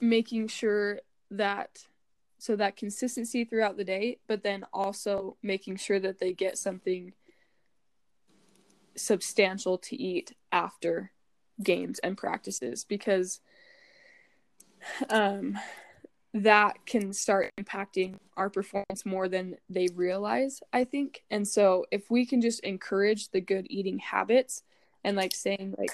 making 0.00 0.48
sure 0.48 1.00
that, 1.30 1.86
so 2.38 2.56
that 2.56 2.76
consistency 2.76 3.44
throughout 3.44 3.76
the 3.76 3.84
day, 3.84 4.18
but 4.26 4.42
then 4.42 4.64
also 4.72 5.36
making 5.42 5.76
sure 5.76 5.98
that 6.00 6.18
they 6.18 6.32
get 6.32 6.58
something 6.58 7.12
substantial 8.94 9.78
to 9.78 9.96
eat 9.96 10.34
after 10.50 11.12
games 11.62 11.98
and 12.00 12.16
practices 12.16 12.84
because 12.84 13.40
um, 15.10 15.58
that 16.34 16.84
can 16.86 17.12
start 17.12 17.50
impacting 17.58 18.16
our 18.36 18.48
performance 18.50 19.04
more 19.04 19.28
than 19.28 19.56
they 19.68 19.88
realize, 19.94 20.60
I 20.72 20.84
think. 20.84 21.24
And 21.30 21.46
so 21.46 21.86
if 21.90 22.10
we 22.10 22.24
can 22.26 22.40
just 22.40 22.60
encourage 22.60 23.30
the 23.30 23.40
good 23.40 23.66
eating 23.70 23.98
habits 23.98 24.62
and 25.04 25.16
like 25.16 25.34
saying 25.34 25.74
like 25.78 25.90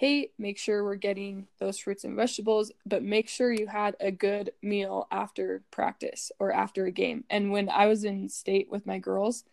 hey, 0.00 0.30
make 0.38 0.56
sure 0.56 0.82
we're 0.82 0.94
getting 0.94 1.46
those 1.58 1.78
fruits 1.78 2.04
and 2.04 2.16
vegetables, 2.16 2.72
but 2.86 3.02
make 3.02 3.28
sure 3.28 3.52
you 3.52 3.66
had 3.66 3.94
a 4.00 4.10
good 4.10 4.50
meal 4.62 5.06
after 5.10 5.62
practice 5.70 6.32
or 6.38 6.50
after 6.50 6.86
a 6.86 6.90
game. 6.90 7.22
And 7.28 7.52
when 7.52 7.68
I 7.68 7.84
was 7.84 8.02
in 8.04 8.30
state 8.30 8.70
with 8.70 8.86
my 8.86 8.98
girls, 8.98 9.44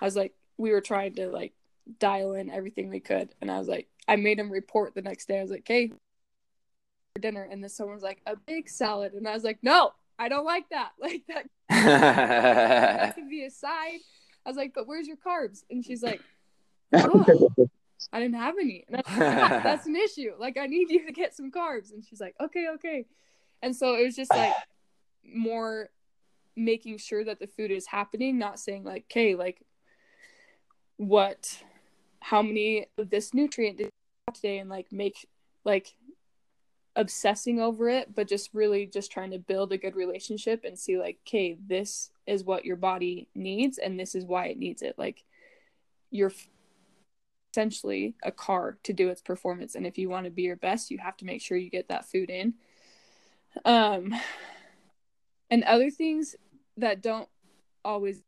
I 0.00 0.06
was 0.06 0.16
like, 0.16 0.32
we 0.56 0.70
were 0.70 0.80
trying 0.80 1.16
to 1.16 1.28
like 1.28 1.52
dial 1.98 2.34
in 2.34 2.50
everything 2.50 2.88
we 2.88 3.00
could. 3.00 3.34
And 3.40 3.50
I 3.50 3.58
was 3.58 3.68
like, 3.68 3.88
I 4.06 4.16
made 4.16 4.38
him 4.38 4.50
report 4.50 4.94
the 4.94 5.02
next 5.02 5.28
day. 5.28 5.38
I 5.38 5.42
was 5.42 5.50
like, 5.50 5.66
hey, 5.66 5.92
for 7.14 7.20
dinner. 7.20 7.46
And 7.50 7.62
then 7.62 7.70
someone 7.70 7.94
was 7.94 8.02
like, 8.02 8.20
a 8.26 8.36
big 8.36 8.68
salad. 8.68 9.12
And 9.14 9.26
I 9.26 9.34
was 9.34 9.44
like, 9.44 9.58
no, 9.62 9.92
I 10.18 10.28
don't 10.28 10.44
like 10.44 10.68
that. 10.70 10.90
Like 11.00 11.22
that, 11.28 11.46
that 11.68 13.14
can 13.14 13.28
be 13.28 13.44
a 13.44 13.50
side. 13.50 14.00
I 14.44 14.48
was 14.48 14.56
like, 14.56 14.72
but 14.74 14.86
where's 14.86 15.06
your 15.06 15.16
carbs? 15.16 15.64
And 15.70 15.84
she's 15.84 16.02
like, 16.02 16.20
oh, 16.92 17.48
I 18.12 18.20
didn't 18.20 18.36
have 18.36 18.54
any. 18.60 18.84
And 18.88 18.96
like, 18.96 19.08
yeah, 19.08 19.60
that's 19.62 19.86
an 19.86 19.96
issue. 19.96 20.32
Like, 20.38 20.56
I 20.58 20.66
need 20.66 20.90
you 20.90 21.06
to 21.06 21.12
get 21.12 21.34
some 21.34 21.50
carbs. 21.50 21.92
And 21.92 22.04
she's 22.04 22.20
like, 22.20 22.34
okay, 22.40 22.68
okay. 22.74 23.06
And 23.62 23.74
so 23.74 23.94
it 23.94 24.04
was 24.04 24.16
just 24.16 24.30
like 24.30 24.54
more 25.24 25.90
making 26.56 26.98
sure 26.98 27.24
that 27.24 27.38
the 27.38 27.46
food 27.46 27.70
is 27.70 27.86
happening, 27.86 28.38
not 28.38 28.58
saying 28.58 28.84
like, 28.84 29.04
okay, 29.10 29.34
like 29.34 29.62
what, 30.96 31.62
how 32.20 32.42
many 32.42 32.86
of 32.98 33.10
this 33.10 33.34
nutrient 33.34 33.78
did 33.78 33.90
today, 34.32 34.58
and 34.58 34.70
like 34.70 34.92
make 34.92 35.26
like 35.64 35.94
obsessing 36.96 37.60
over 37.60 37.88
it, 37.88 38.14
but 38.14 38.28
just 38.28 38.50
really 38.52 38.86
just 38.86 39.10
trying 39.10 39.30
to 39.30 39.38
build 39.38 39.72
a 39.72 39.78
good 39.78 39.96
relationship 39.96 40.64
and 40.64 40.78
see 40.78 40.98
like, 40.98 41.18
okay, 41.26 41.56
this 41.66 42.10
is 42.26 42.44
what 42.44 42.64
your 42.64 42.76
body 42.76 43.28
needs, 43.34 43.78
and 43.78 43.98
this 43.98 44.14
is 44.14 44.24
why 44.24 44.46
it 44.46 44.58
needs 44.58 44.82
it. 44.82 44.94
Like, 44.98 45.24
you're 46.10 46.32
essentially 47.52 48.14
a 48.22 48.30
car 48.30 48.78
to 48.84 48.92
do 48.92 49.08
its 49.08 49.20
performance 49.20 49.74
and 49.74 49.86
if 49.86 49.98
you 49.98 50.08
want 50.08 50.24
to 50.24 50.30
be 50.30 50.42
your 50.42 50.56
best 50.56 50.90
you 50.90 50.98
have 50.98 51.16
to 51.16 51.24
make 51.24 51.42
sure 51.42 51.56
you 51.56 51.68
get 51.68 51.88
that 51.88 52.08
food 52.08 52.30
in 52.30 52.54
um 53.64 54.14
and 55.50 55.64
other 55.64 55.90
things 55.90 56.36
that 56.76 57.02
don't 57.02 57.28
always 57.84 58.22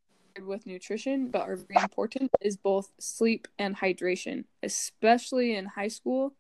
with 0.46 0.66
nutrition 0.66 1.28
but 1.30 1.42
are 1.42 1.56
very 1.56 1.82
important 1.82 2.30
is 2.40 2.56
both 2.56 2.90
sleep 2.98 3.48
and 3.58 3.76
hydration 3.76 4.44
especially 4.62 5.54
in 5.54 5.66
high 5.66 5.88
school 5.88 6.34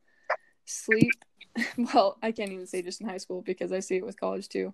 sleep 0.64 1.12
well 1.94 2.16
i 2.22 2.32
can't 2.32 2.50
even 2.50 2.66
say 2.66 2.82
just 2.82 3.00
in 3.00 3.08
high 3.08 3.18
school 3.18 3.42
because 3.42 3.72
i 3.72 3.80
see 3.80 3.96
it 3.96 4.06
with 4.06 4.18
college 4.18 4.48
too 4.48 4.72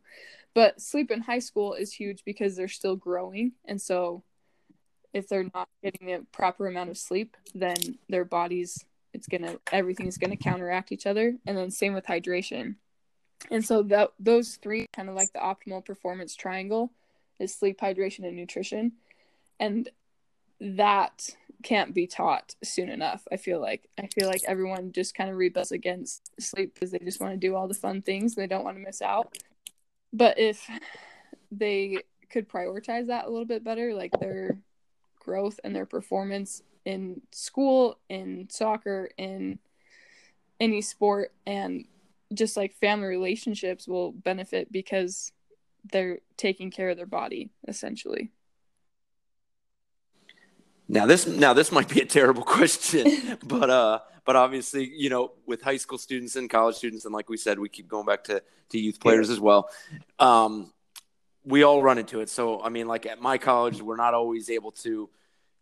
but 0.54 0.80
sleep 0.80 1.10
in 1.10 1.20
high 1.20 1.38
school 1.38 1.74
is 1.74 1.92
huge 1.92 2.22
because 2.24 2.56
they're 2.56 2.68
still 2.68 2.96
growing 2.96 3.52
and 3.64 3.80
so 3.80 4.22
if 5.12 5.28
they're 5.28 5.50
not 5.54 5.68
getting 5.82 6.06
the 6.06 6.26
proper 6.32 6.66
amount 6.66 6.90
of 6.90 6.98
sleep, 6.98 7.36
then 7.54 7.76
their 8.08 8.24
bodies 8.24 8.84
it's 9.14 9.26
gonna 9.26 9.56
everything's 9.72 10.18
gonna 10.18 10.36
counteract 10.36 10.92
each 10.92 11.06
other. 11.06 11.34
And 11.46 11.56
then 11.56 11.70
same 11.70 11.94
with 11.94 12.06
hydration. 12.06 12.76
And 13.50 13.64
so 13.64 13.82
that 13.84 14.10
those 14.18 14.56
three 14.56 14.86
kind 14.92 15.08
of 15.08 15.14
like 15.14 15.32
the 15.32 15.38
optimal 15.38 15.84
performance 15.84 16.34
triangle 16.34 16.92
is 17.38 17.54
sleep, 17.54 17.80
hydration, 17.80 18.26
and 18.26 18.36
nutrition. 18.36 18.92
And 19.60 19.88
that 20.60 21.30
can't 21.62 21.94
be 21.94 22.06
taught 22.06 22.54
soon 22.62 22.88
enough. 22.88 23.26
I 23.32 23.36
feel 23.36 23.60
like 23.60 23.88
I 23.98 24.08
feel 24.08 24.28
like 24.28 24.42
everyone 24.46 24.92
just 24.92 25.14
kind 25.14 25.30
of 25.30 25.36
rebels 25.36 25.72
against 25.72 26.30
sleep 26.40 26.74
because 26.74 26.90
they 26.90 26.98
just 26.98 27.20
want 27.20 27.32
to 27.32 27.38
do 27.38 27.54
all 27.54 27.68
the 27.68 27.74
fun 27.74 28.02
things 28.02 28.36
and 28.36 28.42
they 28.42 28.46
don't 28.46 28.64
want 28.64 28.76
to 28.76 28.82
miss 28.82 29.02
out. 29.02 29.36
But 30.12 30.38
if 30.38 30.68
they 31.50 31.98
could 32.30 32.48
prioritize 32.48 33.08
that 33.08 33.26
a 33.26 33.30
little 33.30 33.46
bit 33.46 33.64
better, 33.64 33.94
like 33.94 34.12
they're 34.20 34.58
growth 35.18 35.58
and 35.64 35.74
their 35.74 35.86
performance 35.86 36.62
in 36.84 37.20
school, 37.32 37.98
in 38.08 38.48
soccer, 38.50 39.10
in 39.18 39.58
any 40.60 40.80
sport, 40.80 41.32
and 41.46 41.86
just 42.32 42.56
like 42.56 42.74
family 42.74 43.08
relationships 43.08 43.88
will 43.88 44.12
benefit 44.12 44.70
because 44.70 45.32
they're 45.92 46.18
taking 46.36 46.70
care 46.70 46.90
of 46.90 46.96
their 46.96 47.06
body 47.06 47.50
essentially. 47.66 48.30
Now 50.88 51.06
this 51.06 51.26
now 51.26 51.52
this 51.52 51.70
might 51.70 51.88
be 51.88 52.00
a 52.00 52.06
terrible 52.06 52.42
question, 52.58 53.38
but 53.44 53.70
uh 53.70 54.00
but 54.24 54.36
obviously, 54.36 54.90
you 54.94 55.08
know, 55.08 55.32
with 55.46 55.62
high 55.62 55.78
school 55.78 55.98
students 55.98 56.36
and 56.36 56.50
college 56.50 56.76
students 56.76 57.04
and 57.04 57.14
like 57.14 57.28
we 57.28 57.36
said, 57.36 57.58
we 57.58 57.68
keep 57.68 57.88
going 57.88 58.06
back 58.06 58.24
to 58.24 58.42
to 58.70 58.78
youth 58.78 59.00
players 59.00 59.30
as 59.30 59.40
well. 59.40 59.70
Um 60.18 60.72
we 61.44 61.62
all 61.62 61.82
run 61.82 61.96
into 61.96 62.20
it. 62.20 62.28
So, 62.28 62.62
I 62.62 62.68
mean, 62.68 62.86
like 62.88 63.06
at 63.06 63.22
my 63.22 63.38
college, 63.38 63.80
we're 63.80 63.96
not 63.96 64.12
always 64.12 64.50
able 64.50 64.72
to 64.72 65.08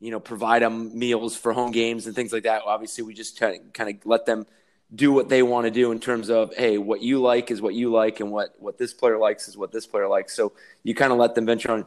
you 0.00 0.10
know, 0.10 0.20
provide 0.20 0.62
them 0.62 0.96
meals 0.98 1.36
for 1.36 1.52
home 1.52 1.70
games 1.70 2.06
and 2.06 2.14
things 2.14 2.32
like 2.32 2.42
that. 2.42 2.62
Obviously, 2.66 3.04
we 3.04 3.14
just 3.14 3.38
kind 3.38 3.60
of, 3.60 3.72
kind 3.72 3.90
of 3.90 4.06
let 4.06 4.26
them 4.26 4.46
do 4.94 5.12
what 5.12 5.28
they 5.28 5.42
want 5.42 5.64
to 5.64 5.70
do 5.70 5.90
in 5.90 5.98
terms 5.98 6.28
of, 6.30 6.54
hey, 6.54 6.78
what 6.78 7.02
you 7.02 7.20
like 7.20 7.50
is 7.50 7.60
what 7.62 7.74
you 7.74 7.90
like, 7.90 8.20
and 8.20 8.30
what 8.30 8.54
what 8.58 8.78
this 8.78 8.92
player 8.92 9.18
likes 9.18 9.48
is 9.48 9.56
what 9.56 9.72
this 9.72 9.86
player 9.86 10.08
likes. 10.08 10.34
So 10.34 10.52
you 10.82 10.94
kind 10.94 11.12
of 11.12 11.18
let 11.18 11.34
them 11.34 11.46
venture 11.46 11.72
on. 11.72 11.86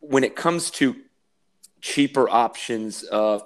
When 0.00 0.24
it 0.24 0.36
comes 0.36 0.70
to 0.72 0.96
cheaper 1.80 2.28
options, 2.28 3.04
uh, 3.10 3.40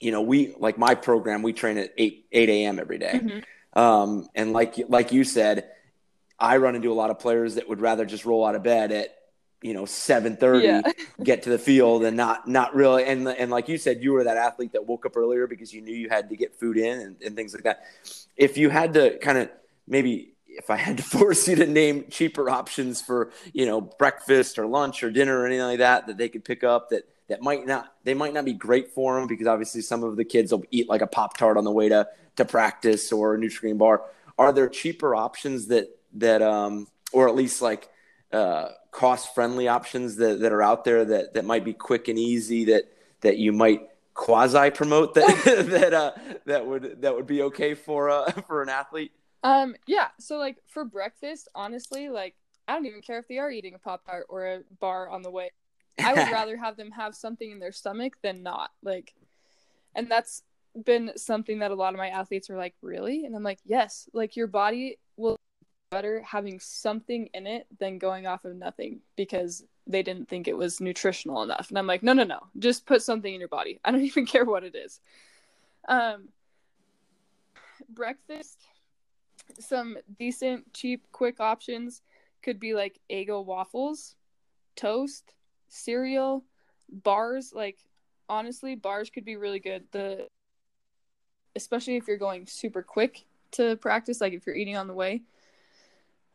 you 0.00 0.12
know, 0.12 0.22
we 0.22 0.54
like 0.58 0.78
my 0.78 0.94
program, 0.94 1.42
we 1.42 1.52
train 1.52 1.78
at 1.78 1.92
eight 1.98 2.26
eight 2.32 2.48
a.m. 2.48 2.78
every 2.78 2.98
day. 2.98 3.20
Mm-hmm. 3.22 3.78
Um, 3.78 4.28
and 4.34 4.52
like 4.52 4.76
like 4.88 5.12
you 5.12 5.24
said, 5.24 5.70
I 6.38 6.56
run 6.56 6.74
into 6.74 6.90
a 6.90 6.94
lot 6.94 7.10
of 7.10 7.18
players 7.18 7.56
that 7.56 7.68
would 7.68 7.80
rather 7.80 8.06
just 8.06 8.24
roll 8.24 8.46
out 8.46 8.54
of 8.54 8.62
bed 8.62 8.92
at 8.92 9.16
you 9.62 9.74
know 9.74 9.84
7:30 9.84 10.62
yeah. 10.62 10.92
get 11.22 11.42
to 11.42 11.50
the 11.50 11.58
field 11.58 12.04
and 12.04 12.16
not 12.16 12.48
not 12.48 12.74
really 12.74 13.04
and 13.04 13.28
and 13.28 13.50
like 13.50 13.68
you 13.68 13.76
said 13.76 14.02
you 14.02 14.12
were 14.12 14.24
that 14.24 14.36
athlete 14.36 14.72
that 14.72 14.86
woke 14.86 15.04
up 15.04 15.16
earlier 15.16 15.46
because 15.46 15.72
you 15.72 15.82
knew 15.82 15.94
you 15.94 16.08
had 16.08 16.30
to 16.30 16.36
get 16.36 16.58
food 16.58 16.78
in 16.78 17.00
and, 17.00 17.16
and 17.22 17.36
things 17.36 17.52
like 17.52 17.64
that 17.64 17.84
if 18.36 18.56
you 18.56 18.70
had 18.70 18.94
to 18.94 19.18
kind 19.18 19.36
of 19.36 19.50
maybe 19.86 20.32
if 20.46 20.70
I 20.70 20.76
had 20.76 20.96
to 20.96 21.02
force 21.18 21.46
you 21.46 21.56
to 21.56 21.66
name 21.66 22.06
cheaper 22.10 22.48
options 22.48 23.02
for 23.02 23.30
you 23.52 23.66
know 23.66 23.80
breakfast 23.80 24.58
or 24.58 24.66
lunch 24.66 25.02
or 25.02 25.10
dinner 25.10 25.38
or 25.38 25.46
anything 25.46 25.66
like 25.66 25.78
that 25.78 26.06
that 26.06 26.16
they 26.16 26.28
could 26.28 26.44
pick 26.44 26.64
up 26.64 26.90
that 26.90 27.08
that 27.30 27.40
might 27.40 27.66
not 27.66 27.94
they 28.04 28.14
might 28.14 28.34
not 28.34 28.44
be 28.44 28.52
great 28.52 28.88
for 28.88 29.18
them 29.18 29.26
because 29.26 29.46
obviously 29.46 29.80
some 29.80 30.04
of 30.04 30.16
the 30.16 30.24
kids 30.24 30.52
will 30.52 30.62
eat 30.70 30.88
like 30.88 31.00
a 31.00 31.06
pop 31.06 31.36
tart 31.36 31.56
on 31.56 31.64
the 31.64 31.72
way 31.72 31.88
to 31.88 32.06
to 32.36 32.44
practice 32.44 33.10
or 33.10 33.34
a 33.34 33.38
Nutri-Grain 33.38 33.78
bar 33.78 34.02
are 34.38 34.52
there 34.52 34.68
cheaper 34.68 35.14
options 35.14 35.66
that 35.68 35.88
that 36.12 36.42
um 36.42 36.86
or 37.12 37.28
at 37.28 37.34
least 37.34 37.62
like 37.62 37.88
uh, 38.32 38.68
cost 38.90 39.34
friendly 39.34 39.68
options 39.68 40.16
that, 40.16 40.40
that 40.40 40.52
are 40.52 40.62
out 40.62 40.84
there 40.84 41.04
that, 41.04 41.34
that 41.34 41.44
might 41.44 41.64
be 41.64 41.72
quick 41.72 42.08
and 42.08 42.18
easy 42.18 42.64
that, 42.64 42.84
that 43.22 43.38
you 43.38 43.52
might 43.52 43.88
quasi 44.14 44.70
promote 44.70 45.14
that, 45.14 45.26
that, 45.70 45.94
uh, 45.94 46.12
that 46.46 46.66
would, 46.66 47.02
that 47.02 47.14
would 47.14 47.26
be 47.26 47.42
okay 47.42 47.74
for, 47.74 48.10
uh, 48.10 48.30
for 48.46 48.62
an 48.62 48.68
athlete? 48.68 49.12
Um, 49.42 49.74
yeah. 49.86 50.08
So 50.18 50.36
like 50.36 50.58
for 50.66 50.84
breakfast, 50.84 51.48
honestly, 51.54 52.08
like 52.08 52.34
I 52.68 52.74
don't 52.74 52.86
even 52.86 53.00
care 53.00 53.18
if 53.18 53.26
they 53.26 53.38
are 53.38 53.50
eating 53.50 53.74
a 53.74 53.78
pop 53.78 54.04
tart 54.04 54.26
or 54.28 54.46
a 54.46 54.60
bar 54.80 55.08
on 55.08 55.22
the 55.22 55.30
way. 55.30 55.50
I 55.98 56.12
would 56.12 56.32
rather 56.32 56.56
have 56.56 56.76
them 56.76 56.90
have 56.92 57.14
something 57.14 57.50
in 57.50 57.58
their 57.58 57.72
stomach 57.72 58.14
than 58.22 58.42
not. 58.42 58.70
Like, 58.82 59.14
and 59.94 60.10
that's 60.10 60.42
been 60.84 61.12
something 61.16 61.58
that 61.60 61.70
a 61.70 61.74
lot 61.74 61.94
of 61.94 61.98
my 61.98 62.08
athletes 62.08 62.50
are 62.50 62.56
like, 62.56 62.74
really? 62.82 63.24
And 63.24 63.34
I'm 63.34 63.42
like, 63.42 63.58
yes. 63.64 64.08
Like 64.12 64.36
your 64.36 64.46
body 64.46 64.98
will 65.16 65.36
better 65.90 66.22
having 66.22 66.60
something 66.60 67.28
in 67.34 67.46
it 67.46 67.66
than 67.78 67.98
going 67.98 68.26
off 68.26 68.44
of 68.44 68.54
nothing 68.54 69.00
because 69.16 69.64
they 69.86 70.02
didn't 70.02 70.28
think 70.28 70.46
it 70.46 70.56
was 70.56 70.80
nutritional 70.80 71.42
enough. 71.42 71.68
And 71.68 71.78
I'm 71.78 71.86
like, 71.86 72.02
no, 72.02 72.12
no, 72.12 72.22
no, 72.22 72.40
just 72.58 72.86
put 72.86 73.02
something 73.02 73.32
in 73.32 73.40
your 73.40 73.48
body. 73.48 73.80
I 73.84 73.90
don't 73.90 74.00
even 74.04 74.26
care 74.26 74.44
what 74.44 74.64
it 74.64 74.74
is. 74.74 75.00
Um, 75.88 76.28
breakfast, 77.88 78.58
some 79.58 79.98
decent, 80.18 80.72
cheap, 80.72 81.04
quick 81.12 81.40
options 81.40 82.02
could 82.42 82.60
be 82.60 82.74
like 82.74 83.00
Eggo 83.10 83.44
waffles, 83.44 84.14
toast, 84.76 85.34
cereal, 85.70 86.44
bars. 86.90 87.52
Like, 87.54 87.78
honestly, 88.28 88.74
bars 88.74 89.08
could 89.08 89.24
be 89.24 89.36
really 89.36 89.60
good. 89.60 89.84
The 89.92 90.28
especially 91.56 91.96
if 91.96 92.06
you're 92.06 92.16
going 92.16 92.46
super 92.46 92.82
quick 92.82 93.24
to 93.52 93.76
practice, 93.76 94.20
like 94.20 94.34
if 94.34 94.46
you're 94.46 94.54
eating 94.54 94.76
on 94.76 94.86
the 94.86 94.94
way 94.94 95.22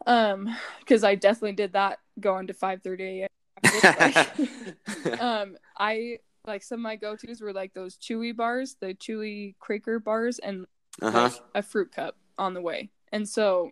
um 0.08 0.56
because 0.80 1.04
i 1.04 1.16
definitely 1.16 1.54
did 1.54 1.74
that 1.74 2.00
going 2.20 2.48
to 2.48 2.54
5 2.54 2.82
30 2.82 3.04
a.m 3.22 3.30
um 5.20 5.58
i 5.78 6.20
like 6.46 6.64
some 6.64 6.80
of 6.80 6.84
my 6.84 6.96
go-to's 6.96 7.42
were 7.42 7.54
like 7.54 7.74
those 7.74 7.98
chewy 7.98 8.36
bars 8.36 8.76
the 8.80 8.94
chewy 8.94 9.56
cracker 9.60 10.00
bars 10.00 10.40
and 10.40 10.66
uh-huh. 11.02 11.24
like, 11.24 11.42
a 11.56 11.62
fruit 11.62 11.92
cup 11.92 12.16
on 12.38 12.54
the 12.54 12.62
way 12.62 12.90
and 13.12 13.28
so 13.28 13.72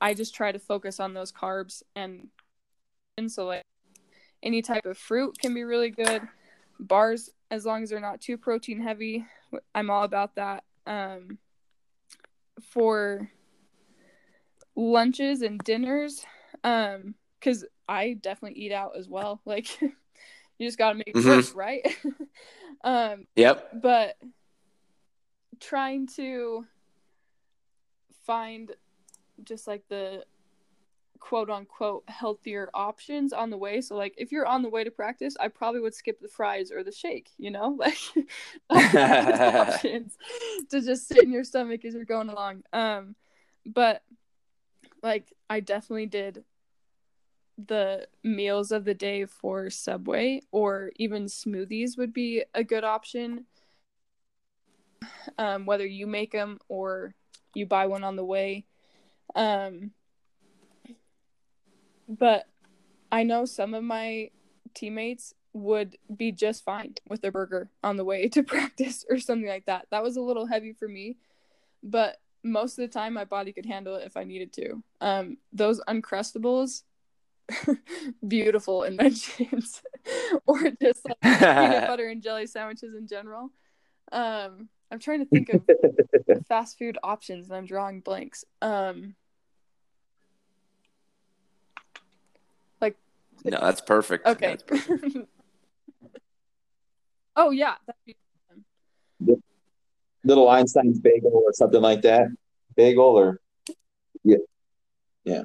i 0.00 0.14
just 0.14 0.34
try 0.34 0.50
to 0.50 0.58
focus 0.58 0.98
on 0.98 1.12
those 1.12 1.32
carbs 1.32 1.82
and 1.94 2.28
so 3.28 3.46
like 3.46 3.64
any 4.42 4.62
type 4.62 4.86
of 4.86 4.98
fruit 4.98 5.38
can 5.38 5.54
be 5.54 5.64
really 5.64 5.90
good. 5.90 6.22
Bars 6.80 7.30
as 7.50 7.64
long 7.66 7.82
as 7.82 7.90
they're 7.90 8.00
not 8.00 8.20
too 8.20 8.38
protein 8.38 8.80
heavy 8.80 9.24
i'm 9.74 9.90
all 9.90 10.04
about 10.04 10.34
that. 10.36 10.64
Um 10.86 11.38
for 12.62 13.30
lunches 14.74 15.42
and 15.42 15.60
dinners 15.60 16.24
um 16.64 17.14
because 17.38 17.64
i 17.88 18.14
definitely 18.14 18.58
eat 18.58 18.72
out 18.72 18.96
as 18.96 19.08
well. 19.08 19.40
Like 19.46 19.80
you 19.82 20.68
just 20.68 20.78
gotta 20.78 20.94
make 20.94 21.14
mm-hmm. 21.14 21.58
right? 21.58 21.96
Um 22.84 23.26
yep. 23.36 23.80
but 23.80 24.16
trying 25.60 26.08
to 26.16 26.66
find 28.26 28.72
just 29.44 29.68
like 29.68 29.84
the 29.88 30.24
quote 31.22 31.48
unquote 31.48 32.02
healthier 32.08 32.68
options 32.74 33.32
on 33.32 33.48
the 33.48 33.56
way. 33.56 33.80
So 33.80 33.94
like 33.94 34.12
if 34.18 34.32
you're 34.32 34.44
on 34.44 34.62
the 34.62 34.68
way 34.68 34.82
to 34.82 34.90
practice, 34.90 35.36
I 35.38 35.46
probably 35.46 35.80
would 35.80 35.94
skip 35.94 36.20
the 36.20 36.26
fries 36.26 36.72
or 36.72 36.82
the 36.82 36.90
shake, 36.90 37.30
you 37.38 37.50
know? 37.50 37.78
Like 38.70 38.94
options 38.94 40.18
to 40.70 40.80
just 40.80 41.06
sit 41.06 41.22
in 41.22 41.30
your 41.30 41.44
stomach 41.44 41.84
as 41.84 41.94
you're 41.94 42.04
going 42.04 42.28
along. 42.28 42.64
Um 42.72 43.14
but 43.64 44.02
like 45.00 45.32
I 45.48 45.60
definitely 45.60 46.06
did 46.06 46.42
the 47.68 48.08
meals 48.24 48.72
of 48.72 48.84
the 48.84 48.94
day 48.94 49.24
for 49.24 49.70
Subway 49.70 50.42
or 50.50 50.90
even 50.96 51.26
smoothies 51.26 51.96
would 51.96 52.12
be 52.12 52.42
a 52.52 52.64
good 52.64 52.82
option. 52.82 53.46
Um, 55.38 55.66
whether 55.66 55.86
you 55.86 56.08
make 56.08 56.32
them 56.32 56.58
or 56.68 57.14
you 57.54 57.64
buy 57.66 57.86
one 57.86 58.02
on 58.02 58.16
the 58.16 58.24
way. 58.24 58.64
Um, 59.36 59.92
but 62.18 62.46
I 63.10 63.22
know 63.22 63.44
some 63.44 63.74
of 63.74 63.82
my 63.82 64.30
teammates 64.74 65.34
would 65.52 65.96
be 66.14 66.32
just 66.32 66.64
fine 66.64 66.94
with 67.08 67.20
their 67.20 67.32
burger 67.32 67.70
on 67.82 67.96
the 67.96 68.04
way 68.04 68.28
to 68.30 68.42
practice 68.42 69.04
or 69.08 69.18
something 69.18 69.48
like 69.48 69.66
that. 69.66 69.86
That 69.90 70.02
was 70.02 70.16
a 70.16 70.22
little 70.22 70.46
heavy 70.46 70.72
for 70.72 70.88
me, 70.88 71.16
but 71.82 72.18
most 72.44 72.78
of 72.78 72.82
the 72.82 72.92
time 72.92 73.12
my 73.12 73.24
body 73.24 73.52
could 73.52 73.66
handle 73.66 73.96
it 73.96 74.06
if 74.06 74.16
I 74.16 74.24
needed 74.24 74.52
to. 74.54 74.82
Um, 75.00 75.36
those 75.52 75.80
uncrustables, 75.88 76.82
beautiful 78.26 78.82
inventions, 78.82 79.82
or 80.46 80.70
just 80.82 81.06
like 81.08 81.20
peanut 81.20 81.86
butter 81.86 82.08
and 82.08 82.22
jelly 82.22 82.46
sandwiches 82.46 82.94
in 82.94 83.06
general. 83.06 83.50
Um, 84.10 84.68
I'm 84.90 84.98
trying 84.98 85.20
to 85.20 85.26
think 85.26 85.48
of 85.50 85.62
fast 86.46 86.78
food 86.78 86.98
options 87.02 87.48
and 87.48 87.56
I'm 87.56 87.64
drawing 87.64 88.00
blanks. 88.00 88.44
Um, 88.60 89.14
like 92.80 92.96
no, 93.44 93.58
that's 93.60 93.80
perfect. 93.80 94.26
Okay. 94.26 94.56
That's 94.56 94.62
perfect. 94.62 95.16
oh 97.36 97.50
yeah, 97.50 97.74
that'd 97.86 98.00
be 98.06 98.16
Little 100.24 100.48
Einstein's 100.48 101.00
bagel 101.00 101.32
or 101.34 101.52
something 101.52 101.80
like 101.80 102.02
that. 102.02 102.28
Bagel 102.76 103.04
or 103.04 103.40
yeah, 104.24 104.36
yeah. 105.24 105.42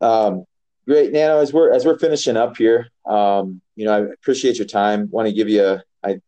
Um, 0.00 0.44
great, 0.86 1.12
Nano. 1.12 1.40
As 1.40 1.52
we're 1.52 1.72
as 1.72 1.84
we're 1.84 1.98
finishing 1.98 2.36
up 2.36 2.56
here, 2.56 2.88
um, 3.06 3.60
you 3.76 3.84
know, 3.84 3.92
I 3.92 4.12
appreciate 4.12 4.58
your 4.58 4.66
time. 4.66 5.08
Want 5.10 5.28
to 5.28 5.34
give 5.34 5.48
you 5.48 5.62
a, 5.62 5.82
I, 6.02 6.20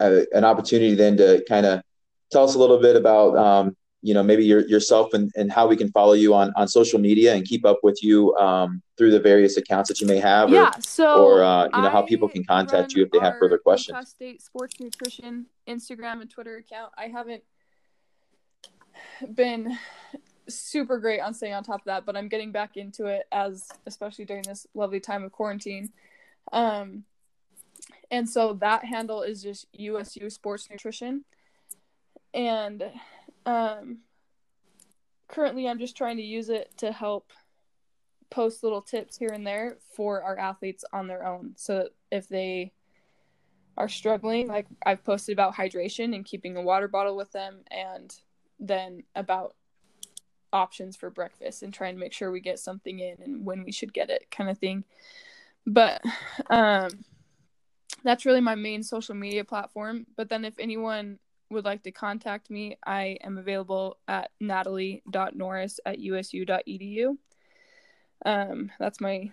a 0.00 0.26
an 0.32 0.44
opportunity 0.44 0.94
then 0.94 1.16
to 1.18 1.44
kind 1.48 1.64
of 1.64 1.82
tell 2.32 2.44
us 2.44 2.56
a 2.56 2.58
little 2.58 2.80
bit 2.80 2.96
about 2.96 3.36
um, 3.36 3.76
you 4.02 4.14
know 4.14 4.22
maybe 4.22 4.44
your, 4.44 4.66
yourself 4.68 5.12
and, 5.14 5.30
and 5.36 5.50
how 5.50 5.66
we 5.66 5.76
can 5.76 5.90
follow 5.90 6.12
you 6.12 6.34
on, 6.34 6.52
on 6.56 6.68
social 6.68 6.98
media 6.98 7.34
and 7.34 7.44
keep 7.44 7.64
up 7.64 7.78
with 7.82 8.02
you 8.02 8.34
um, 8.36 8.80
through 8.96 9.10
the 9.10 9.20
various 9.20 9.56
accounts 9.56 9.88
that 9.88 10.00
you 10.00 10.06
may 10.06 10.18
have 10.18 10.50
yeah 10.50 10.68
or, 10.68 10.80
so 10.80 11.24
or 11.24 11.42
uh, 11.42 11.64
you 11.64 11.82
know 11.82 11.90
how 11.90 12.02
people 12.02 12.28
can 12.28 12.44
contact 12.44 12.94
you 12.94 13.02
if 13.02 13.10
they 13.10 13.18
have 13.18 13.34
further 13.38 13.58
questions 13.58 13.94
Utah 13.94 14.04
State 14.04 14.42
Sports 14.42 14.80
Nutrition 14.80 15.46
Instagram 15.66 16.20
and 16.20 16.30
Twitter 16.30 16.56
account. 16.56 16.92
I 16.96 17.08
haven't 17.08 17.42
been 19.34 19.76
super 20.48 20.98
great 20.98 21.20
on 21.20 21.34
staying 21.34 21.54
on 21.54 21.62
top 21.62 21.80
of 21.80 21.84
that, 21.86 22.06
but 22.06 22.16
I'm 22.16 22.28
getting 22.28 22.52
back 22.52 22.76
into 22.76 23.06
it 23.06 23.26
as 23.30 23.68
especially 23.86 24.24
during 24.24 24.42
this 24.44 24.66
lovely 24.74 25.00
time 25.00 25.24
of 25.24 25.32
quarantine. 25.32 25.92
Um 26.52 27.04
and 28.10 28.28
so 28.28 28.54
that 28.54 28.84
handle 28.84 29.22
is 29.22 29.42
just 29.42 29.66
USU 29.72 30.30
Sports 30.30 30.68
Nutrition. 30.70 31.24
And 32.32 32.82
um 33.46 33.98
currently 35.28 35.68
I'm 35.68 35.78
just 35.78 35.96
trying 35.96 36.16
to 36.16 36.22
use 36.22 36.48
it 36.48 36.70
to 36.78 36.92
help 36.92 37.32
post 38.30 38.62
little 38.62 38.82
tips 38.82 39.16
here 39.16 39.30
and 39.32 39.46
there 39.46 39.78
for 39.94 40.22
our 40.22 40.38
athletes 40.38 40.84
on 40.92 41.06
their 41.06 41.26
own. 41.26 41.54
So 41.56 41.88
if 42.10 42.28
they 42.28 42.72
are 43.76 43.88
struggling, 43.88 44.48
like 44.48 44.66
I've 44.84 45.04
posted 45.04 45.32
about 45.32 45.54
hydration 45.54 46.14
and 46.14 46.24
keeping 46.24 46.56
a 46.56 46.62
water 46.62 46.88
bottle 46.88 47.16
with 47.16 47.32
them 47.32 47.60
and 47.70 48.14
then 48.58 49.04
about 49.14 49.54
options 50.52 50.96
for 50.96 51.10
breakfast 51.10 51.62
and 51.62 51.72
trying 51.72 51.94
to 51.94 52.00
make 52.00 52.12
sure 52.12 52.30
we 52.30 52.40
get 52.40 52.58
something 52.58 52.98
in 52.98 53.16
and 53.22 53.44
when 53.44 53.64
we 53.64 53.72
should 53.72 53.92
get 53.92 54.10
it 54.10 54.30
kind 54.30 54.50
of 54.50 54.58
thing. 54.58 54.84
But 55.66 56.02
um 56.50 56.90
that's 58.04 58.24
really 58.24 58.40
my 58.40 58.54
main 58.54 58.82
social 58.82 59.14
media 59.14 59.44
platform. 59.44 60.06
But 60.16 60.28
then 60.28 60.44
if 60.44 60.58
anyone 60.58 61.18
would 61.50 61.64
like 61.64 61.82
to 61.84 61.92
contact 61.92 62.50
me, 62.50 62.76
I 62.86 63.18
am 63.22 63.38
available 63.38 63.98
at 64.06 64.30
natalie.norris 64.40 65.80
at 65.86 65.98
usu.edu. 65.98 67.16
Um, 68.24 68.70
that's 68.78 69.00
my 69.00 69.30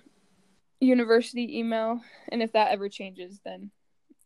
university 0.80 1.59
email. 1.59 2.01
And 2.30 2.41
if 2.41 2.53
that 2.53 2.72
ever 2.72 2.89
changes, 2.89 3.39
then 3.43 3.72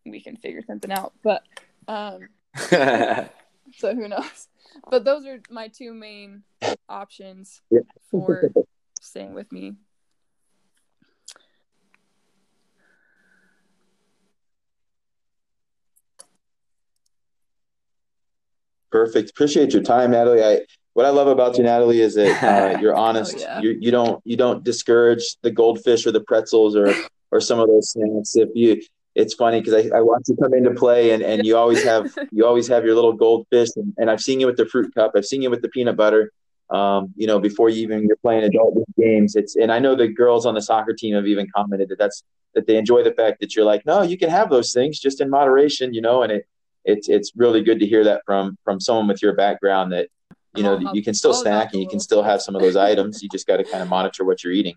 we 0.05 0.21
can 0.21 0.35
figure 0.35 0.61
something 0.65 0.91
out. 0.91 1.13
But 1.23 1.43
um, 1.87 2.29
so 2.55 3.95
who 3.95 4.07
knows? 4.07 4.47
But 4.89 5.03
those 5.03 5.25
are 5.25 5.41
my 5.49 5.67
two 5.67 5.93
main 5.93 6.43
options 6.87 7.61
for 8.11 8.51
staying 9.01 9.33
with 9.33 9.51
me. 9.51 9.73
Perfect. 18.91 19.29
Appreciate 19.29 19.73
your 19.73 19.83
time, 19.83 20.11
Natalie. 20.11 20.43
I 20.43 20.61
what 20.93 21.05
I 21.05 21.09
love 21.09 21.27
about 21.27 21.57
you, 21.57 21.63
Natalie, 21.63 22.01
is 22.01 22.15
that 22.15 22.43
uh, 22.43 22.77
you're 22.81 22.95
honest. 22.95 23.35
Oh, 23.37 23.39
yeah. 23.39 23.61
you, 23.61 23.77
you 23.79 23.91
don't 23.91 24.21
you 24.25 24.35
don't 24.35 24.63
discourage 24.63 25.37
the 25.43 25.51
goldfish 25.51 26.05
or 26.05 26.11
the 26.11 26.21
pretzels 26.21 26.75
or 26.75 26.93
or 27.31 27.39
some 27.39 27.59
of 27.59 27.67
those 27.67 27.91
snacks. 27.91 28.35
If 28.35 28.49
you, 28.55 28.81
it's 29.15 29.33
funny 29.33 29.61
because 29.61 29.73
I, 29.73 29.97
I 29.97 30.01
watch 30.01 30.23
you 30.27 30.35
come 30.35 30.53
into 30.53 30.71
play 30.71 31.11
and, 31.11 31.21
and 31.21 31.45
you 31.45 31.55
always 31.55 31.83
have 31.83 32.13
you 32.31 32.45
always 32.45 32.67
have 32.67 32.83
your 32.83 32.95
little 32.95 33.13
goldfish 33.13 33.69
and, 33.75 33.93
and 33.97 34.09
I've 34.09 34.21
seen 34.21 34.39
you 34.39 34.47
with 34.47 34.57
the 34.57 34.65
fruit 34.65 34.93
cup. 34.93 35.13
I've 35.15 35.25
seen 35.25 35.41
you 35.41 35.49
with 35.49 35.61
the 35.61 35.69
peanut 35.69 35.95
butter. 35.95 36.31
Um, 36.69 37.13
you 37.15 37.25
know, 37.25 37.39
before 37.39 37.69
you 37.69 37.81
even 37.81 38.05
you're 38.07 38.17
playing 38.17 38.43
adult 38.43 38.75
games. 38.95 39.35
It's 39.35 39.55
and 39.55 39.71
I 39.71 39.79
know 39.79 39.95
the 39.95 40.07
girls 40.07 40.45
on 40.45 40.53
the 40.53 40.61
soccer 40.61 40.93
team 40.93 41.15
have 41.15 41.25
even 41.25 41.47
commented 41.55 41.89
that 41.89 41.97
that's 41.97 42.23
that 42.55 42.67
they 42.67 42.77
enjoy 42.77 43.03
the 43.03 43.13
fact 43.13 43.39
that 43.39 43.55
you're 43.55 43.65
like, 43.65 43.85
no, 43.85 44.01
you 44.01 44.17
can 44.17 44.29
have 44.29 44.49
those 44.49 44.73
things 44.73 44.99
just 44.99 45.21
in 45.21 45.29
moderation, 45.29 45.93
you 45.93 46.01
know, 46.01 46.23
and 46.23 46.31
it 46.31 46.47
it's 46.89 47.09
it's 47.09 47.31
really 47.35 47.63
good 47.63 47.79
to 47.79 47.85
hear 47.85 48.03
that 48.03 48.21
from 48.25 48.57
from 48.63 48.79
someone 48.79 49.07
with 49.07 49.21
your 49.21 49.33
background 49.33 49.91
that 49.91 50.09
you 50.55 50.63
know 50.63 50.79
Oh, 50.83 50.93
you 50.93 51.03
can 51.03 51.13
still 51.13 51.31
oh, 51.31 51.41
snack 51.41 51.65
that's 51.65 51.73
and 51.73 51.83
you 51.83 51.89
can 51.89 51.99
still 51.99 52.23
have 52.23 52.41
some 52.41 52.55
of 52.55 52.61
those 52.61 52.75
items. 52.75 53.21
You 53.21 53.29
just 53.29 53.47
got 53.47 53.57
to 53.57 53.63
kind 53.63 53.83
of 53.83 53.89
monitor 53.89 54.23
what 54.23 54.43
you're 54.43 54.53
eating. 54.53 54.75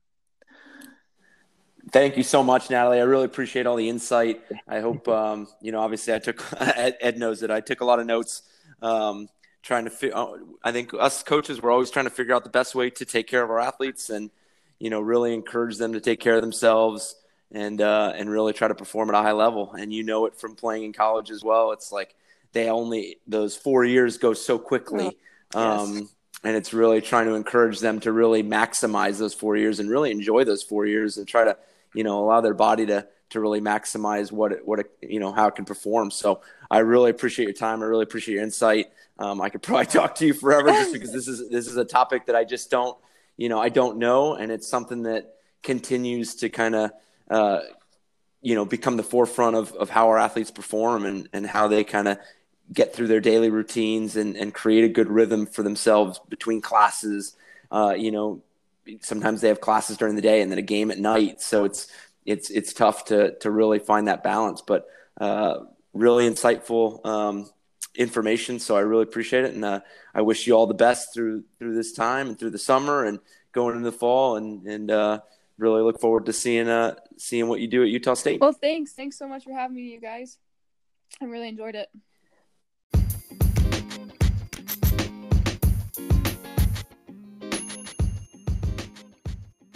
Thank 1.90 2.16
you 2.16 2.22
so 2.22 2.42
much, 2.42 2.70
Natalie. 2.70 3.00
I 3.00 3.02
really 3.02 3.24
appreciate 3.24 3.66
all 3.66 3.76
the 3.76 3.88
insight. 3.88 4.40
I 4.66 4.80
hope, 4.80 5.08
um, 5.08 5.46
you 5.60 5.72
know, 5.72 5.80
obviously 5.80 6.14
I 6.14 6.20
took, 6.20 6.42
Ed, 6.60 6.96
Ed 7.02 7.18
knows 7.18 7.40
that 7.40 7.50
I 7.50 7.60
took 7.60 7.82
a 7.82 7.84
lot 7.84 8.00
of 8.00 8.06
notes, 8.06 8.42
um, 8.80 9.28
trying 9.62 9.84
to, 9.84 9.90
fi- 9.90 10.10
uh, 10.10 10.38
I 10.64 10.72
think 10.72 10.94
us 10.94 11.22
coaches, 11.22 11.60
we're 11.60 11.70
always 11.70 11.90
trying 11.90 12.06
to 12.06 12.10
figure 12.10 12.34
out 12.34 12.44
the 12.44 12.50
best 12.50 12.74
way 12.74 12.88
to 12.88 13.04
take 13.04 13.26
care 13.26 13.42
of 13.42 13.50
our 13.50 13.60
athletes 13.60 14.08
and, 14.08 14.30
you 14.78 14.88
know, 14.88 15.00
really 15.00 15.34
encourage 15.34 15.76
them 15.76 15.92
to 15.92 16.00
take 16.00 16.18
care 16.18 16.36
of 16.36 16.40
themselves 16.40 17.14
and, 17.52 17.80
uh, 17.80 18.12
and 18.16 18.30
really 18.30 18.52
try 18.52 18.68
to 18.68 18.74
perform 18.74 19.10
at 19.10 19.14
a 19.14 19.22
high 19.22 19.32
level. 19.32 19.72
And 19.72 19.92
you 19.92 20.02
know 20.02 20.26
it 20.26 20.34
from 20.36 20.56
playing 20.56 20.84
in 20.84 20.92
college 20.92 21.30
as 21.30 21.44
well. 21.44 21.72
It's 21.72 21.92
like 21.92 22.14
they 22.52 22.68
only, 22.68 23.18
those 23.26 23.56
four 23.56 23.84
years 23.84 24.18
go 24.18 24.32
so 24.32 24.58
quickly. 24.58 25.16
Um, 25.54 26.08
and 26.44 26.56
it's 26.56 26.72
really 26.72 27.00
trying 27.00 27.26
to 27.26 27.34
encourage 27.34 27.80
them 27.80 28.00
to 28.00 28.12
really 28.12 28.42
maximize 28.42 29.18
those 29.18 29.34
four 29.34 29.56
years 29.56 29.80
and 29.80 29.88
really 29.88 30.10
enjoy 30.10 30.44
those 30.44 30.62
four 30.62 30.86
years 30.86 31.18
and 31.18 31.26
try 31.26 31.44
to 31.44 31.56
you 31.94 32.04
know 32.04 32.24
allow 32.24 32.40
their 32.40 32.54
body 32.54 32.86
to 32.86 33.06
to 33.30 33.40
really 33.40 33.60
maximize 33.60 34.32
what 34.32 34.52
it 34.52 34.66
what 34.66 34.80
it 34.80 34.90
you 35.00 35.20
know 35.20 35.32
how 35.32 35.46
it 35.46 35.54
can 35.54 35.64
perform 35.64 36.10
so 36.10 36.40
i 36.70 36.78
really 36.78 37.10
appreciate 37.10 37.44
your 37.44 37.54
time 37.54 37.82
i 37.82 37.86
really 37.86 38.02
appreciate 38.02 38.34
your 38.34 38.42
insight 38.42 38.90
um, 39.18 39.40
i 39.40 39.48
could 39.48 39.62
probably 39.62 39.86
talk 39.86 40.14
to 40.14 40.26
you 40.26 40.34
forever 40.34 40.68
just 40.68 40.92
because 40.92 41.12
this 41.12 41.28
is 41.28 41.48
this 41.50 41.66
is 41.66 41.76
a 41.76 41.84
topic 41.84 42.26
that 42.26 42.36
i 42.36 42.44
just 42.44 42.70
don't 42.70 42.96
you 43.36 43.48
know 43.48 43.60
i 43.60 43.68
don't 43.68 43.98
know 43.98 44.34
and 44.34 44.50
it's 44.50 44.68
something 44.68 45.02
that 45.02 45.36
continues 45.62 46.34
to 46.36 46.48
kind 46.48 46.74
of 46.74 46.90
uh, 47.32 47.60
you 48.42 48.54
know 48.54 48.64
become 48.64 48.96
the 48.96 49.02
forefront 49.02 49.56
of, 49.56 49.72
of 49.72 49.90
how 49.90 50.08
our 50.08 50.18
athletes 50.18 50.50
perform 50.50 51.06
and, 51.06 51.28
and 51.32 51.46
how 51.46 51.66
they 51.68 51.82
kind 51.82 52.08
of 52.08 52.18
get 52.72 52.94
through 52.94 53.08
their 53.08 53.20
daily 53.20 53.50
routines 53.50 54.16
and, 54.16 54.36
and 54.36 54.54
create 54.54 54.84
a 54.84 54.88
good 54.88 55.08
rhythm 55.08 55.46
for 55.46 55.62
themselves 55.62 56.20
between 56.28 56.60
classes. 56.60 57.36
Uh, 57.70 57.94
you 57.96 58.10
know, 58.10 58.42
sometimes 59.00 59.40
they 59.40 59.48
have 59.48 59.60
classes 59.60 59.96
during 59.96 60.16
the 60.16 60.22
day 60.22 60.40
and 60.40 60.50
then 60.50 60.58
a 60.58 60.62
game 60.62 60.90
at 60.90 60.98
night. 60.98 61.40
So 61.40 61.64
it's, 61.64 61.88
it's, 62.24 62.50
it's 62.50 62.72
tough 62.72 63.06
to, 63.06 63.36
to 63.38 63.50
really 63.50 63.78
find 63.78 64.08
that 64.08 64.22
balance, 64.22 64.62
but 64.62 64.86
uh, 65.20 65.60
really 65.92 66.28
insightful 66.28 67.04
um, 67.04 67.50
information. 67.94 68.58
So 68.58 68.76
I 68.76 68.80
really 68.80 69.02
appreciate 69.02 69.44
it. 69.44 69.54
And 69.54 69.64
uh, 69.64 69.80
I 70.14 70.22
wish 70.22 70.46
you 70.46 70.54
all 70.54 70.66
the 70.66 70.74
best 70.74 71.12
through, 71.12 71.44
through 71.58 71.74
this 71.74 71.92
time 71.92 72.28
and 72.28 72.38
through 72.38 72.50
the 72.50 72.58
summer 72.58 73.04
and 73.04 73.18
going 73.52 73.76
into 73.76 73.90
the 73.90 73.96
fall 73.96 74.36
and, 74.36 74.66
and 74.66 74.90
uh, 74.90 75.20
really 75.58 75.82
look 75.82 76.00
forward 76.00 76.26
to 76.26 76.32
seeing 76.32 76.68
uh 76.68 76.94
seeing 77.18 77.48
what 77.48 77.60
you 77.60 77.68
do 77.68 77.82
at 77.82 77.88
Utah 77.88 78.14
State. 78.14 78.40
Well, 78.40 78.52
thanks. 78.52 78.92
Thanks 78.92 79.18
so 79.18 79.28
much 79.28 79.44
for 79.44 79.52
having 79.52 79.76
me, 79.76 79.82
you 79.82 80.00
guys. 80.00 80.38
I 81.20 81.26
really 81.26 81.48
enjoyed 81.48 81.74
it. 81.74 81.88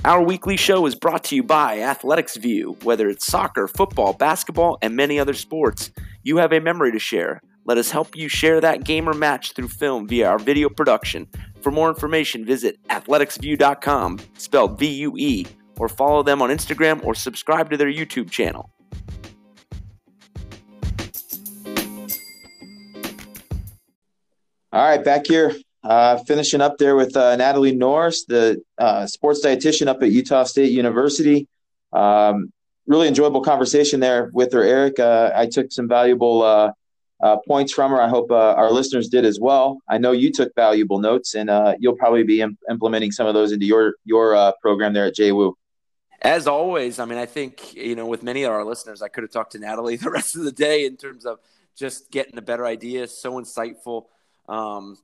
Our 0.05 0.23
weekly 0.23 0.57
show 0.57 0.87
is 0.87 0.95
brought 0.95 1.25
to 1.25 1.35
you 1.35 1.43
by 1.43 1.81
Athletics 1.81 2.37
Vue. 2.37 2.77
Whether 2.85 3.09
it's 3.09 3.27
soccer, 3.27 3.67
football, 3.67 4.13
basketball, 4.13 4.79
and 4.81 4.95
many 4.95 5.19
other 5.19 5.35
sports, 5.35 5.91
you 6.23 6.37
have 6.37 6.53
a 6.53 6.61
memory 6.61 6.93
to 6.93 6.99
share. 7.01 7.41
Let 7.65 7.77
us 7.77 7.91
help 7.91 8.15
you 8.15 8.29
share 8.29 8.61
that 8.61 8.85
game 8.85 9.09
or 9.09 9.15
match 9.15 9.53
through 9.53 9.67
film 9.67 10.07
via 10.07 10.29
our 10.29 10.39
video 10.39 10.69
production. 10.69 11.27
For 11.61 11.73
more 11.73 11.89
information, 11.89 12.45
visit 12.45 12.79
athleticsvue.com, 12.89 14.21
spelled 14.39 14.79
V 14.79 14.87
U 14.87 15.15
E 15.17 15.45
or 15.79 15.89
follow 15.89 16.23
them 16.23 16.43
on 16.43 16.51
Instagram 16.51 17.05
or 17.05 17.15
subscribe 17.15 17.71
to 17.71 17.77
their 17.77 17.91
YouTube 17.91 18.31
channel. 18.31 18.71
All 24.77 24.83
right, 24.83 25.03
back 25.03 25.27
here, 25.27 25.57
uh, 25.85 26.19
finishing 26.19 26.61
up 26.61 26.77
there 26.77 26.97
with 26.97 27.17
uh, 27.17 27.35
Natalie 27.37 27.75
Norris, 27.75 28.25
the 28.25 28.63
uh, 28.77 29.07
sports 29.07 29.41
dietitian 29.43 29.87
up 29.87 30.03
at 30.03 30.11
Utah 30.11 30.45
State 30.45 30.71
University. 30.71 31.49
Um, 31.95 32.53
really 32.87 33.09
enjoyable 33.09 33.41
conversation 33.41 34.01
there 34.01 34.29
with 34.35 34.53
her, 34.53 34.63
Eric. 34.63 34.99
Uh, 34.99 35.31
I 35.35 35.47
took 35.47 35.73
some 35.73 35.89
valuable 35.89 36.43
uh, 36.43 36.73
uh, 37.23 37.37
points 37.49 37.73
from 37.73 37.91
her. 37.93 38.03
I 38.03 38.09
hope 38.09 38.31
our 38.31 38.71
listeners 38.71 39.09
did 39.09 39.25
as 39.25 39.41
well. 39.41 39.79
I 39.89 39.97
know 39.97 40.13
you 40.13 40.31
took 40.31 40.55
valuable 40.55 40.99
notes, 40.99 41.35
and 41.35 41.49
you'll 41.79 41.97
probably 41.97 42.25
be 42.25 42.43
Im- 42.43 42.59
implementing 42.69 43.13
some 43.13 43.27
of 43.27 43.33
those 43.33 43.53
into 43.53 43.65
your 43.65 43.95
your 44.05 44.53
program 44.61 44.93
there 44.93 45.07
at 45.07 45.17
JWU. 45.17 45.55
As 46.27 46.49
always, 46.49 46.99
I 46.99 47.05
mean, 47.05 47.19
I 47.19 47.27
think 47.27 47.75
you 47.75 47.95
know, 47.95 48.07
with 48.07 48.25
many 48.25 48.43
of 48.43 48.51
our 48.51 48.65
listeners, 48.65 49.01
I 49.01 49.07
could 49.07 49.23
have 49.23 49.31
talked 49.31 49.53
to 49.53 49.61
Natalie 49.61 49.95
the 50.07 50.11
rest 50.11 50.35
of 50.35 50.43
the 50.43 50.51
day 50.51 50.85
in 50.85 50.97
terms 50.97 51.25
of 51.25 51.39
just 51.77 52.11
getting 52.11 52.37
a 52.37 52.43
better 52.43 52.67
idea. 52.67 53.07
So 53.07 53.35
insightful 53.35 54.07
um, 54.49 54.99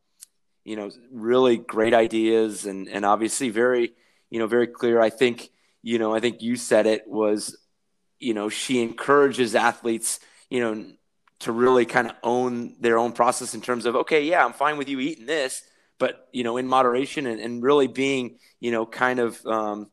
you 0.64 0.76
know, 0.76 0.90
really 1.12 1.56
great 1.56 1.94
ideas 1.94 2.66
and 2.66 2.88
and 2.88 3.04
obviously 3.04 3.50
very, 3.50 3.92
you 4.30 4.40
know, 4.40 4.48
very 4.48 4.66
clear. 4.66 5.00
I 5.00 5.10
think, 5.10 5.50
you 5.82 5.98
know, 6.00 6.12
I 6.12 6.18
think 6.18 6.42
you 6.42 6.56
said 6.56 6.86
it 6.86 7.06
was, 7.06 7.56
you 8.18 8.34
know, 8.34 8.48
she 8.48 8.82
encourages 8.82 9.54
athletes, 9.54 10.18
you 10.50 10.60
know, 10.60 10.86
to 11.40 11.52
really 11.52 11.86
kind 11.86 12.08
of 12.08 12.16
own 12.24 12.74
their 12.80 12.98
own 12.98 13.12
process 13.12 13.54
in 13.54 13.60
terms 13.60 13.86
of, 13.86 13.94
okay, 13.96 14.24
yeah, 14.24 14.44
I'm 14.44 14.52
fine 14.52 14.76
with 14.76 14.88
you 14.88 14.98
eating 15.00 15.26
this, 15.26 15.62
but 15.98 16.28
you 16.32 16.42
know, 16.44 16.56
in 16.56 16.66
moderation 16.66 17.26
and, 17.26 17.40
and 17.40 17.62
really 17.62 17.88
being, 17.88 18.38
you 18.60 18.72
know, 18.72 18.86
kind 18.86 19.20
of 19.20 19.44
um, 19.46 19.90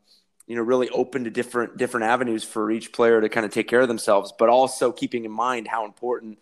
you 0.50 0.56
know, 0.56 0.62
really 0.62 0.88
open 0.88 1.22
to 1.22 1.30
different 1.30 1.76
different 1.76 2.06
avenues 2.06 2.42
for 2.42 2.72
each 2.72 2.90
player 2.90 3.20
to 3.20 3.28
kind 3.28 3.46
of 3.46 3.52
take 3.52 3.68
care 3.68 3.82
of 3.82 3.86
themselves, 3.86 4.32
but 4.36 4.48
also 4.48 4.90
keeping 4.90 5.24
in 5.24 5.30
mind 5.30 5.68
how 5.68 5.84
important 5.84 6.40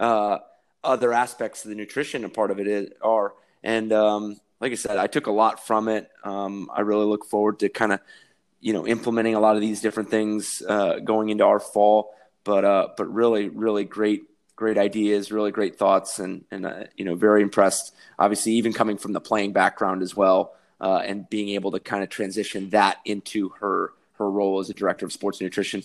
uh, 0.00 0.38
other 0.82 1.12
aspects 1.12 1.64
of 1.64 1.68
the 1.68 1.76
nutrition 1.76 2.24
and 2.24 2.34
part 2.34 2.50
of 2.50 2.58
it 2.58 2.66
is, 2.66 2.90
are. 3.00 3.32
And 3.62 3.92
um, 3.92 4.40
like 4.58 4.72
I 4.72 4.74
said, 4.74 4.96
I 4.96 5.06
took 5.06 5.28
a 5.28 5.30
lot 5.30 5.64
from 5.64 5.86
it. 5.86 6.10
Um, 6.24 6.68
I 6.74 6.80
really 6.80 7.04
look 7.04 7.26
forward 7.26 7.60
to 7.60 7.68
kind 7.68 7.92
of, 7.92 8.00
you 8.60 8.72
know, 8.72 8.88
implementing 8.88 9.36
a 9.36 9.40
lot 9.40 9.54
of 9.54 9.60
these 9.60 9.80
different 9.80 10.10
things 10.10 10.60
uh, 10.68 10.98
going 10.98 11.28
into 11.28 11.44
our 11.44 11.60
fall. 11.60 12.12
But 12.42 12.64
uh, 12.64 12.88
but 12.96 13.04
really, 13.04 13.50
really 13.50 13.84
great, 13.84 14.24
great 14.56 14.78
ideas, 14.78 15.30
really 15.30 15.52
great 15.52 15.76
thoughts, 15.76 16.18
and 16.18 16.44
and 16.50 16.66
uh, 16.66 16.84
you 16.96 17.04
know, 17.04 17.14
very 17.14 17.40
impressed. 17.40 17.94
Obviously, 18.18 18.54
even 18.54 18.72
coming 18.72 18.98
from 18.98 19.12
the 19.12 19.20
playing 19.20 19.52
background 19.52 20.02
as 20.02 20.16
well, 20.16 20.56
uh, 20.80 21.02
and 21.04 21.28
being 21.30 21.50
able 21.50 21.70
to 21.72 21.80
kind 21.80 22.02
of 22.02 22.08
transition 22.08 22.70
that 22.70 22.98
into 23.04 23.50
her 23.60 23.92
her 24.14 24.30
role 24.30 24.60
as 24.60 24.70
a 24.70 24.74
director 24.74 25.04
of 25.04 25.12
sports 25.12 25.40
nutrition. 25.40 25.82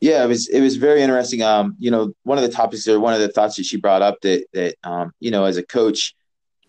Yeah, 0.00 0.24
it 0.24 0.28
was 0.28 0.48
it 0.48 0.60
was 0.60 0.76
very 0.76 1.02
interesting. 1.02 1.42
Um, 1.42 1.76
you 1.78 1.90
know, 1.90 2.12
one 2.22 2.38
of 2.38 2.44
the 2.44 2.50
topics 2.50 2.86
or 2.86 3.00
one 3.00 3.14
of 3.14 3.20
the 3.20 3.28
thoughts 3.28 3.56
that 3.56 3.64
she 3.64 3.76
brought 3.76 4.02
up 4.02 4.20
that 4.22 4.44
that 4.52 4.76
um, 4.84 5.12
you 5.18 5.30
know, 5.30 5.44
as 5.44 5.56
a 5.56 5.62
coach, 5.62 6.14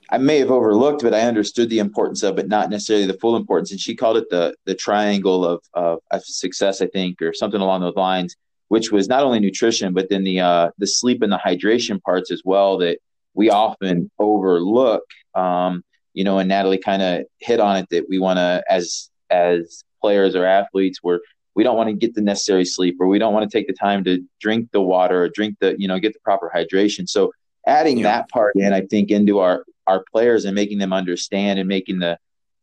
I 0.10 0.18
may 0.18 0.40
have 0.40 0.50
overlooked, 0.50 1.04
but 1.04 1.14
I 1.14 1.22
understood 1.22 1.70
the 1.70 1.80
importance 1.80 2.24
of 2.24 2.40
it, 2.40 2.48
not 2.48 2.72
necessarily 2.72 3.06
the 3.06 3.20
full 3.20 3.36
importance. 3.36 3.70
And 3.72 3.80
she 3.80 3.96
called 3.96 4.18
it 4.18 4.30
the 4.32 4.56
the 4.66 4.74
triangle 4.74 5.46
of 5.46 5.62
of, 5.74 6.00
of 6.10 6.24
success, 6.26 6.82
I 6.82 6.88
think, 6.88 7.22
or 7.22 7.34
something 7.34 7.62
along 7.62 7.82
those 7.82 7.96
lines, 7.96 8.36
which 8.70 8.92
was 8.92 9.08
not 9.08 9.24
only 9.24 9.40
nutrition, 9.40 9.94
but 9.94 10.10
then 10.10 10.24
the 10.24 10.40
uh, 10.40 10.72
the 10.80 10.88
sleep 10.88 11.22
and 11.22 11.32
the 11.32 11.38
hydration 11.38 12.02
parts 12.02 12.32
as 12.32 12.42
well 12.44 12.80
that 12.80 12.98
we 13.36 13.52
often 13.52 14.10
overlook. 14.18 15.04
Um, 15.36 15.84
you 16.14 16.24
know, 16.24 16.39
and 16.39 16.49
Natalie 16.49 16.78
kind 16.78 17.01
of 17.01 17.26
hit 17.39 17.60
on 17.60 17.78
it 17.78 17.88
that 17.91 18.07
we 18.10 18.20
want 18.20 18.38
to, 18.38 18.64
as 18.70 19.10
as 19.30 19.84
players 20.01 20.36
or 20.36 20.45
athletes, 20.45 20.99
we're 21.03 21.20
we 21.60 21.64
don't 21.64 21.76
want 21.76 21.89
to 21.89 21.93
get 21.93 22.16
the 22.16 22.22
necessary 22.22 22.64
sleep 22.64 22.95
or 23.01 23.07
we 23.07 23.20
don't 23.20 23.34
want 23.34 23.49
to 23.49 23.57
take 23.57 23.68
the 23.68 23.74
time 23.74 24.01
to 24.05 24.24
drink 24.39 24.70
the 24.72 24.82
water 24.82 25.24
or 25.24 25.28
drink 25.28 25.57
the 25.60 25.76
you 25.78 25.89
know 25.89 25.99
get 25.99 26.14
the 26.14 26.20
proper 26.20 26.49
hydration 26.55 27.07
so 27.07 27.34
adding 27.68 27.97
yeah. 27.97 28.03
that 28.03 28.30
part 28.30 28.55
in 28.55 28.72
i 28.72 28.80
think 28.80 29.12
into 29.12 29.39
our 29.39 29.66
our 29.86 30.03
players 30.10 30.45
and 30.45 30.55
making 30.55 30.78
them 30.78 30.93
understand 30.93 31.60
and 31.60 31.68
making 31.68 31.99
the 31.99 32.18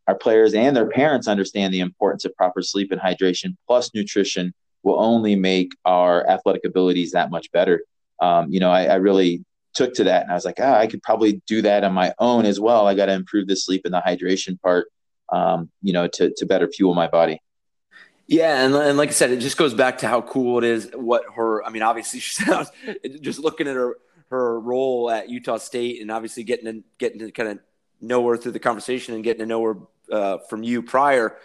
our 0.06 0.14
players 0.14 0.54
and 0.54 0.74
their 0.74 0.88
parents 0.88 1.28
understand 1.28 1.74
the 1.74 1.80
importance 1.80 2.24
of 2.24 2.34
proper 2.36 2.62
sleep 2.62 2.90
and 2.90 3.00
hydration 3.00 3.54
plus 3.66 3.90
nutrition 3.92 4.54
will 4.82 4.98
only 4.98 5.36
make 5.36 5.72
our 5.84 6.26
athletic 6.30 6.64
abilities 6.64 7.10
that 7.10 7.30
much 7.30 7.52
better 7.52 7.82
um, 8.22 8.50
you 8.50 8.60
know 8.60 8.70
I, 8.70 8.84
I, 8.84 8.94
really 8.94 9.44
took 9.76 9.94
to 9.94 10.04
that 10.04 10.22
and 10.22 10.32
i 10.32 10.34
was 10.34 10.44
like 10.44 10.58
ah, 10.60 10.78
i 10.78 10.86
could 10.86 11.02
probably 11.02 11.40
do 11.46 11.62
that 11.62 11.84
on 11.84 11.92
my 11.92 12.12
own 12.18 12.44
as 12.44 12.58
well 12.58 12.86
i 12.86 12.94
got 12.94 13.06
to 13.06 13.12
improve 13.12 13.46
the 13.46 13.54
sleep 13.54 13.82
and 13.84 13.94
the 13.94 14.02
hydration 14.04 14.60
part 14.60 14.88
um, 15.32 15.70
you 15.82 15.92
know 15.92 16.06
to, 16.08 16.32
to 16.36 16.46
better 16.46 16.68
fuel 16.68 16.94
my 16.94 17.06
body 17.06 17.40
yeah, 18.28 18.64
and, 18.64 18.74
and 18.74 18.98
like 18.98 19.10
I 19.10 19.12
said, 19.12 19.30
it 19.30 19.38
just 19.38 19.56
goes 19.56 19.72
back 19.72 19.98
to 19.98 20.08
how 20.08 20.20
cool 20.20 20.58
it 20.58 20.64
is. 20.64 20.90
What 20.92 21.24
her, 21.36 21.64
I 21.64 21.70
mean, 21.70 21.82
obviously, 21.82 22.20
she 22.20 22.42
sounds 22.42 22.70
just 23.20 23.38
looking 23.38 23.68
at 23.68 23.76
her 23.76 23.96
her 24.30 24.58
role 24.58 25.08
at 25.10 25.30
Utah 25.30 25.58
State, 25.58 26.00
and 26.02 26.10
obviously 26.10 26.42
getting 26.42 26.66
to, 26.66 26.84
getting 26.98 27.20
to 27.20 27.30
kind 27.30 27.50
of 27.50 27.58
know 28.00 28.26
her 28.26 28.36
through 28.36 28.52
the 28.52 28.58
conversation 28.58 29.14
and 29.14 29.22
getting 29.22 29.40
to 29.40 29.46
know 29.46 29.62
her 29.62 29.76
uh, 30.10 30.38
from 30.48 30.62
you 30.62 30.82
prior. 30.82 31.36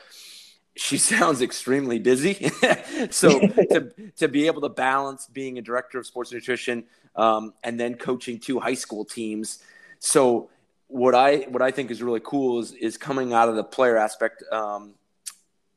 She 0.76 0.98
sounds 1.12 1.42
extremely 1.42 2.00
busy. 2.00 2.52
so 3.10 3.40
to 3.40 3.92
to 4.18 4.28
be 4.28 4.48
able 4.48 4.62
to 4.62 4.70
balance 4.70 5.28
being 5.28 5.58
a 5.58 5.62
director 5.62 6.00
of 6.00 6.06
sports 6.06 6.32
nutrition 6.32 6.86
um, 7.16 7.54
and 7.64 7.80
then 7.80 7.96
coaching 7.96 8.40
two 8.40 8.60
high 8.60 8.74
school 8.74 9.06
teams, 9.06 9.64
so 10.00 10.50
what 10.88 11.16
I 11.16 11.46
what 11.50 11.62
I 11.62 11.72
think 11.72 11.92
is 11.92 12.02
really 12.02 12.22
cool 12.24 12.60
is 12.60 12.74
is 12.74 12.98
coming 12.98 13.34
out 13.34 13.50
of 13.50 13.56
the 13.56 13.64
player 13.64 13.98
aspect. 13.98 14.44
Um, 14.52 14.96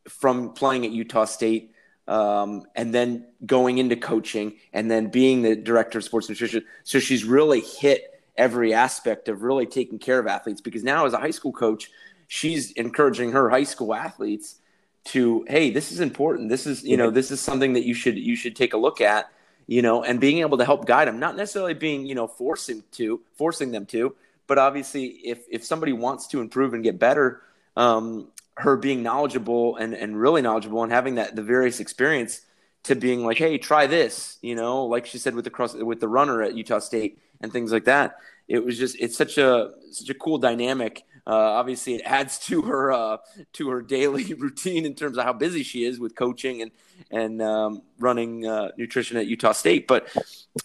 from 0.09 0.53
playing 0.53 0.85
at 0.85 0.93
Utah 0.93 1.25
State 1.25 1.73
um, 2.07 2.65
and 2.75 2.95
then 2.95 3.27
going 3.47 3.79
into 3.79 3.97
coaching 3.97 4.57
and 4.73 4.91
then 4.91 5.09
being 5.09 5.43
the 5.43 5.57
director 5.57 5.99
of 5.99 6.05
sports 6.05 6.29
nutrition. 6.29 6.65
So 6.83 6.99
she's 6.99 7.25
really 7.25 7.61
hit 7.61 8.23
every 8.37 8.75
aspect 8.75 9.29
of 9.29 9.43
really 9.43 9.67
taking 9.67 9.99
care 9.99 10.19
of 10.19 10.27
athletes 10.27 10.61
because 10.61 10.85
now 10.85 11.07
as 11.07 11.13
a 11.13 11.19
high 11.19 11.31
school 11.31 11.53
coach, 11.53 11.91
she's 12.27 12.73
encouraging 12.73 13.33
her 13.33 13.49
high 13.49 13.65
school 13.65 13.95
athletes 13.95 14.57
to, 15.05 15.45
hey, 15.49 15.71
this 15.71 15.93
is 15.93 16.01
important. 16.01 16.49
This 16.49 16.67
is, 16.67 16.83
you 16.83 16.97
know, 16.97 17.11
this 17.11 17.31
is 17.31 17.41
something 17.41 17.75
that 17.75 17.85
you 17.85 17.95
should 17.95 18.17
you 18.17 18.37
should 18.37 18.57
take 18.57 18.73
a 18.73 18.77
look 18.79 19.01
at, 19.01 19.31
you 19.67 19.83
know, 19.83 20.03
and 20.03 20.21
being 20.21 20.39
able 20.39 20.59
to 20.59 20.65
help 20.65 20.87
guide 20.87 21.09
them, 21.09 21.19
not 21.19 21.37
necessarily 21.37 21.75
being, 21.75 22.07
you 22.07 22.15
know, 22.15 22.27
forcing 22.27 22.83
to 22.93 23.21
forcing 23.37 23.71
them 23.71 23.87
to, 23.87 24.15
but 24.47 24.59
obviously 24.59 25.07
if 25.07 25.45
if 25.51 25.65
somebody 25.65 25.93
wants 25.93 26.27
to 26.29 26.41
improve 26.41 26.75
and 26.75 26.83
get 26.83 26.99
better, 26.99 27.43
um, 27.77 28.29
her 28.57 28.77
being 28.77 29.03
knowledgeable 29.03 29.77
and, 29.77 29.95
and 29.95 30.19
really 30.19 30.41
knowledgeable 30.41 30.83
and 30.83 30.93
having 30.93 31.17
that 31.17 31.37
the 31.37 31.43
various 31.43 31.81
experience 31.81 32.41
to 32.85 32.95
being 32.95 33.25
like, 33.25 33.39
hey, 33.39 33.59
try 33.59 33.87
this, 33.87 34.39
you 34.43 34.55
know, 34.55 34.85
like 34.87 35.07
she 35.07 35.19
said 35.19 35.35
with 35.35 35.45
the 35.45 35.51
cross 35.51 35.75
with 35.75 36.01
the 36.01 36.09
runner 36.09 36.43
at 36.43 36.55
Utah 36.55 36.79
State 36.79 37.19
and 37.41 37.53
things 37.53 37.73
like 37.73 37.85
that. 37.85 38.17
It 38.47 38.65
was 38.65 38.79
just 38.79 38.97
it's 39.01 39.17
such 39.17 39.39
a 39.39 39.73
such 39.91 40.09
a 40.11 40.15
cool 40.15 40.39
dynamic. 40.39 41.05
Uh, 41.27 41.33
obviously, 41.33 41.95
it 41.95 42.03
adds 42.05 42.39
to 42.39 42.63
her 42.63 42.93
uh, 42.93 43.17
to 43.55 43.71
her 43.71 43.81
daily 43.81 44.35
routine 44.39 44.85
in 44.85 44.95
terms 44.95 45.17
of 45.17 45.25
how 45.25 45.33
busy 45.33 45.63
she 45.63 45.85
is 45.85 45.99
with 45.99 46.15
coaching 46.15 46.63
and 46.63 46.71
and 47.11 47.41
um, 47.41 47.83
running 47.99 48.47
uh, 48.47 48.69
nutrition 48.77 49.17
at 49.17 49.27
Utah 49.27 49.53
State. 49.53 49.87
But 49.87 50.09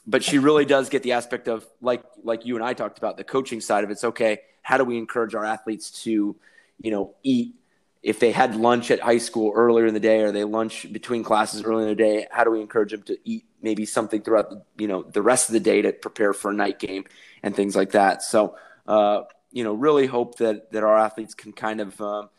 but 0.05 0.23
she 0.23 0.37
really 0.37 0.65
does 0.65 0.89
get 0.89 1.03
the 1.03 1.13
aspect 1.13 1.47
of 1.47 1.65
like 1.81 2.03
like 2.23 2.45
you 2.45 2.55
and 2.55 2.63
I 2.63 2.73
talked 2.73 2.97
about 2.97 3.17
the 3.17 3.23
coaching 3.23 3.61
side 3.61 3.83
of. 3.83 3.91
It's 3.91 4.03
okay. 4.03 4.39
How 4.61 4.77
do 4.77 4.83
we 4.83 4.97
encourage 4.97 5.33
our 5.33 5.45
athletes 5.45 5.91
to 6.03 6.35
you 6.81 6.91
know 6.91 7.15
eat 7.23 7.55
if 8.01 8.19
they 8.19 8.31
had 8.31 8.55
lunch 8.55 8.91
at 8.91 8.99
high 8.99 9.17
school 9.17 9.51
earlier 9.55 9.85
in 9.85 9.93
the 9.93 9.99
day 9.99 10.21
or 10.21 10.31
they 10.31 10.45
lunch 10.45 10.91
between 10.91 11.23
classes 11.23 11.63
earlier 11.63 11.87
in 11.87 11.89
the 11.89 12.03
day 12.03 12.27
how 12.31 12.43
do 12.43 12.51
we 12.51 12.61
encourage 12.61 12.91
them 12.91 13.03
to 13.03 13.17
eat 13.25 13.45
maybe 13.61 13.85
something 13.85 14.21
throughout 14.21 14.49
the, 14.49 14.63
you 14.77 14.87
know 14.87 15.03
the 15.03 15.21
rest 15.21 15.49
of 15.49 15.53
the 15.53 15.59
day 15.59 15.81
to 15.81 15.91
prepare 15.91 16.33
for 16.33 16.51
a 16.51 16.53
night 16.53 16.79
game 16.79 17.03
and 17.43 17.55
things 17.55 17.75
like 17.75 17.91
that 17.91 18.23
so 18.23 18.55
uh, 18.87 19.23
you 19.51 19.63
know 19.63 19.73
really 19.73 20.07
hope 20.07 20.37
that 20.37 20.71
that 20.71 20.83
our 20.83 20.97
athletes 20.97 21.33
can 21.33 21.51
kind 21.51 21.81
of 21.81 21.99
um, 22.01 22.29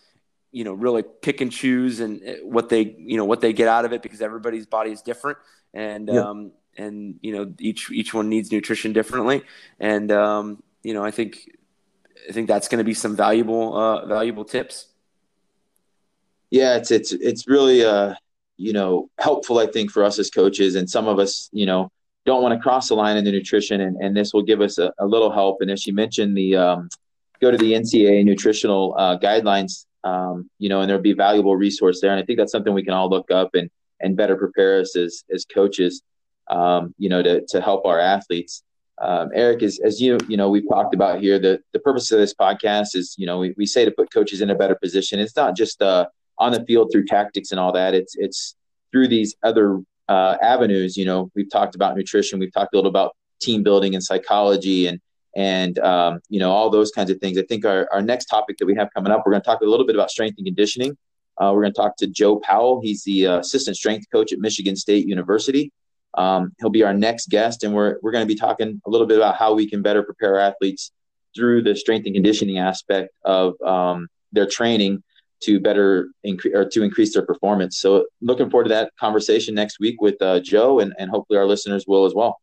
you 0.52 0.64
know 0.64 0.72
really 0.72 1.02
pick 1.02 1.40
and 1.40 1.52
choose 1.52 2.00
and 2.00 2.22
uh, 2.26 2.34
what 2.42 2.68
they 2.68 2.94
you 2.98 3.16
know 3.16 3.24
what 3.24 3.40
they 3.40 3.52
get 3.52 3.68
out 3.68 3.84
of 3.84 3.92
it 3.92 4.02
because 4.02 4.20
everybody's 4.20 4.66
body 4.66 4.90
is 4.90 5.02
different 5.02 5.38
and 5.74 6.08
yeah. 6.08 6.20
um, 6.20 6.52
and 6.76 7.18
you 7.22 7.32
know 7.32 7.52
each 7.58 7.90
each 7.90 8.14
one 8.14 8.28
needs 8.28 8.52
nutrition 8.52 8.92
differently 8.92 9.42
and 9.78 10.10
um, 10.12 10.62
you 10.82 10.94
know 10.94 11.04
I 11.04 11.10
think 11.10 11.50
I 12.28 12.32
think 12.32 12.48
that's 12.48 12.68
going 12.68 12.78
to 12.78 12.84
be 12.84 12.94
some 12.94 13.16
valuable 13.16 13.76
uh, 13.76 14.06
valuable 14.06 14.44
tips 14.44 14.86
yeah, 16.50 16.76
it's 16.76 16.90
it's 16.90 17.12
it's 17.12 17.48
really 17.48 17.84
uh 17.84 18.14
you 18.56 18.72
know 18.72 19.08
helpful 19.18 19.58
I 19.58 19.66
think 19.66 19.90
for 19.90 20.04
us 20.04 20.18
as 20.18 20.30
coaches, 20.30 20.74
and 20.74 20.90
some 20.90 21.06
of 21.06 21.18
us 21.18 21.48
you 21.52 21.64
know 21.64 21.90
don't 22.30 22.42
want 22.42 22.54
to 22.54 22.60
cross 22.60 22.88
the 22.88 22.94
line 22.94 23.16
in 23.16 23.24
the 23.24 23.32
nutrition, 23.32 23.80
and 23.80 23.96
and 24.02 24.16
this 24.16 24.32
will 24.32 24.42
give 24.42 24.60
us 24.60 24.78
a, 24.78 24.92
a 24.98 25.06
little 25.06 25.30
help. 25.30 25.58
And 25.60 25.70
as 25.70 25.86
you 25.86 25.92
mentioned, 25.92 26.36
the 26.36 26.56
um, 26.56 26.88
go 27.40 27.50
to 27.50 27.58
the 27.58 27.72
NCAA 27.72 28.24
nutritional 28.24 28.94
uh, 28.96 29.18
guidelines 29.18 29.86
um, 30.04 30.48
you 30.58 30.68
know, 30.68 30.80
and 30.80 30.88
there'll 30.88 31.02
be 31.02 31.12
valuable 31.12 31.56
resource 31.56 32.00
there. 32.00 32.10
And 32.10 32.20
I 32.20 32.24
think 32.24 32.38
that's 32.38 32.52
something 32.52 32.72
we 32.72 32.84
can 32.84 32.94
all 32.94 33.08
look 33.08 33.30
up 33.30 33.54
and 33.54 33.70
and 34.00 34.16
better 34.16 34.36
prepare 34.36 34.80
us 34.80 34.96
as 34.96 35.24
as 35.32 35.44
coaches, 35.44 36.02
um, 36.48 36.94
you 36.98 37.08
know, 37.08 37.22
to 37.22 37.44
to 37.48 37.60
help 37.60 37.86
our 37.86 38.00
athletes. 38.00 38.62
Um, 39.00 39.30
Eric, 39.34 39.62
is 39.62 39.80
as 39.80 40.00
you 40.00 40.18
you 40.28 40.36
know 40.36 40.48
we've 40.48 40.68
talked 40.68 40.94
about 40.94 41.20
here, 41.20 41.38
the 41.38 41.60
the 41.72 41.78
purpose 41.80 42.10
of 42.12 42.18
this 42.18 42.34
podcast 42.34 42.94
is 42.94 43.14
you 43.18 43.26
know 43.26 43.38
we, 43.38 43.54
we 43.56 43.66
say 43.66 43.84
to 43.84 43.90
put 43.90 44.12
coaches 44.12 44.40
in 44.40 44.50
a 44.50 44.54
better 44.54 44.74
position. 44.74 45.18
It's 45.18 45.36
not 45.36 45.56
just 45.56 45.82
uh, 45.82 46.06
on 46.38 46.52
the 46.52 46.64
field 46.64 46.90
through 46.92 47.06
tactics 47.06 47.50
and 47.50 47.60
all 47.60 47.72
that. 47.72 47.94
It's 47.94 48.14
it's 48.16 48.56
through 48.92 49.08
these 49.08 49.36
other 49.42 49.80
uh, 50.10 50.36
avenues. 50.42 50.96
You 50.96 51.06
know, 51.06 51.30
we've 51.34 51.50
talked 51.50 51.74
about 51.74 51.96
nutrition. 51.96 52.38
We've 52.38 52.52
talked 52.52 52.74
a 52.74 52.76
little 52.76 52.90
about 52.90 53.16
team 53.40 53.62
building 53.62 53.94
and 53.94 54.04
psychology 54.04 54.88
and 54.88 55.00
and 55.36 55.78
um, 55.78 56.18
you 56.28 56.40
know 56.40 56.50
all 56.50 56.68
those 56.68 56.90
kinds 56.90 57.10
of 57.10 57.18
things. 57.18 57.38
I 57.38 57.42
think 57.42 57.64
our, 57.64 57.88
our 57.92 58.02
next 58.02 58.26
topic 58.26 58.58
that 58.58 58.66
we 58.66 58.74
have 58.74 58.88
coming 58.92 59.12
up, 59.12 59.22
we're 59.24 59.32
going 59.32 59.42
to 59.42 59.46
talk 59.46 59.60
a 59.60 59.64
little 59.64 59.86
bit 59.86 59.94
about 59.94 60.10
strength 60.10 60.34
and 60.38 60.44
conditioning. 60.44 60.98
Uh, 61.40 61.52
we're 61.54 61.62
going 61.62 61.72
to 61.72 61.80
talk 61.80 61.96
to 61.98 62.08
Joe 62.08 62.40
Powell. 62.40 62.80
He's 62.82 63.04
the 63.04 63.28
uh, 63.28 63.38
assistant 63.38 63.76
strength 63.76 64.06
coach 64.12 64.32
at 64.32 64.40
Michigan 64.40 64.74
State 64.74 65.06
University. 65.06 65.72
Um, 66.14 66.52
he'll 66.58 66.70
be 66.70 66.82
our 66.82 66.92
next 66.92 67.28
guest, 67.28 67.62
and 67.62 67.72
we're 67.72 67.98
we're 68.02 68.10
going 68.10 68.26
to 68.26 68.34
be 68.34 68.38
talking 68.38 68.82
a 68.84 68.90
little 68.90 69.06
bit 69.06 69.16
about 69.16 69.36
how 69.36 69.54
we 69.54 69.70
can 69.70 69.80
better 69.80 70.02
prepare 70.02 70.40
athletes 70.40 70.90
through 71.36 71.62
the 71.62 71.76
strength 71.76 72.06
and 72.06 72.14
conditioning 72.16 72.58
aspect 72.58 73.10
of 73.24 73.54
um, 73.62 74.08
their 74.32 74.46
training 74.46 75.04
to 75.42 75.60
better 75.60 76.08
increase 76.24 76.54
or 76.54 76.68
to 76.68 76.82
increase 76.82 77.14
their 77.14 77.24
performance. 77.24 77.78
So, 77.78 78.06
looking 78.20 78.50
forward 78.50 78.64
to 78.64 78.70
that 78.70 78.92
conversation 78.98 79.54
next 79.54 79.80
week 79.80 80.00
with 80.00 80.20
uh, 80.20 80.40
Joe, 80.40 80.80
and, 80.80 80.94
and 80.98 81.10
hopefully 81.10 81.38
our 81.38 81.46
listeners 81.46 81.84
will 81.86 82.04
as 82.04 82.14
well. 82.14 82.38